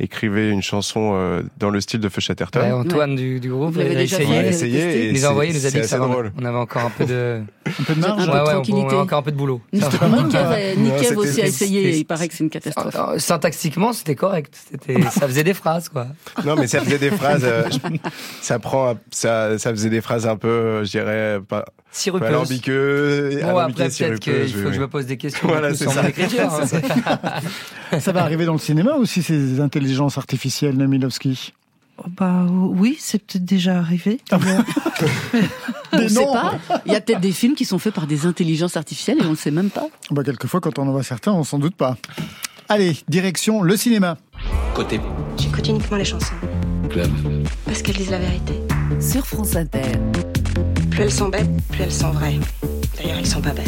écrivez 0.00 0.50
une 0.50 0.62
chanson 0.62 1.12
euh, 1.14 1.42
dans 1.58 1.70
le 1.70 1.80
style 1.80 2.00
de 2.00 2.08
Feu 2.08 2.20
Chatterton. 2.20 2.60
Ouais, 2.60 2.72
Antoine 2.72 3.14
du, 3.16 3.40
du 3.40 3.50
groupe, 3.50 3.74
il 3.76 3.96
a 3.96 4.02
essayé. 4.02 4.48
essayé 4.48 5.10
nous 5.12 5.18
a 5.18 5.20
c'est- 5.20 5.26
envoyé, 5.26 5.50
il 5.50 5.54
nous 5.56 5.66
a 5.66 5.70
c'est 5.70 5.76
dit 5.76 5.82
que 5.82 5.86
ça 5.88 5.98
va, 5.98 6.06
drôle. 6.06 6.32
on 6.40 6.44
avait 6.44 6.56
encore 6.58 6.82
un 6.82 6.90
peu 6.90 7.04
de, 7.04 7.42
Un 7.66 7.84
peu 7.84 7.94
de 7.94 8.00
marge 8.00 8.26
ouais, 8.28 8.32
ouais, 8.34 8.40
on, 8.40 8.44
tranquillité. 8.44 8.86
on 8.94 8.98
a 8.98 9.02
encore 9.02 9.18
un 9.18 9.22
peu 9.22 9.32
de 9.32 9.36
boulot. 9.36 9.60
Cave 9.72 11.02
c'était- 11.02 11.16
aussi 11.16 11.42
a 11.42 11.46
essayé, 11.46 11.96
il 11.96 12.04
paraît 12.04 12.28
que 12.28 12.34
c'est 12.34 12.44
une 12.44 12.50
catastrophe. 12.50 12.94
Euh, 12.96 13.18
Syntaxiquement, 13.18 13.92
c'était 13.92 14.14
correct. 14.14 14.54
Ça 15.10 15.26
faisait 15.28 15.44
des 15.44 15.54
phrases, 15.54 15.88
quoi. 15.88 16.06
Non, 16.44 16.56
mais 16.56 16.66
ça 16.66 16.80
faisait 16.80 16.98
des 16.98 17.10
phrases, 17.10 17.42
euh, 17.44 17.64
je- 17.70 17.78
ça 18.40 18.58
prend, 18.58 18.94
ça, 19.10 19.58
ça 19.58 19.70
faisait 19.70 19.90
des 19.90 20.00
phrases 20.00 20.26
un 20.26 20.36
peu, 20.36 20.48
euh, 20.48 20.84
je 20.84 20.90
dirais, 20.90 21.38
pas, 21.46 21.64
pas 21.94 21.98
Sirupeuses. 22.00 22.28
alambiqueux, 22.28 23.38
Bon, 23.42 23.56
après, 23.58 23.88
peut-être 23.88 24.18
qu'il 24.20 24.48
faut 24.48 24.58
oui, 24.58 24.64
que 24.64 24.72
je 24.72 24.80
me 24.80 24.88
pose 24.88 25.06
des 25.06 25.16
questions 25.16 25.46
Voilà, 25.48 25.70
c'est 25.74 25.84
sur 25.84 25.92
ça. 25.92 26.02
hein. 27.92 28.00
Ça 28.00 28.12
va 28.12 28.22
arriver 28.22 28.44
dans 28.46 28.52
le 28.54 28.58
cinéma 28.58 28.94
aussi, 28.94 29.22
ces 29.22 29.60
intelligences 29.60 30.18
artificielles, 30.18 30.76
Namilovski 30.76 31.52
Oh, 31.98 32.06
Bah 32.16 32.44
oui, 32.50 32.96
c'est 32.98 33.18
peut-être 33.24 33.44
déjà 33.44 33.78
arrivé. 33.78 34.18
On 35.92 35.98
ne 35.98 36.08
sait 36.08 36.24
pas. 36.24 36.58
Il 36.86 36.92
y 36.92 36.96
a 36.96 37.00
peut-être 37.00 37.20
des 37.20 37.30
films 37.30 37.54
qui 37.54 37.64
sont 37.64 37.78
faits 37.78 37.94
par 37.94 38.08
des 38.08 38.26
intelligences 38.26 38.76
artificielles 38.76 39.18
et 39.22 39.24
on 39.26 39.30
ne 39.30 39.36
sait 39.36 39.52
même 39.52 39.70
pas. 39.70 39.86
bah, 40.10 40.24
Quelquefois, 40.24 40.60
quand 40.60 40.80
on 40.80 40.88
en 40.88 40.90
voit 40.90 41.04
certains, 41.04 41.30
on 41.32 41.44
s'en 41.44 41.60
doute 41.60 41.76
pas. 41.76 41.96
Allez, 42.68 42.96
direction 43.08 43.62
le 43.62 43.76
cinéma. 43.76 44.16
Côté 44.74 45.00
J'écoute 45.38 45.68
uniquement 45.68 45.96
les 45.96 46.04
chansons. 46.04 46.34
club. 46.90 47.10
Parce 47.64 47.80
qu'elles 47.82 47.94
disent 47.96 48.10
la 48.10 48.18
vérité. 48.18 48.54
Sur 49.00 49.24
France 49.24 49.54
Inter. 49.54 49.82
Plus 50.94 51.02
elles 51.02 51.10
sont 51.10 51.28
bêtes, 51.28 51.50
plus 51.72 51.82
elles 51.82 51.92
sont 51.92 52.12
vraies. 52.12 52.38
D'ailleurs, 52.96 53.18
elles 53.18 53.26
sont 53.26 53.42
pas 53.42 53.52
bêtes. 53.52 53.66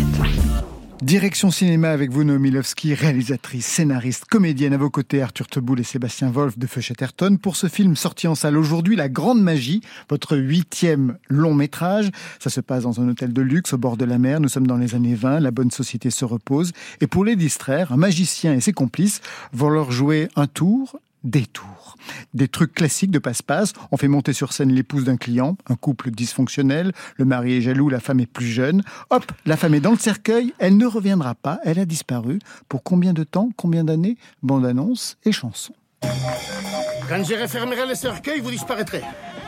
Direction 1.02 1.50
cinéma 1.50 1.90
avec 1.90 2.12
vous, 2.12 2.22
Noémie 2.22 2.52
Lovski, 2.52 2.94
réalisatrice, 2.94 3.66
scénariste, 3.66 4.26
comédienne 4.26 4.72
à 4.72 4.76
vos 4.76 4.90
côtés, 4.90 5.22
Arthur 5.22 5.48
Teboul 5.48 5.80
et 5.80 5.82
Sébastien 5.82 6.30
Wolf 6.30 6.56
de 6.56 6.68
Feu 6.68 6.80
Chatterton. 6.80 7.36
Pour 7.36 7.56
ce 7.56 7.66
film 7.66 7.96
sorti 7.96 8.28
en 8.28 8.36
salle 8.36 8.56
aujourd'hui, 8.56 8.94
La 8.94 9.08
Grande 9.08 9.42
Magie, 9.42 9.80
votre 10.08 10.36
huitième 10.36 11.18
long 11.28 11.52
métrage. 11.52 12.10
Ça 12.38 12.48
se 12.48 12.60
passe 12.60 12.84
dans 12.84 13.00
un 13.00 13.08
hôtel 13.08 13.32
de 13.32 13.42
luxe 13.42 13.72
au 13.72 13.78
bord 13.78 13.96
de 13.96 14.04
la 14.04 14.18
mer. 14.18 14.38
Nous 14.38 14.48
sommes 14.48 14.68
dans 14.68 14.76
les 14.76 14.94
années 14.94 15.16
20, 15.16 15.40
la 15.40 15.50
bonne 15.50 15.72
société 15.72 16.10
se 16.10 16.24
repose. 16.24 16.70
Et 17.00 17.08
pour 17.08 17.24
les 17.24 17.34
distraire, 17.34 17.90
un 17.90 17.96
magicien 17.96 18.54
et 18.54 18.60
ses 18.60 18.72
complices 18.72 19.20
vont 19.52 19.70
leur 19.70 19.90
jouer 19.90 20.28
un 20.36 20.46
tour, 20.46 21.00
des 21.26 21.44
tours. 21.44 21.96
Des 22.34 22.48
trucs 22.48 22.72
classiques 22.72 23.10
de 23.10 23.18
passe-passe. 23.18 23.72
On 23.90 23.96
fait 23.96 24.08
monter 24.08 24.32
sur 24.32 24.52
scène 24.52 24.72
l'épouse 24.72 25.04
d'un 25.04 25.16
client, 25.16 25.56
un 25.68 25.74
couple 25.74 26.10
dysfonctionnel, 26.10 26.92
le 27.16 27.24
mari 27.24 27.54
est 27.54 27.60
jaloux, 27.60 27.88
la 27.88 28.00
femme 28.00 28.20
est 28.20 28.26
plus 28.26 28.46
jeune. 28.46 28.82
Hop, 29.10 29.30
la 29.44 29.56
femme 29.56 29.74
est 29.74 29.80
dans 29.80 29.90
le 29.90 29.98
cercueil, 29.98 30.54
elle 30.58 30.76
ne 30.76 30.86
reviendra 30.86 31.34
pas, 31.34 31.58
elle 31.64 31.78
a 31.78 31.84
disparu. 31.84 32.38
Pour 32.68 32.82
combien 32.82 33.12
de 33.12 33.24
temps, 33.24 33.50
combien 33.56 33.84
d'années? 33.84 34.16
Bande-annonce 34.42 35.16
et 35.24 35.32
chanson. 35.32 35.74
Quand 36.02 37.22
je 37.24 37.40
refermerai 37.40 37.86
le 37.88 37.94
cercueil, 37.94 38.40
vous 38.40 38.50
disparaîtrez. 38.50 39.02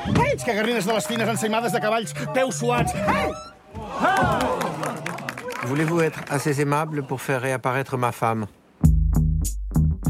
Hey, 0.06 0.36
cagarrines 0.36 0.78
de 0.78 0.92
les 0.92 1.00
fines 1.00 1.22
ensaïmades 1.22 1.72
de 1.72 1.78
cavalls, 1.78 2.06
peus 2.34 2.50
suats. 2.52 2.84
Hey! 2.94 3.32
Voulez-vous 5.64 6.00
être 6.00 6.20
assez 6.30 6.60
aimable 6.60 7.04
pour 7.04 7.20
faire 7.20 7.42
réapparaître 7.42 7.96
ma 7.96 8.12
femme? 8.12 8.46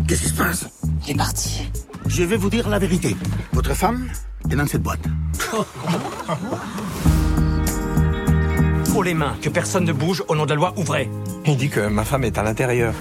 Qu'est-ce 0.07 0.23
qui 0.23 0.29
se 0.29 0.35
passe? 0.35 0.78
Il 1.07 1.13
est 1.13 1.17
parti. 1.17 1.71
Je 2.07 2.23
vais 2.23 2.37
vous 2.37 2.51
dire 2.51 2.69
la 2.69 2.79
vérité. 2.79 3.17
Votre 3.53 3.75
femme 3.75 4.09
est 4.51 4.57
dans 4.57 4.67
cette 4.67 4.83
boîte. 4.83 5.01
Haut 8.95 9.03
les 9.03 9.15
mains, 9.15 9.37
que 9.41 9.49
personne 9.49 9.85
ne 9.85 9.93
bouge, 9.93 10.25
au 10.29 10.35
nom 10.35 10.45
de 10.45 10.51
la 10.51 10.57
loi, 10.57 10.75
ouvrez. 10.77 11.09
Il 11.47 11.57
dit 11.57 11.69
que 11.69 11.87
ma 11.87 12.05
femme 12.05 12.25
est 12.25 12.37
à 12.37 12.43
l'intérieur. 12.43 12.95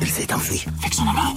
Elle 0.00 0.08
s'est 0.08 0.32
enfuie 0.32 0.64
avec 0.80 0.94
son 0.94 1.02
amant. 1.02 1.34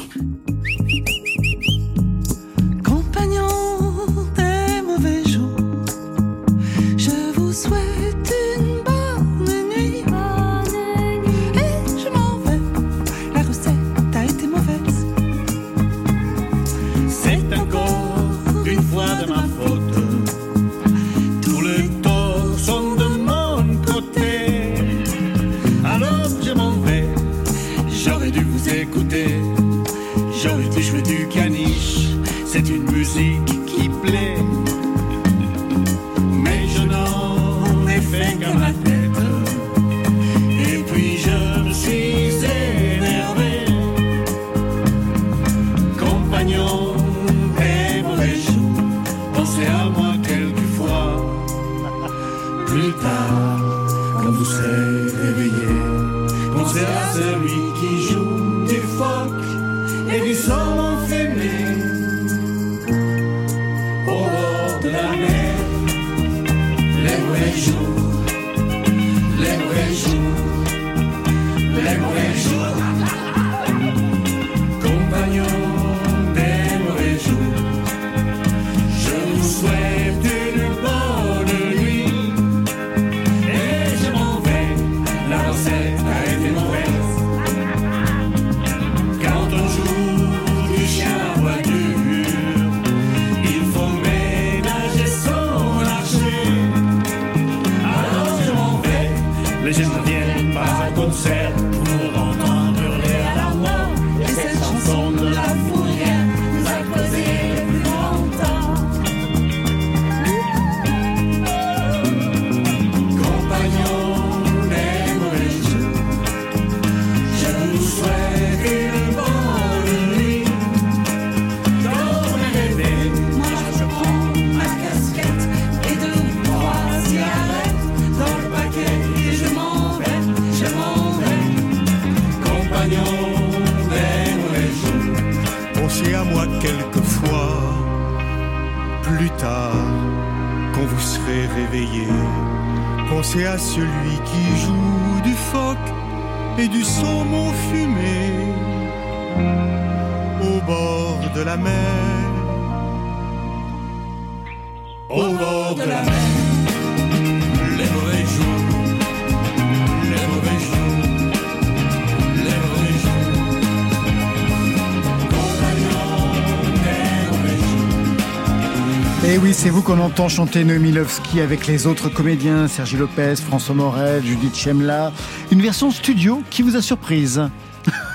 Et 169.29 169.33
Eh 169.33 169.37
oui, 169.37 169.53
c'est 169.53 169.69
vous 169.69 169.81
qu'on 169.83 169.99
entend 169.99 170.27
chanter 170.27 170.63
Noémie 170.63 170.91
Lovski 170.91 171.39
avec 171.39 171.67
les 171.67 171.85
autres 171.85 172.09
comédiens, 172.09 172.67
Sergi 172.67 172.97
Lopez, 172.97 173.35
François 173.35 173.75
Morel, 173.75 174.23
Judith 174.25 174.55
Chemla. 174.57 175.11
Une 175.51 175.61
version 175.61 175.91
studio 175.91 176.41
qui 176.49 176.63
vous 176.63 176.75
a 176.75 176.81
surprise. 176.81 177.41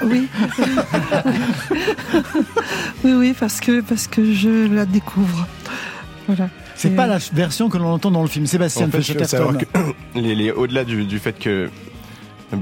Oui. 0.05 0.29
oui, 3.05 3.13
oui, 3.13 3.35
parce 3.39 3.61
que, 3.61 3.81
parce 3.81 4.09
que 4.09 4.33
je 4.33 4.67
la 4.73 4.87
découvre. 4.87 5.47
Voilà. 6.27 6.51
C'est 6.75 6.89
Et- 6.89 6.97
pas 6.97 7.07
la 7.07 7.19
version 7.33 7.69
que 7.69 7.79
l'on 7.79 7.93
entend 7.93 8.11
dans 8.11 8.23
le 8.23 8.29
film. 8.29 8.47
Sébastien 8.47 8.87
En 8.87 8.91
fait, 8.91 9.01
je 9.03 9.13
veux 9.13 9.19
Chatterton. 9.21 9.53
savoir 9.53 9.95
que 10.15 10.19
les, 10.19 10.35
les- 10.35 10.51
au-delà 10.51 10.85
du, 10.85 11.05
du 11.05 11.19
fait 11.21 11.39
que 11.39 11.71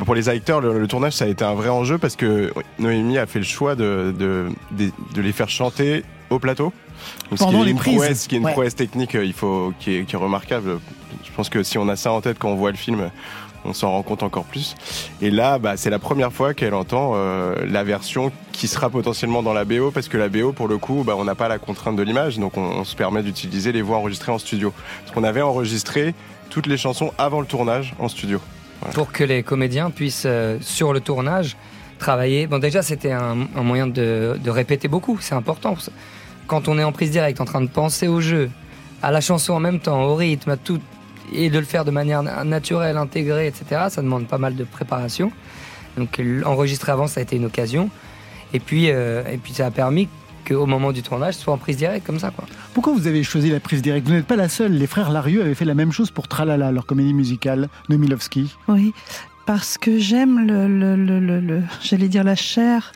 pour 0.05 0.14
les 0.14 0.28
acteurs, 0.28 0.61
le, 0.61 0.78
le 0.78 0.86
tournage 0.86 1.14
ça 1.14 1.24
a 1.24 1.28
été 1.28 1.44
un 1.44 1.55
vrai 1.55 1.68
enjeu 1.70 1.96
parce 1.98 2.16
que 2.16 2.53
Noémie 2.78 3.18
a 3.18 3.26
fait 3.26 3.38
le 3.40 3.44
choix 3.44 3.74
de, 3.74 4.14
de, 4.18 4.46
de, 4.72 4.90
de 5.14 5.22
les 5.22 5.32
faire 5.32 5.48
chanter 5.48 6.05
au 6.30 6.38
plateau. 6.38 6.72
Donc, 7.30 7.38
ce 7.38 7.44
qui 7.44 7.50
Pendant 7.50 7.62
est 7.62 7.66
les 7.66 7.70
une 7.72 7.76
prises. 7.78 7.94
prouesse, 7.96 8.26
qui 8.26 8.34
est 8.34 8.38
une 8.38 8.44
Ouais. 8.44 8.53
prouesse 8.53 8.74
technique, 8.74 9.14
euh, 9.14 9.24
il 9.24 9.32
faut 9.32 9.72
qui 9.80 9.96
est, 9.96 10.05
qui 10.05 10.14
est 10.14 10.18
remarquable. 10.18 10.78
Je 11.24 11.30
pense 11.36 11.48
que 11.48 11.62
si 11.62 11.78
on 11.78 11.88
a 11.88 11.96
ça 11.96 12.12
en 12.12 12.20
tête 12.20 12.38
quand 12.38 12.48
on 12.48 12.57
voit 12.57 12.70
le 12.70 12.76
film, 12.76 13.11
on 13.64 13.72
s'en 13.72 13.90
rend 13.92 14.03
compte 14.03 14.22
encore 14.24 14.44
plus. 14.44 14.74
Et 15.20 15.30
là, 15.30 15.59
bah, 15.59 15.76
c'est 15.76 15.88
la 15.90 15.98
première 16.00 16.32
fois 16.32 16.53
qu'elle 16.53 16.74
entend 16.74 17.12
euh, 17.14 17.55
la 17.68 17.84
version 17.84 18.32
qui 18.50 18.66
sera 18.66 18.90
potentiellement 18.90 19.42
dans 19.42 19.53
la 19.53 19.64
BO, 19.64 19.90
parce 19.92 20.09
que 20.09 20.16
la 20.18 20.28
BO, 20.28 20.53
pour 20.53 20.66
le 20.68 20.78
coup, 20.78 21.05
bah, 21.07 21.14
on 21.16 21.24
n'a 21.24 21.34
pas 21.36 21.48
la 21.48 21.59
contrainte 21.59 21.94
de 21.96 22.03
l'image, 22.03 22.38
donc 22.38 22.57
on, 22.57 22.61
on 22.62 22.84
se 22.84 22.96
permet 22.96 23.22
d'utiliser 23.22 23.70
les 23.72 23.82
voix 23.82 23.98
enregistrées 23.98 24.32
en 24.32 24.38
studio. 24.38 24.72
Parce 25.03 25.14
qu'on 25.14 25.24
avait 25.24 25.42
enregistré 25.42 26.14
toutes 26.50 26.66
les 26.66 26.76
chansons 26.76 27.12
avant 27.18 27.40
le 27.40 27.46
tournage 27.46 27.94
en 27.98 28.09
studio. 28.09 28.40
Voilà. 28.80 28.94
pour 28.94 29.12
que 29.12 29.22
les 29.22 29.44
comédiens 29.44 29.90
puissent, 29.90 30.24
euh, 30.26 30.59
sur 30.61 30.92
le 30.92 30.98
tournage, 31.00 31.57
travailler. 32.00 32.48
Bon, 32.48 32.59
déjà, 32.59 32.82
c'était 32.82 33.12
un, 33.12 33.46
un 33.55 33.62
moyen 33.62 33.86
de, 33.86 34.36
de 34.42 34.50
répéter 34.50 34.88
beaucoup, 34.88 35.18
c'est 35.20 35.36
important. 35.36 35.76
Quand 36.47 36.68
on 36.68 36.78
est 36.78 36.84
en 36.84 36.93
prise 36.93 37.11
directe, 37.11 37.40
en 37.40 37.45
train 37.45 37.61
de 37.61 37.68
penser 37.68 38.09
au 38.09 38.20
jeu, 38.20 38.51
à 39.03 39.11
la 39.11 39.20
chanson 39.20 39.53
en 39.55 39.61
même 39.61 39.80
temps, 39.80 40.03
au 40.03 40.14
rythme, 40.14 40.51
à 40.51 40.57
tout, 40.57 40.80
et 41.32 41.49
de 41.51 41.59
le 41.59 41.64
faire 41.64 41.84
de 41.84 41.90
manière 41.90 42.22
na- 42.22 42.45
naturelle, 42.45 42.97
intégrée, 42.97 43.47
etc., 43.47 43.86
ça 43.88 44.03
demande 44.03 44.26
pas 44.26 44.38
mal 44.38 44.55
de 44.55 44.64
préparation. 44.64 45.32
Donc, 45.97 46.20
enregistrer 46.45 46.93
avant, 46.93 47.07
ça 47.07 47.20
a 47.20 47.22
été 47.22 47.36
une 47.36 47.45
occasion. 47.47 47.90
Et 48.55 48.61
puis, 48.61 48.90
euh, 48.90 49.22
et 49.30 49.38
puis 49.38 49.53
ça 49.55 49.66
a 49.66 49.70
permis 49.70 50.09
qu'au 50.47 50.66
moment 50.66 50.93
du 50.93 51.03
tournage, 51.03 51.34
ce 51.34 51.40
soit 51.43 51.55
en 51.55 51.59
prise 51.59 51.76
directe, 51.76 52.05
comme 52.07 52.18
ça, 52.18 52.30
quoi. 52.30 52.45
Pourquoi 52.74 52.93
vous 52.93 53.07
avez 53.07 53.22
choisi 53.22 53.51
la 53.51 53.61
prise 53.61 53.80
directe? 53.82 54.07
Vous 54.09 54.12
n'êtes 54.14 54.26
pas 54.26 54.36
la 54.36 54.49
seule. 54.49 54.72
Les 54.72 54.86
frères 54.86 55.11
Larieux 55.11 55.40
avaient 55.43 55.55
fait 55.55 55.64
la 55.64 55.74
même 55.74 55.93
chose 55.93 56.11
pour 56.11 56.28
Tralala, 56.28 56.72
leur 56.72 56.84
comédie 56.86 57.14
musicale, 57.14 57.68
Noémie 57.88 58.09
Lovski. 58.09 58.55
Oui, 58.68 58.93
parce 59.47 59.78
que 59.78 59.99
j'aime 59.99 60.47
le, 60.47 60.66
le, 60.66 60.97
le, 60.97 61.20
le- 61.20 61.40
le- 61.40 61.62
j'allais 61.82 62.09
dire 62.09 62.24
la 62.24 62.34
chair 62.34 62.93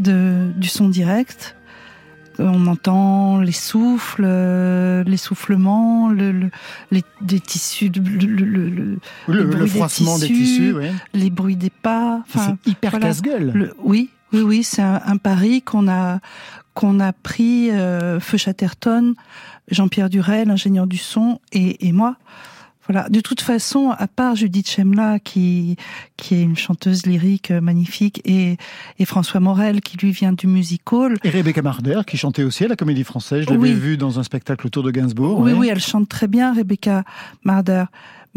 de, 0.00 0.50
du 0.56 0.68
son 0.68 0.88
direct. 0.88 1.56
On 2.38 2.66
entend 2.66 3.40
les 3.40 3.52
souffles, 3.52 4.24
euh, 4.26 5.04
l'essoufflement, 5.04 6.08
le, 6.08 6.32
le, 6.32 6.50
les, 6.90 7.02
des 7.20 7.40
tissus, 7.40 7.90
le, 7.94 8.02
le, 8.02 8.26
le, 8.26 8.44
le- 8.44 8.68
Le- 8.68 8.98
les 9.28 9.34
le 9.34 9.44
bruits 9.44 9.62
des 9.64 9.68
froissement 9.68 10.18
des 10.18 10.26
tissus, 10.26 10.74
les 11.12 11.30
bruits 11.30 11.56
des 11.56 11.70
pas. 11.70 12.22
Enfin, 12.28 12.56
C'est 12.64 12.70
hyper 12.72 12.98
casse-gueule. 12.98 13.52
le- 13.54 13.74
Oui, 13.82 14.10
oui, 14.32 14.40
oui, 14.42 14.62
c'est 14.64 14.82
un, 14.82 15.00
un 15.04 15.16
pari 15.16 15.62
qu'on 15.62 15.88
a 15.88 16.20
qu'on 16.74 16.98
a 16.98 17.12
pris 17.12 17.70
euh, 17.70 18.18
Feu 18.18 18.36
Chatterton, 18.36 19.14
Jean-Pierre 19.70 20.10
Durel, 20.10 20.50
ingénieur 20.50 20.88
du 20.88 20.96
son, 20.96 21.40
et, 21.52 21.86
et 21.86 21.92
moi. 21.92 22.16
Voilà. 22.88 23.08
De 23.08 23.20
toute 23.20 23.40
façon, 23.40 23.90
à 23.96 24.06
part 24.06 24.36
Judith 24.36 24.68
Chemla, 24.68 25.18
qui 25.18 25.76
qui 26.16 26.34
est 26.34 26.42
une 26.42 26.56
chanteuse 26.56 27.06
lyrique 27.06 27.50
euh, 27.50 27.60
magnifique, 27.60 28.20
et, 28.24 28.56
et 28.98 29.04
François 29.04 29.40
Morel, 29.40 29.80
qui 29.80 29.96
lui 29.96 30.10
vient 30.12 30.32
du 30.32 30.46
musical. 30.46 31.16
Et 31.24 31.30
Rebecca 31.30 31.62
Marder, 31.62 32.00
qui 32.06 32.16
chantait 32.16 32.44
aussi 32.44 32.64
à 32.64 32.68
la 32.68 32.76
Comédie 32.76 33.04
Française. 33.04 33.44
Je 33.44 33.50
l'avais 33.50 33.60
Oui. 33.60 33.72
vue 33.74 33.96
dans 33.96 34.18
un 34.18 34.22
spectacle 34.22 34.66
autour 34.66 34.82
de 34.82 34.90
Gainsbourg. 34.90 35.40
Oui, 35.40 35.52
ouais. 35.52 35.58
oui, 35.58 35.68
elle 35.70 35.80
chante 35.80 36.08
très 36.08 36.28
bien, 36.28 36.52
Rebecca 36.54 37.04
Marder. 37.42 37.84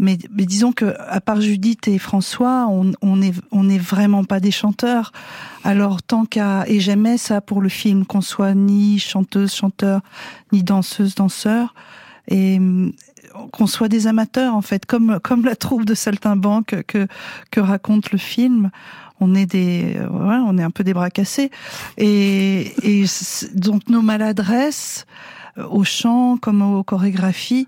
Mais, 0.00 0.16
mais 0.32 0.46
disons 0.46 0.70
que, 0.70 0.94
à 1.08 1.20
part 1.20 1.40
Judith 1.40 1.88
et 1.88 1.98
François, 1.98 2.66
on 2.70 2.92
on 3.02 3.20
est 3.20 3.34
on 3.50 3.64
n'est 3.64 3.78
vraiment 3.80 4.22
pas 4.22 4.38
des 4.38 4.52
chanteurs. 4.52 5.10
Alors 5.64 6.02
tant 6.04 6.24
qu'à 6.24 6.64
et 6.68 6.78
j'aimais 6.78 7.18
ça 7.18 7.40
pour 7.40 7.60
le 7.60 7.68
film 7.68 8.06
qu'on 8.06 8.20
soit 8.20 8.54
ni 8.54 9.00
chanteuse 9.00 9.52
chanteur 9.52 10.00
ni 10.52 10.62
danseuse 10.62 11.16
danseur 11.16 11.74
et 12.28 12.60
qu'on 13.52 13.66
soit 13.66 13.88
des 13.88 14.06
amateurs 14.06 14.54
en 14.54 14.62
fait, 14.62 14.86
comme 14.86 15.20
comme 15.22 15.44
la 15.44 15.56
troupe 15.56 15.84
de 15.84 15.94
saltimbanque 15.94 16.82
que 16.86 17.06
que 17.50 17.60
raconte 17.60 18.12
le 18.12 18.18
film. 18.18 18.70
On 19.20 19.34
est 19.34 19.46
des, 19.46 19.96
on 20.12 20.58
est 20.58 20.62
un 20.62 20.70
peu 20.70 20.84
des 20.84 20.94
bras 20.94 21.10
cassés 21.10 21.50
et 21.96 22.72
et 22.82 23.04
donc 23.52 23.88
nos 23.88 24.00
maladresses 24.00 25.06
euh, 25.58 25.66
au 25.68 25.84
chant 25.84 26.36
comme 26.36 26.62
aux 26.62 26.82
chorégraphies, 26.82 27.66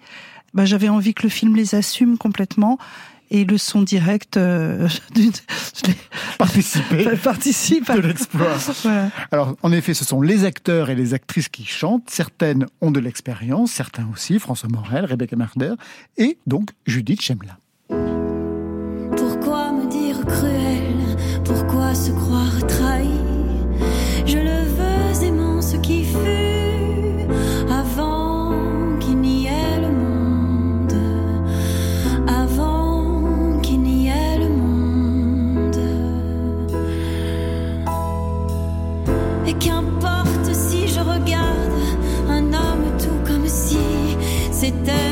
bah, 0.55 0.65
j'avais 0.65 0.89
envie 0.89 1.15
que 1.15 1.23
le 1.23 1.29
film 1.29 1.57
les 1.57 1.75
assume 1.75 2.19
complètement 2.19 2.79
et 3.31 3.45
le 3.45 3.59
son 3.59 3.83
direct 3.83 4.37
euh, 4.37 4.89
d'une- 5.15 5.33
je 5.33 5.89
l'ai- 5.91 5.97
Participer 6.39 7.05
participe 7.23 7.93
de 7.93 8.01
l'exploit. 8.01 8.57
Voilà. 8.83 9.11
Alors, 9.31 9.57
en 9.63 9.73
effet, 9.73 9.93
ce 9.95 10.05
sont 10.05 10.23
les 10.23 10.45
acteurs 10.45 10.89
et 10.91 10.95
les 10.95 11.13
actrices 11.15 11.49
qui 11.51 11.65
chantent. 11.67 12.09
Certaines 12.09 12.67
ont 12.81 12.91
de 12.91 13.01
l'expérience, 13.01 13.73
certains 13.73 14.09
aussi, 14.13 14.39
François 14.39 14.69
Morel, 14.71 15.05
Rebecca 15.05 15.37
Marder, 15.37 15.75
et 16.17 16.39
donc 16.47 16.71
Judith 16.87 17.21
Chemla. 17.21 17.59
Qu'importe 39.61 40.53
si 40.53 40.89
je 40.89 41.01
regarde 41.01 41.81
un 42.29 42.45
homme 42.53 42.87
tout 42.99 43.21
comme 43.27 43.47
si 43.47 43.79
c'était 44.51 45.10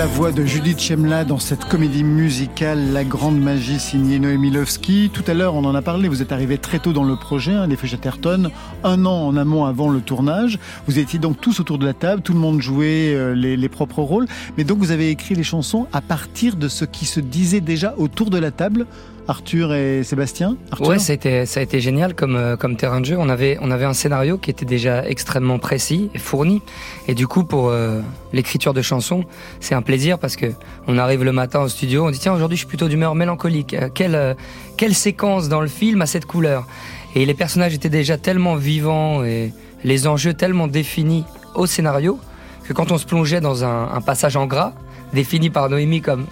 La 0.00 0.06
voix 0.06 0.32
de 0.32 0.46
Judith 0.46 0.80
Chemla 0.80 1.26
dans 1.26 1.38
cette 1.38 1.66
comédie 1.66 2.04
musicale 2.04 2.94
La 2.94 3.04
Grande 3.04 3.38
Magie 3.38 3.78
signée 3.78 4.18
Noémie 4.18 4.50
Lovski. 4.50 5.10
Tout 5.12 5.24
à 5.26 5.34
l'heure, 5.34 5.54
on 5.54 5.64
en 5.66 5.74
a 5.74 5.82
parlé, 5.82 6.08
vous 6.08 6.22
êtes 6.22 6.32
arrivé 6.32 6.56
très 6.56 6.78
tôt 6.78 6.94
dans 6.94 7.04
le 7.04 7.16
projet, 7.16 7.52
hein, 7.52 7.66
les 7.66 7.76
Feux 7.76 7.86
Chatterton, 7.86 8.50
un 8.82 9.04
an 9.04 9.26
en 9.26 9.36
amont 9.36 9.66
avant 9.66 9.90
le 9.90 10.00
tournage. 10.00 10.58
Vous 10.86 10.98
étiez 10.98 11.18
donc 11.18 11.38
tous 11.38 11.60
autour 11.60 11.76
de 11.76 11.84
la 11.84 11.92
table, 11.92 12.22
tout 12.22 12.32
le 12.32 12.38
monde 12.38 12.62
jouait 12.62 13.12
euh, 13.14 13.34
les, 13.34 13.58
les 13.58 13.68
propres 13.68 14.00
rôles. 14.00 14.26
Mais 14.56 14.64
donc 14.64 14.78
vous 14.78 14.90
avez 14.90 15.10
écrit 15.10 15.34
les 15.34 15.42
chansons 15.42 15.86
à 15.92 16.00
partir 16.00 16.56
de 16.56 16.68
ce 16.68 16.86
qui 16.86 17.04
se 17.04 17.20
disait 17.20 17.60
déjà 17.60 17.94
autour 17.98 18.30
de 18.30 18.38
la 18.38 18.50
table, 18.50 18.86
Arthur 19.30 19.72
et 19.72 20.02
Sébastien 20.02 20.56
Arthur 20.72 20.88
Ouais, 20.88 20.98
ça 20.98 21.12
a 21.12 21.62
été, 21.62 21.80
génial 21.80 22.14
comme, 22.14 22.34
euh, 22.34 22.56
comme 22.56 22.76
terrain 22.76 23.00
de 23.00 23.06
jeu. 23.06 23.16
On 23.16 23.28
avait, 23.28 23.56
un 23.60 23.92
scénario 23.92 24.38
qui 24.38 24.50
était 24.50 24.64
déjà 24.64 25.06
extrêmement 25.06 25.60
précis 25.60 26.10
et 26.14 26.18
fourni. 26.18 26.62
Et 27.06 27.14
du 27.14 27.28
coup, 27.28 27.44
pour 27.44 27.68
euh, 27.68 28.00
l'écriture 28.32 28.74
de 28.74 28.82
chansons, 28.82 29.24
c'est 29.60 29.76
un 29.76 29.82
plaisir 29.82 30.18
parce 30.18 30.34
que 30.34 30.46
on 30.88 30.98
arrive 30.98 31.22
le 31.22 31.30
matin 31.30 31.60
au 31.60 31.68
studio, 31.68 32.06
on 32.06 32.10
dit 32.10 32.18
tiens, 32.18 32.34
aujourd'hui 32.34 32.56
je 32.56 32.62
suis 32.62 32.68
plutôt 32.68 32.88
d'humeur 32.88 33.14
mélancolique. 33.14 33.74
Euh, 33.74 34.34
quelle, 34.76 34.94
séquence 34.94 35.48
dans 35.48 35.60
le 35.60 35.68
film 35.68 36.02
a 36.02 36.06
cette 36.06 36.26
couleur? 36.26 36.66
Et 37.14 37.24
les 37.24 37.34
personnages 37.34 37.74
étaient 37.74 37.88
déjà 37.88 38.18
tellement 38.18 38.56
vivants 38.56 39.22
et 39.22 39.52
les 39.84 40.08
enjeux 40.08 40.34
tellement 40.34 40.66
définis 40.66 41.24
au 41.54 41.66
scénario 41.66 42.18
que 42.66 42.72
quand 42.72 42.90
on 42.90 42.98
se 42.98 43.06
plongeait 43.06 43.40
dans 43.40 43.64
un 43.64 44.00
passage 44.00 44.36
en 44.36 44.46
gras, 44.46 44.72
défini 45.12 45.50
par 45.50 45.68
Noémie 45.70 46.00
comme 46.00 46.26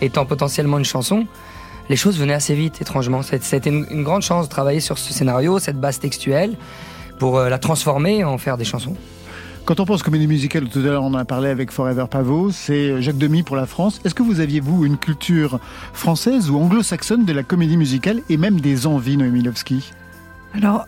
étant 0.00 0.24
potentiellement 0.24 0.78
une 0.78 0.84
chanson, 0.84 1.26
les 1.90 1.96
choses 1.96 2.18
venaient 2.18 2.34
assez 2.34 2.54
vite, 2.54 2.80
étrangement. 2.80 3.20
Été 3.20 3.68
une, 3.68 3.84
une 3.90 4.04
grande 4.04 4.22
chance 4.22 4.46
de 4.46 4.50
travailler 4.50 4.78
sur 4.78 4.96
ce 4.96 5.12
scénario, 5.12 5.58
cette 5.58 5.78
base 5.78 5.98
textuelle, 5.98 6.56
pour 7.18 7.36
euh, 7.36 7.48
la 7.48 7.58
transformer 7.58 8.18
et 8.18 8.24
en 8.24 8.38
faire 8.38 8.56
des 8.56 8.64
chansons. 8.64 8.96
Quand 9.64 9.80
on 9.80 9.84
pense 9.84 10.04
comédie 10.04 10.28
musicale, 10.28 10.68
tout 10.68 10.78
à 10.78 10.82
l'heure 10.82 11.02
on 11.02 11.08
en 11.08 11.14
a 11.14 11.24
parlé 11.24 11.48
avec 11.48 11.72
Forever 11.72 12.06
Pavot, 12.08 12.52
c'est 12.52 13.02
Jacques 13.02 13.18
Demy 13.18 13.42
pour 13.42 13.56
la 13.56 13.66
France. 13.66 14.00
Est-ce 14.04 14.14
que 14.14 14.22
vous 14.22 14.38
aviez, 14.38 14.60
vous, 14.60 14.86
une 14.86 14.98
culture 14.98 15.58
française 15.92 16.48
ou 16.48 16.58
anglo-saxonne 16.58 17.24
de 17.24 17.32
la 17.32 17.42
comédie 17.42 17.76
musicale 17.76 18.20
et 18.30 18.36
même 18.36 18.60
des 18.60 18.86
envies, 18.86 19.16
Noémie 19.16 19.42
Lovski? 19.42 19.92
Alors, 20.54 20.86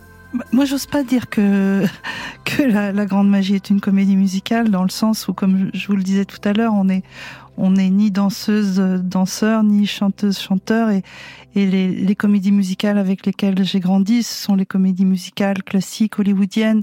moi, 0.53 0.65
j'ose 0.65 0.87
pas 0.87 1.03
dire 1.03 1.29
que 1.29 1.85
que 2.45 2.63
la, 2.63 2.93
la 2.93 3.07
Grande 3.07 3.29
Magie 3.29 3.57
est 3.57 3.71
une 3.71 3.81
comédie 3.81 4.17
musicale 4.17 4.71
dans 4.71 4.85
le 4.85 4.91
sens 4.91 5.27
où, 5.27 5.33
comme 5.33 5.71
je 5.75 5.87
vous 5.89 5.97
le 5.97 6.03
disais 6.03 6.25
tout 6.25 6.41
à 6.45 6.53
l'heure, 6.53 6.73
on 6.75 6.89
est 6.89 7.03
on 7.57 7.73
n'est 7.73 7.91
ni 7.91 8.11
danseuse, 8.11 8.77
danseur, 9.05 9.63
ni 9.63 9.87
chanteuse, 9.87 10.39
chanteur, 10.39 10.91
et, 10.91 11.03
et 11.55 11.67
les, 11.67 11.89
les 11.89 12.15
comédies 12.17 12.53
musicales 12.53 12.99
avec 12.99 13.27
lesquelles 13.27 13.63
j'ai 13.65 13.81
grandi, 13.81 14.23
ce 14.23 14.35
sont 14.45 14.55
les 14.57 14.67
comédies 14.67 15.05
musicales 15.05 15.63
classiques 15.63 16.19
hollywoodiennes 16.19 16.83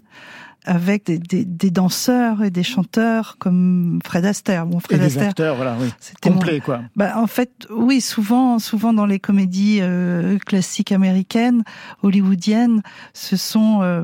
avec 0.66 1.06
des, 1.06 1.18
des, 1.18 1.46
des 1.46 1.72
danseurs 1.72 2.44
et 2.44 2.52
des 2.52 2.64
chanteurs 2.64 3.38
comme 3.40 4.00
Fred 4.06 4.26
Astaire. 4.26 4.66
Bon, 4.68 4.78
Et 4.78 4.82
Fred 4.82 5.00
des 5.00 5.06
Astaire, 5.06 5.30
acteurs, 5.30 5.56
voilà, 5.56 5.76
oui. 5.80 5.88
mon- 6.26 6.34
Complet, 6.34 6.60
quoi. 6.60 6.82
bah, 6.98 7.14
en 7.16 7.28
fait, 7.28 7.66
oui, 7.72 8.02
souvent, 8.02 8.60
souvent 8.60 8.94
dans 8.94 9.06
les 9.06 9.20
comédies 9.20 9.80
euh, 9.82 10.38
classiques 10.40 10.92
américaines, 10.92 11.64
hollywoodiennes, 12.04 12.84
ce 13.14 13.38
sont 13.38 13.80
euh, 13.82 14.04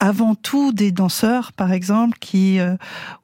avant 0.00 0.34
tout 0.34 0.72
des 0.72 0.92
danseurs, 0.92 1.52
par 1.52 1.72
exemple, 1.72 2.18
qui 2.20 2.60
euh, 2.60 2.76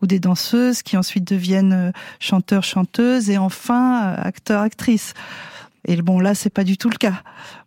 ou 0.03 0.07
des 0.07 0.19
danseuses 0.19 0.83
qui 0.83 0.97
ensuite 0.97 1.25
deviennent 1.27 1.73
euh, 1.73 1.93
chanteurs, 2.21 2.65
chanteuses 2.65 3.31
et 3.31 3.39
enfin 3.39 4.03
euh, 4.05 4.17
acteurs, 4.23 4.61
actrices. 4.63 5.15
Et 5.87 5.97
bon, 6.03 6.19
là, 6.19 6.35
c'est 6.35 6.51
pas 6.51 6.65
du 6.65 6.77
tout 6.79 6.89
le 6.91 6.97
cas. 6.97 7.23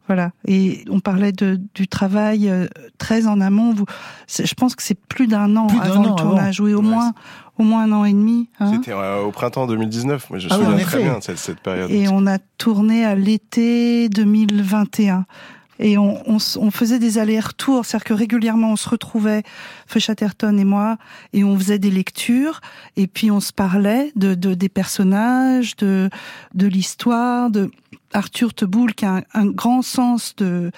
Voilà. 0.08 0.32
Et 0.48 0.84
on 0.90 1.00
parlait 1.02 1.32
de, 1.34 1.60
du 1.76 1.88
travail 1.88 2.50
euh, 2.50 2.66
très 2.98 3.28
en 3.28 3.40
amont. 3.42 3.74
Vous, 3.74 3.86
je 4.28 4.54
pense 4.56 4.76
que 4.76 4.82
c'est 4.84 5.00
plus 5.00 5.28
d'un 5.28 5.56
an 5.56 5.68
Plus 5.68 5.78
d'un 5.80 5.84
avant 5.86 6.04
an 6.06 6.10
le 6.10 6.16
tournage. 6.16 6.60
Oui, 6.60 6.74
au 6.74 6.78
Ouais, 6.82 6.84
moins, 6.88 7.14
au 7.60 7.64
moins 7.64 7.84
un 7.84 7.92
an 7.92 8.06
et 8.06 8.14
demi. 8.14 8.50
hein. 8.60 8.72
C'était 8.74 8.92
euh, 8.94 9.22
au 9.22 9.32
printemps 9.32 9.68
2019. 9.68 10.30
Moi, 10.32 10.40
je 10.40 10.48
me 10.48 10.54
Ah 10.54 10.58
oui, 10.58 10.66
souviens 10.66 10.80
en 10.84 10.88
très 10.88 11.04
bien 11.04 11.18
de 11.20 11.24
cette, 11.24 11.38
cette 11.38 11.60
période. 11.60 11.92
Et 11.92 12.08
on 12.10 12.26
a 12.26 12.40
tourné 12.58 13.06
à 13.06 13.16
l'été 13.16 14.10
2021. 14.10 15.26
Et 15.80 15.98
on, 15.98 16.22
on 16.28 16.38
on 16.60 16.72
faisait 16.72 17.00
des 17.00 17.18
allers-retours, 17.18 17.86
c'est-à-dire 17.86 18.06
que 18.06 18.14
régulièrement 18.14 18.72
on 18.72 18.76
se 18.76 18.90
retrouvait, 18.90 19.44
Feu 19.86 20.00
Chatterton 20.00 20.58
et 20.58 20.66
moi, 20.66 20.98
et 21.34 21.44
on 21.44 21.58
faisait 21.58 21.80
des 21.80 21.92
lectures, 21.92 22.62
et 22.96 23.08
puis 23.08 23.30
on 23.32 23.40
se 23.40 23.54
parlait 23.54 24.12
de, 24.16 24.36
de 24.36 24.54
des 24.54 24.70
personnages, 24.70 25.76
de 25.76 26.10
de 26.54 26.68
l'histoire, 26.68 27.50
de 27.50 27.72
Arthur 28.14 28.54
Teboul 28.54 28.94
qui 28.94 29.06
a 29.06 29.18
un, 29.18 29.24
un 29.34 29.46
grand 29.46 29.82
sens 29.82 30.36
de, 30.36 30.72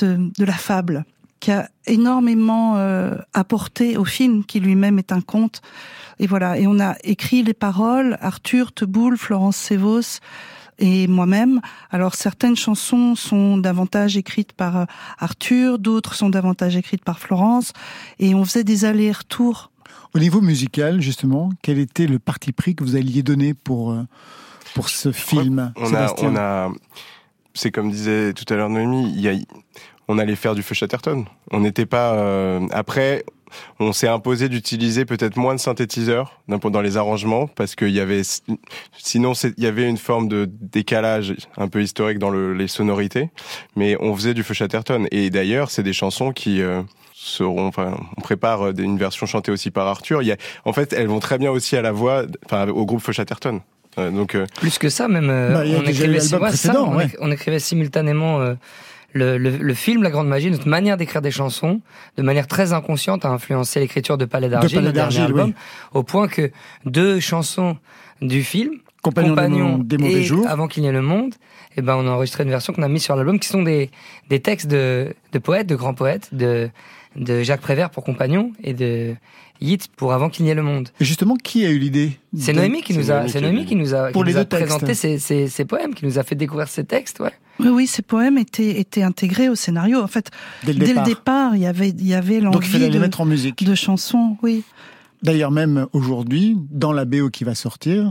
de 0.00 0.30
de 0.38 0.44
la 0.44 0.54
fable, 0.54 1.04
qui 1.40 1.50
a 1.50 1.68
énormément 1.86 2.76
euh, 2.76 3.16
apporté 3.34 3.96
au 3.98 4.04
film, 4.04 4.44
qui 4.44 4.60
lui-même 4.60 4.98
est 4.98 5.12
un 5.12 5.20
conte. 5.20 5.60
Et 6.18 6.26
voilà, 6.26 6.58
et 6.58 6.66
on 6.66 6.80
a 6.80 6.94
écrit 7.02 7.42
les 7.42 7.54
paroles, 7.54 8.16
Arthur 8.20 8.72
Teboul, 8.72 9.18
Florence 9.18 9.56
Sévos 9.56 10.20
et 10.78 11.06
moi-même. 11.06 11.60
Alors 11.90 12.14
certaines 12.14 12.56
chansons 12.56 13.14
sont 13.14 13.58
davantage 13.58 14.16
écrites 14.16 14.52
par 14.52 14.76
euh, 14.76 14.84
Arthur, 15.18 15.78
d'autres 15.78 16.14
sont 16.14 16.30
davantage 16.30 16.76
écrites 16.76 17.04
par 17.04 17.18
Florence, 17.18 17.72
et 18.18 18.34
on 18.34 18.44
faisait 18.44 18.64
des 18.64 18.84
allers-retours. 18.84 19.70
Au 20.14 20.18
niveau 20.18 20.40
musical, 20.40 21.00
justement, 21.00 21.50
quel 21.62 21.78
était 21.78 22.06
le 22.06 22.18
parti 22.18 22.52
pris 22.52 22.74
que 22.74 22.84
vous 22.84 22.96
alliez 22.96 23.22
donner 23.22 23.54
pour, 23.54 23.92
euh, 23.92 24.02
pour 24.74 24.88
ce 24.88 25.10
film 25.12 25.72
On 25.76 25.84
a, 25.84 25.86
Sébastien 25.86 26.30
on 26.30 26.36
a, 26.36 26.72
c'est 27.52 27.70
comme 27.70 27.90
disait 27.90 28.32
tout 28.32 28.52
à 28.52 28.56
l'heure 28.56 28.70
Noémie, 28.70 29.12
il 29.14 29.20
y 29.20 29.28
a, 29.28 29.34
on 30.08 30.18
allait 30.18 30.36
faire 30.36 30.54
du 30.54 30.62
feu 30.62 30.74
Chatterton. 30.74 31.24
On 31.50 31.60
n'était 31.60 31.86
pas, 31.86 32.14
euh, 32.14 32.66
après, 32.70 33.24
on 33.80 33.92
s'est 33.92 34.08
imposé 34.08 34.48
d'utiliser 34.48 35.04
peut-être 35.04 35.36
moins 35.36 35.54
de 35.54 35.60
synthétiseurs 35.60 36.40
dans 36.48 36.80
les 36.80 36.96
arrangements 36.96 37.46
parce 37.46 37.74
qu'il 37.74 37.90
y 37.90 38.00
avait, 38.00 38.22
sinon 38.96 39.34
c'est- 39.34 39.54
il 39.56 39.64
y 39.64 39.66
avait 39.66 39.88
une 39.88 39.96
forme 39.96 40.28
de 40.28 40.48
décalage 40.50 41.34
un 41.56 41.68
peu 41.68 41.82
historique 41.82 42.18
dans 42.18 42.30
le, 42.30 42.54
les 42.54 42.68
sonorités, 42.68 43.30
mais 43.76 43.96
on 44.00 44.14
faisait 44.14 44.34
du 44.34 44.42
feu 44.42 44.54
Chatterton. 44.54 45.06
Et 45.10 45.30
d'ailleurs, 45.30 45.70
c'est 45.70 45.82
des 45.82 45.92
chansons 45.92 46.32
qui, 46.32 46.62
euh, 46.62 46.82
seront, 47.14 47.66
enfin, 47.66 47.96
on 48.16 48.20
prépare 48.20 48.66
euh, 48.66 48.72
une 48.76 48.98
version 48.98 49.24
chantée 49.26 49.50
aussi 49.50 49.70
par 49.70 49.86
Arthur. 49.86 50.20
Il 50.22 50.28
y 50.28 50.32
a, 50.32 50.36
en 50.64 50.72
fait, 50.72 50.92
elles 50.92 51.06
vont 51.08 51.20
très 51.20 51.38
bien 51.38 51.50
aussi 51.50 51.76
à 51.76 51.82
la 51.82 51.92
voix, 51.92 52.24
enfin, 52.44 52.68
au 52.68 52.84
groupe 52.84 53.00
Feu 53.00 53.12
Chatterton. 53.12 53.60
Euh, 53.98 54.10
donc, 54.10 54.34
euh, 54.34 54.44
Plus 54.60 54.78
que 54.78 54.88
ça, 54.88 55.06
même, 55.08 55.30
euh, 55.30 55.54
Bah, 55.54 55.60
on, 55.64 55.82
écrivait, 55.82 56.06
l'album 56.08 56.14
ouais, 56.16 56.20
ça, 56.20 56.38
précédent, 56.38 56.88
on, 56.92 56.96
ouais. 56.96 57.06
éc- 57.06 57.16
on 57.20 57.30
écrivait 57.30 57.60
simultanément 57.60 58.40
euh, 58.40 58.54
le, 59.14 59.38
le, 59.38 59.50
le 59.56 59.74
film 59.74 60.02
La 60.02 60.10
Grande 60.10 60.28
Magie, 60.28 60.50
notre 60.50 60.68
manière 60.68 60.96
d'écrire 60.98 61.22
des 61.22 61.30
chansons, 61.30 61.80
de 62.18 62.22
manière 62.22 62.46
très 62.46 62.72
inconsciente, 62.74 63.24
a 63.24 63.30
influencé 63.30 63.80
l'écriture 63.80 64.18
de 64.18 64.26
Palais 64.26 64.48
d'Argile, 64.50 64.78
Palais 64.78 64.88
le 64.88 64.92
dernier 64.92 65.20
album, 65.20 65.48
oui. 65.50 65.54
au 65.94 66.02
point 66.02 66.28
que 66.28 66.50
deux 66.84 67.20
chansons 67.20 67.76
du 68.20 68.42
film, 68.42 68.72
Compagnon 69.02 69.34
des 69.34 69.58
mo- 69.76 69.82
des 69.84 69.98
mauvais 69.98 70.12
et 70.20 70.22
jours. 70.22 70.46
Avant 70.48 70.66
qu'il 70.68 70.82
n'y 70.82 70.88
ait 70.88 70.92
le 70.92 71.02
monde, 71.02 71.34
et 71.76 71.82
ben 71.82 71.94
on 71.96 72.06
a 72.06 72.10
enregistré 72.10 72.42
une 72.44 72.50
version 72.50 72.72
qu'on 72.72 72.82
a 72.82 72.88
mise 72.88 73.02
sur 73.04 73.14
l'album, 73.16 73.38
qui 73.38 73.48
sont 73.48 73.62
des, 73.62 73.90
des 74.30 74.40
textes 74.40 74.66
de, 74.66 75.14
de 75.32 75.38
poètes, 75.38 75.66
de 75.66 75.76
grands 75.76 75.94
poètes, 75.94 76.30
de, 76.34 76.70
de 77.16 77.42
Jacques 77.42 77.60
Prévert 77.60 77.90
pour 77.90 78.02
Compagnon 78.04 78.52
et 78.62 78.72
de 78.74 79.14
Yeats 79.60 79.86
pour 79.96 80.12
Avant 80.12 80.28
qu'il 80.28 80.44
n'y 80.44 80.50
ait 80.50 80.54
le 80.54 80.62
monde. 80.62 80.88
Et 81.00 81.04
justement, 81.04 81.36
qui 81.36 81.64
a 81.64 81.70
eu 81.70 81.78
l'idée 81.78 82.18
C'est 82.36 82.52
de- 82.52 82.58
Noémie 82.58 82.82
qui 82.82 82.96
nous 82.96 83.10
a, 83.10 83.28
c'est 83.28 83.40
Noémie 83.40 83.64
qui 83.66 83.76
nous 83.76 83.94
a, 83.94 84.10
Pour 84.10 84.22
qui 84.22 84.28
les 84.28 84.34
nous 84.34 84.38
a 84.40 84.44
deux 84.44 84.48
textes. 84.48 84.66
présenté 84.66 84.94
ces, 84.94 85.18
ces, 85.18 85.48
ces 85.48 85.64
poèmes, 85.64 85.94
qui 85.94 86.04
nous 86.06 86.18
a 86.18 86.22
fait 86.22 86.34
découvrir 86.34 86.68
ces 86.68 86.84
textes, 86.84 87.20
ouais. 87.20 87.32
Oui, 87.60 87.68
oui, 87.68 87.86
ces 87.86 88.02
poèmes 88.02 88.36
étaient, 88.36 88.80
étaient 88.80 89.02
intégrés 89.04 89.48
au 89.48 89.54
scénario. 89.54 90.00
En 90.02 90.08
fait, 90.08 90.30
Dès 90.64 90.72
le 90.72 90.84
départ. 90.86 91.04
départ, 91.04 91.54
il 91.56 91.62
y 91.62 91.66
avait, 91.66 91.90
il 91.90 92.06
y 92.06 92.14
avait 92.14 92.40
Donc 92.40 92.56
il 92.56 92.70
fallait 92.70 92.84
l'envie 92.86 92.92
les 92.92 92.98
de, 92.98 93.04
mettre 93.04 93.20
en 93.20 93.24
musique. 93.26 93.64
de 93.64 93.74
chansons, 93.76 94.36
oui. 94.42 94.64
D'ailleurs, 95.22 95.52
même 95.52 95.86
aujourd'hui, 95.92 96.56
dans 96.70 96.92
la 96.92 97.04
BO 97.04 97.30
qui 97.30 97.44
va 97.44 97.54
sortir, 97.54 98.10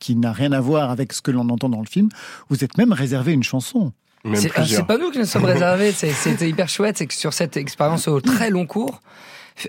qui 0.00 0.16
n'a 0.16 0.32
rien 0.32 0.50
à 0.52 0.60
voir 0.60 0.90
avec 0.90 1.12
ce 1.12 1.22
que 1.22 1.30
l'on 1.30 1.48
entend 1.48 1.68
dans 1.68 1.80
le 1.80 1.86
film, 1.86 2.08
vous 2.50 2.64
êtes 2.64 2.76
même 2.76 2.92
réservé 2.92 3.32
une 3.32 3.44
chanson. 3.44 3.92
C'est 4.34 4.50
ah, 4.56 4.64
c'est 4.66 4.86
pas 4.86 4.98
nous 4.98 5.10
qui 5.10 5.18
nous 5.18 5.24
sommes 5.24 5.44
réservés, 5.44 5.92
c'est- 5.96 6.10
c'était 6.12 6.48
hyper 6.48 6.68
chouette, 6.68 6.98
c'est 6.98 7.06
que 7.06 7.14
sur 7.14 7.32
cette 7.32 7.56
expérience 7.56 8.08
au 8.08 8.20
très 8.20 8.50
long 8.50 8.66
cours, 8.66 9.00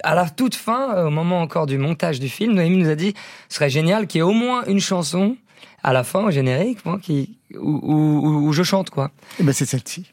à 0.03 0.15
la 0.15 0.29
toute 0.29 0.55
fin, 0.55 0.95
euh, 0.95 1.07
au 1.07 1.09
moment 1.11 1.41
encore 1.41 1.65
du 1.67 1.77
montage 1.77 2.19
du 2.19 2.29
film, 2.29 2.53
Noémie 2.53 2.77
nous 2.77 2.89
a 2.89 2.95
dit, 2.95 3.13
ce 3.49 3.55
serait 3.55 3.69
génial 3.69 4.07
qu'il 4.07 4.19
y 4.19 4.21
ait 4.21 4.23
au 4.23 4.31
moins 4.33 4.63
une 4.67 4.79
chanson 4.79 5.37
à 5.83 5.93
la 5.93 6.03
fin, 6.03 6.21
au 6.25 6.31
générique, 6.31 6.83
moi, 6.85 6.97
qui, 7.01 7.37
où, 7.59 7.79
où- 7.83 8.47
où- 8.47 8.53
je 8.53 8.63
chante, 8.63 8.89
quoi. 8.89 9.11
Et 9.39 9.43
ben 9.43 9.53
c'est 9.53 9.65
celle-ci. 9.67 10.11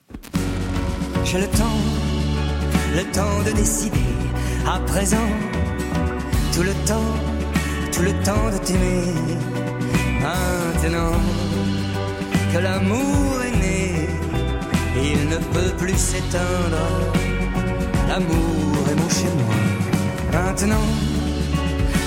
J'ai 1.24 1.38
le 1.38 1.46
temps, 1.46 1.78
le 2.94 3.02
temps 3.12 3.42
de 3.46 3.52
décider. 3.56 3.96
À 4.66 4.78
présent, 4.80 5.16
tout 6.54 6.62
le 6.62 6.74
temps, 6.86 7.14
tout 7.92 8.02
le 8.02 8.12
temps 8.22 8.50
de 8.52 8.58
t'aimer. 8.58 9.14
Maintenant 10.20 11.12
que 12.52 12.58
l'amour 12.58 13.42
est 13.42 13.56
né, 13.56 14.08
il 15.02 15.28
ne 15.30 15.36
peut 15.38 15.74
plus 15.78 15.96
s'éteindre. 15.96 16.86
L'amour 18.08 18.76
chez 19.18 19.32
moi. 19.40 19.54
Maintenant 20.32 20.86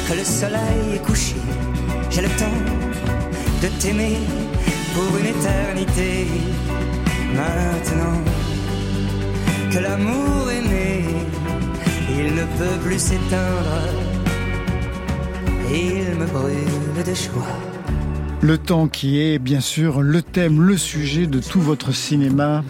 que 0.08 0.14
le 0.14 0.24
soleil 0.24 0.95
est 0.95 1.03
couché, 1.06 1.36
j'ai 2.10 2.22
le 2.22 2.30
temps 2.41 2.60
de 3.62 3.68
t'aimer 3.80 4.18
pour 4.93 5.10
une 5.20 5.28
éternité. 5.36 6.28
Maintenant 7.41 8.20
que 9.72 9.80
l'amour 9.80 10.49
est 10.49 10.66
né, 10.74 11.06
il 12.18 12.28
ne 12.39 12.45
peut 12.58 12.78
plus 12.84 12.99
s'éteindre. 12.99 13.78
Il 15.72 16.16
me 16.20 16.26
brûle 16.26 17.03
de 17.06 17.14
joie. 17.14 17.58
Le 18.41 18.58
temps 18.58 18.88
qui 18.88 19.20
est 19.20 19.39
bien 19.39 19.60
sûr 19.60 20.01
le 20.01 20.22
thème, 20.22 20.62
le 20.62 20.78
sujet 20.78 21.26
de 21.26 21.39
tout 21.39 21.62
votre 21.62 21.91
cinéma. 21.93 22.64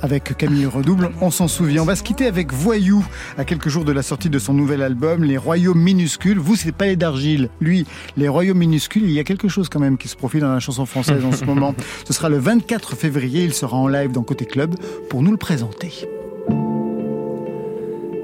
Avec 0.00 0.36
Camille 0.36 0.66
Redouble, 0.66 1.10
on 1.20 1.30
s'en 1.30 1.48
souvient. 1.48 1.82
On 1.82 1.86
va 1.86 1.96
se 1.96 2.04
quitter 2.04 2.26
avec 2.26 2.52
Voyou, 2.52 3.04
à 3.36 3.44
quelques 3.44 3.68
jours 3.68 3.84
de 3.84 3.90
la 3.90 4.02
sortie 4.02 4.30
de 4.30 4.38
son 4.38 4.54
nouvel 4.54 4.82
album, 4.82 5.24
Les 5.24 5.36
Royaumes 5.36 5.80
Minuscules. 5.80 6.38
Vous, 6.38 6.54
c'est 6.54 6.70
Palais 6.70 6.94
d'Argile. 6.94 7.48
Lui, 7.60 7.84
Les 8.16 8.28
Royaumes 8.28 8.58
Minuscules, 8.58 9.02
il 9.02 9.10
y 9.10 9.18
a 9.18 9.24
quelque 9.24 9.48
chose 9.48 9.68
quand 9.68 9.80
même 9.80 9.98
qui 9.98 10.06
se 10.06 10.16
profile 10.16 10.40
dans 10.40 10.52
la 10.52 10.60
chanson 10.60 10.86
française 10.86 11.24
en 11.24 11.32
ce 11.32 11.44
moment. 11.46 11.74
Ce 12.04 12.12
sera 12.12 12.28
le 12.28 12.38
24 12.38 12.94
février, 12.94 13.44
il 13.44 13.52
sera 13.52 13.76
en 13.76 13.88
live 13.88 14.12
dans 14.12 14.22
Côté 14.22 14.44
Club 14.44 14.76
pour 15.10 15.22
nous 15.22 15.32
le 15.32 15.36
présenter. 15.36 15.92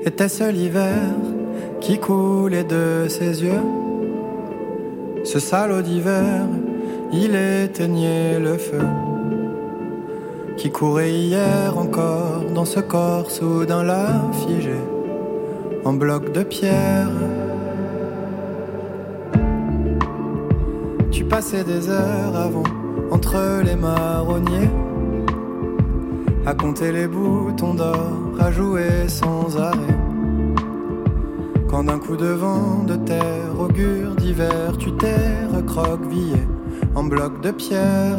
Était-ce 0.05 0.51
l'hiver 0.51 1.03
qui 1.81 1.99
coulait 1.99 2.64
de 2.64 3.07
ses 3.09 3.43
yeux? 3.43 3.62
Ce 5.25 5.39
salaud 5.39 5.83
d'hiver, 5.83 6.47
il 7.12 7.35
éteignait 7.35 8.39
le 8.39 8.59
feu 8.59 8.83
qui 10.57 10.71
courait 10.71 11.13
hier 11.13 11.77
encore 11.77 12.45
dans 12.55 12.65
ce 12.65 12.81
corps 12.81 13.31
soudain 13.31 13.83
là 13.83 14.23
figé 14.47 14.79
en 15.85 15.93
bloc 15.93 16.33
de 16.33 16.43
pierre. 16.43 17.11
Tu 21.11 21.25
passais 21.25 21.65
des 21.65 21.89
heures 21.89 22.37
avant 22.37 22.63
entre 23.11 23.63
les 23.65 23.77
marronniers 23.77 24.71
à 26.47 26.55
compter 26.55 26.93
les 26.93 27.07
boutons 27.07 27.75
d'or, 27.75 28.13
à 28.39 28.51
jouer 28.51 29.09
sans 29.09 29.57
arrêt. 29.57 29.99
Quand 31.69 31.85
d'un 31.85 31.99
coup 31.99 32.17
de 32.17 32.27
vent 32.27 32.85
de 32.87 32.97
terre 32.97 33.59
augure 33.59 34.15
d'hiver, 34.17 34.77
tu 34.79 34.93
t'es 34.93 35.47
recroquevillé 35.55 36.43
en 36.95 37.05
bloc 37.05 37.41
de 37.41 37.51
pierre. 37.51 38.19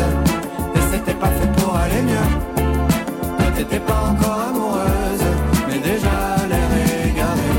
t'étais 3.61 3.79
pas 3.79 4.01
encore 4.11 4.39
amoureuse, 4.49 5.25
mais 5.67 5.77
déjà 5.77 6.17
l'air 6.49 6.71
égaré. 7.09 7.53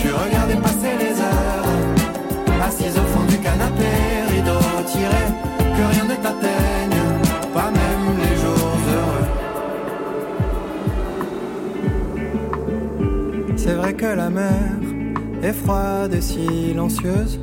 Tu 0.00 0.08
regardais 0.12 0.60
passer 0.62 0.92
les 1.02 1.14
heures, 1.20 1.68
assise 2.64 2.96
au 2.96 3.06
fond 3.12 3.24
du 3.26 3.38
canapé, 3.38 3.90
rideau 4.30 4.60
tiré, 4.86 5.24
que 5.76 5.82
rien 5.92 6.04
ne 6.04 6.16
t'atteigne, 6.22 7.02
pas 7.52 7.70
même 7.70 8.06
les 8.22 8.34
jours 8.42 8.78
heureux. 8.94 9.26
C'est 13.56 13.74
vrai 13.74 13.94
que 13.94 14.06
la 14.06 14.30
mer 14.30 14.76
est 15.42 15.54
froide 15.54 16.14
et 16.14 16.20
silencieuse, 16.20 17.40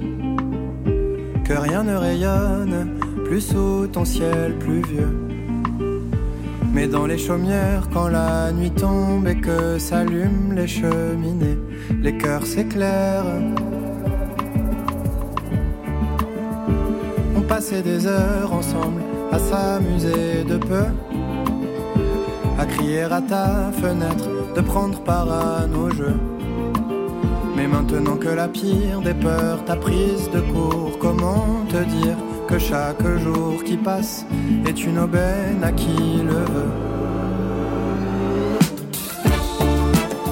que 1.44 1.54
rien 1.54 1.84
ne 1.84 1.96
rayonne 1.96 2.98
plus 3.26 3.42
sous 3.42 3.88
ton 3.88 4.06
ciel 4.06 4.56
pluvieux. 4.58 5.25
Mais 6.76 6.88
dans 6.88 7.06
les 7.06 7.18
chaumières, 7.18 7.88
quand 7.94 8.10
la 8.10 8.52
nuit 8.52 8.70
tombe 8.70 9.26
et 9.30 9.40
que 9.40 9.80
s'allument 9.80 10.52
les 10.54 10.68
cheminées, 10.68 11.58
les 12.02 12.18
cœurs 12.18 12.46
s'éclairent. 12.46 13.24
On 17.38 17.42
passait 17.44 17.82
des 17.82 18.06
heures 18.06 18.52
ensemble 18.52 19.02
à 19.32 19.40
s'amuser 19.40 20.44
de 20.44 20.58
peu, 20.58 20.88
à 22.60 22.66
crier 22.66 23.04
à 23.04 23.22
ta 23.22 23.72
fenêtre, 23.82 24.28
de 24.54 24.60
prendre 24.60 25.00
part 25.00 25.32
à 25.32 25.68
nos 25.68 25.90
jeux. 25.92 26.20
Mais 27.56 27.68
maintenant 27.68 28.18
que 28.18 28.28
la 28.28 28.50
pire 28.50 29.00
des 29.02 29.14
peurs 29.14 29.64
t'a 29.64 29.78
prise 29.78 30.30
de 30.30 30.42
court, 30.42 31.00
comment 31.00 31.64
te 31.70 31.82
dire 31.86 32.18
que 32.56 32.60
chaque 32.60 33.06
jour 33.18 33.64
qui 33.66 33.76
passe 33.76 34.26
est 34.66 34.86
une 34.86 35.00
aubaine 35.00 35.62
à 35.62 35.72
qui 35.74 36.22
le 36.24 36.40
veut 36.54 36.74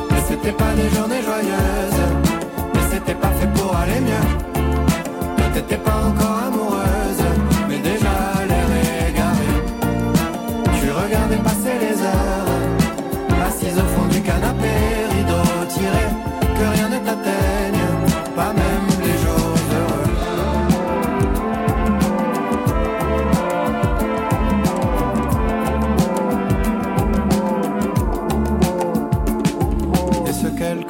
Mais 0.10 0.22
c'était 0.30 0.54
pas 0.54 0.74
des 0.74 0.90
journées 0.96 1.22
joyeuses, 1.22 2.04
mais 2.74 2.82
c'était 2.92 3.16
pas 3.16 3.32
fait 3.40 3.52
pour 3.56 3.76
aller 3.76 4.00
mieux. 4.00 5.54
T'étais 5.54 5.78
pas 5.78 6.00
encore 6.08 6.33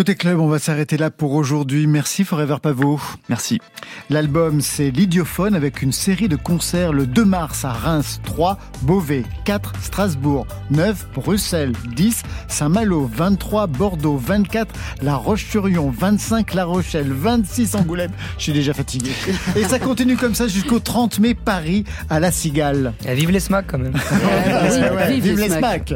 Côté 0.00 0.14
club, 0.14 0.40
on 0.40 0.48
va 0.48 0.58
s'arrêter 0.58 0.96
là 0.96 1.10
pour 1.10 1.34
aujourd'hui. 1.34 1.86
Merci 1.86 2.24
Forever 2.24 2.56
Pavot. 2.62 2.98
Merci. 3.28 3.60
L'album, 4.08 4.62
c'est 4.62 4.90
l'Idiophone 4.90 5.54
avec 5.54 5.82
une 5.82 5.92
série 5.92 6.26
de 6.26 6.36
concerts 6.36 6.94
le 6.94 7.06
2 7.06 7.22
mars 7.22 7.66
à 7.66 7.72
Reims 7.74 8.18
3, 8.24 8.56
Beauvais 8.80 9.24
4, 9.44 9.74
Strasbourg 9.82 10.46
9, 10.70 11.08
Bruxelles 11.14 11.74
10, 11.94 12.22
Saint-Malo 12.48 13.10
23, 13.12 13.66
Bordeaux 13.66 14.16
24, 14.16 14.74
La 15.02 15.16
Roche-sur-Yon 15.16 15.90
25, 15.90 16.54
La 16.54 16.64
Rochelle 16.64 17.12
26, 17.12 17.74
Angoulême. 17.74 18.12
Je 18.38 18.44
suis 18.44 18.52
déjà 18.54 18.72
fatigué. 18.72 19.10
Et 19.54 19.64
ça 19.64 19.78
continue 19.78 20.16
comme 20.16 20.34
ça 20.34 20.48
jusqu'au 20.48 20.80
30 20.80 21.18
mai, 21.18 21.34
Paris 21.34 21.84
à 22.08 22.20
La 22.20 22.32
Cigale. 22.32 22.94
Et 23.06 23.14
vive 23.14 23.32
les 23.32 23.40
SMAC 23.40 23.66
quand 23.66 23.78
même. 23.78 23.92
Ouais, 24.10 24.90
ouais, 24.96 25.12
vive 25.12 25.24
vive 25.24 25.40
les. 25.40 25.50
Smack. 25.50 25.92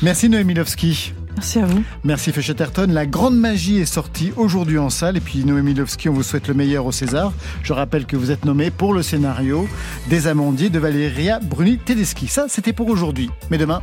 Merci 0.00 0.28
Noémie 0.28 0.54
Lovski. 0.54 1.12
Merci 1.36 1.58
à 1.58 1.66
vous. 1.66 1.82
Merci 2.04 2.32
Chatterton. 2.32 2.86
La 2.90 3.06
Grande 3.06 3.36
Magie 3.36 3.78
est 3.78 3.86
sortie 3.86 4.32
aujourd'hui 4.36 4.78
en 4.78 4.90
salle. 4.90 5.16
Et 5.16 5.20
puis 5.20 5.44
Noémie 5.44 5.74
Lovski, 5.74 6.08
on 6.08 6.12
vous 6.12 6.22
souhaite 6.22 6.48
le 6.48 6.54
meilleur 6.54 6.86
au 6.86 6.92
César. 6.92 7.32
Je 7.62 7.72
rappelle 7.72 8.06
que 8.06 8.16
vous 8.16 8.30
êtes 8.30 8.44
nommé 8.44 8.70
pour 8.70 8.94
le 8.94 9.02
scénario 9.02 9.68
des 10.08 10.26
Amandiers 10.26 10.70
de 10.70 10.78
Valéria 10.78 11.40
Bruni 11.40 11.78
Tedeschi. 11.78 12.28
Ça, 12.28 12.46
c'était 12.48 12.72
pour 12.72 12.88
aujourd'hui. 12.88 13.30
Mais 13.50 13.58
demain. 13.58 13.82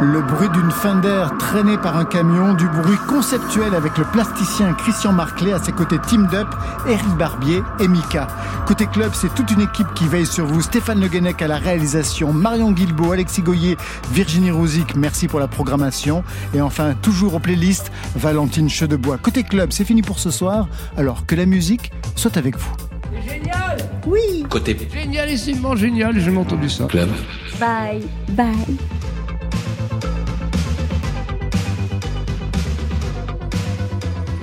Le 0.00 0.22
bruit 0.22 0.48
d'une 0.50 0.70
Fender 0.70 1.26
traînée 1.40 1.76
par 1.76 1.96
un 1.96 2.04
camion, 2.04 2.54
du 2.54 2.68
bruit 2.68 2.98
conceptuel 3.08 3.74
avec 3.74 3.98
le 3.98 4.04
plasticien 4.04 4.72
Christian 4.74 5.12
Marclay 5.12 5.52
à 5.52 5.58
ses 5.58 5.72
côtés 5.72 5.98
Team 6.06 6.28
Up, 6.32 6.46
Eric 6.86 7.08
Barbier 7.18 7.62
et 7.80 7.88
Mika. 7.88 8.28
Côté 8.64 8.86
club, 8.86 9.10
c'est 9.12 9.34
toute 9.34 9.50
une 9.50 9.62
équipe 9.62 9.92
qui 9.94 10.06
veille 10.06 10.26
sur 10.26 10.46
vous. 10.46 10.62
Stéphane 10.62 11.00
Le 11.00 11.08
Guenec 11.08 11.42
à 11.42 11.48
la 11.48 11.56
réalisation, 11.56 12.32
Marion 12.32 12.70
Guilbeault, 12.70 13.10
Alexis 13.10 13.42
Goyer, 13.42 13.76
Virginie 14.12 14.52
Rouzic, 14.52 14.94
merci 14.94 15.26
pour 15.26 15.40
la 15.40 15.48
programmation. 15.48 16.22
Et 16.54 16.60
enfin, 16.60 16.94
toujours 17.02 17.34
aux 17.34 17.40
playlists, 17.40 17.90
Valentine 18.14 18.68
Chedebois. 18.68 19.18
Côté 19.18 19.42
club, 19.42 19.72
c'est 19.72 19.84
fini 19.84 20.02
pour 20.02 20.20
ce 20.20 20.30
soir. 20.30 20.68
Alors 20.96 21.26
que 21.26 21.34
la 21.34 21.44
musique 21.46 21.90
soit 22.14 22.36
avec 22.36 22.56
vous. 22.56 22.72
Génial 23.26 23.78
Côté 24.48 24.76
Génialissimement 24.92 25.74
génial, 25.76 26.18
j'ai 26.18 26.36
entendu 26.36 26.70
ça. 26.70 26.84
club. 26.84 27.08
Bye. 27.58 28.06
Bye. 28.30 28.76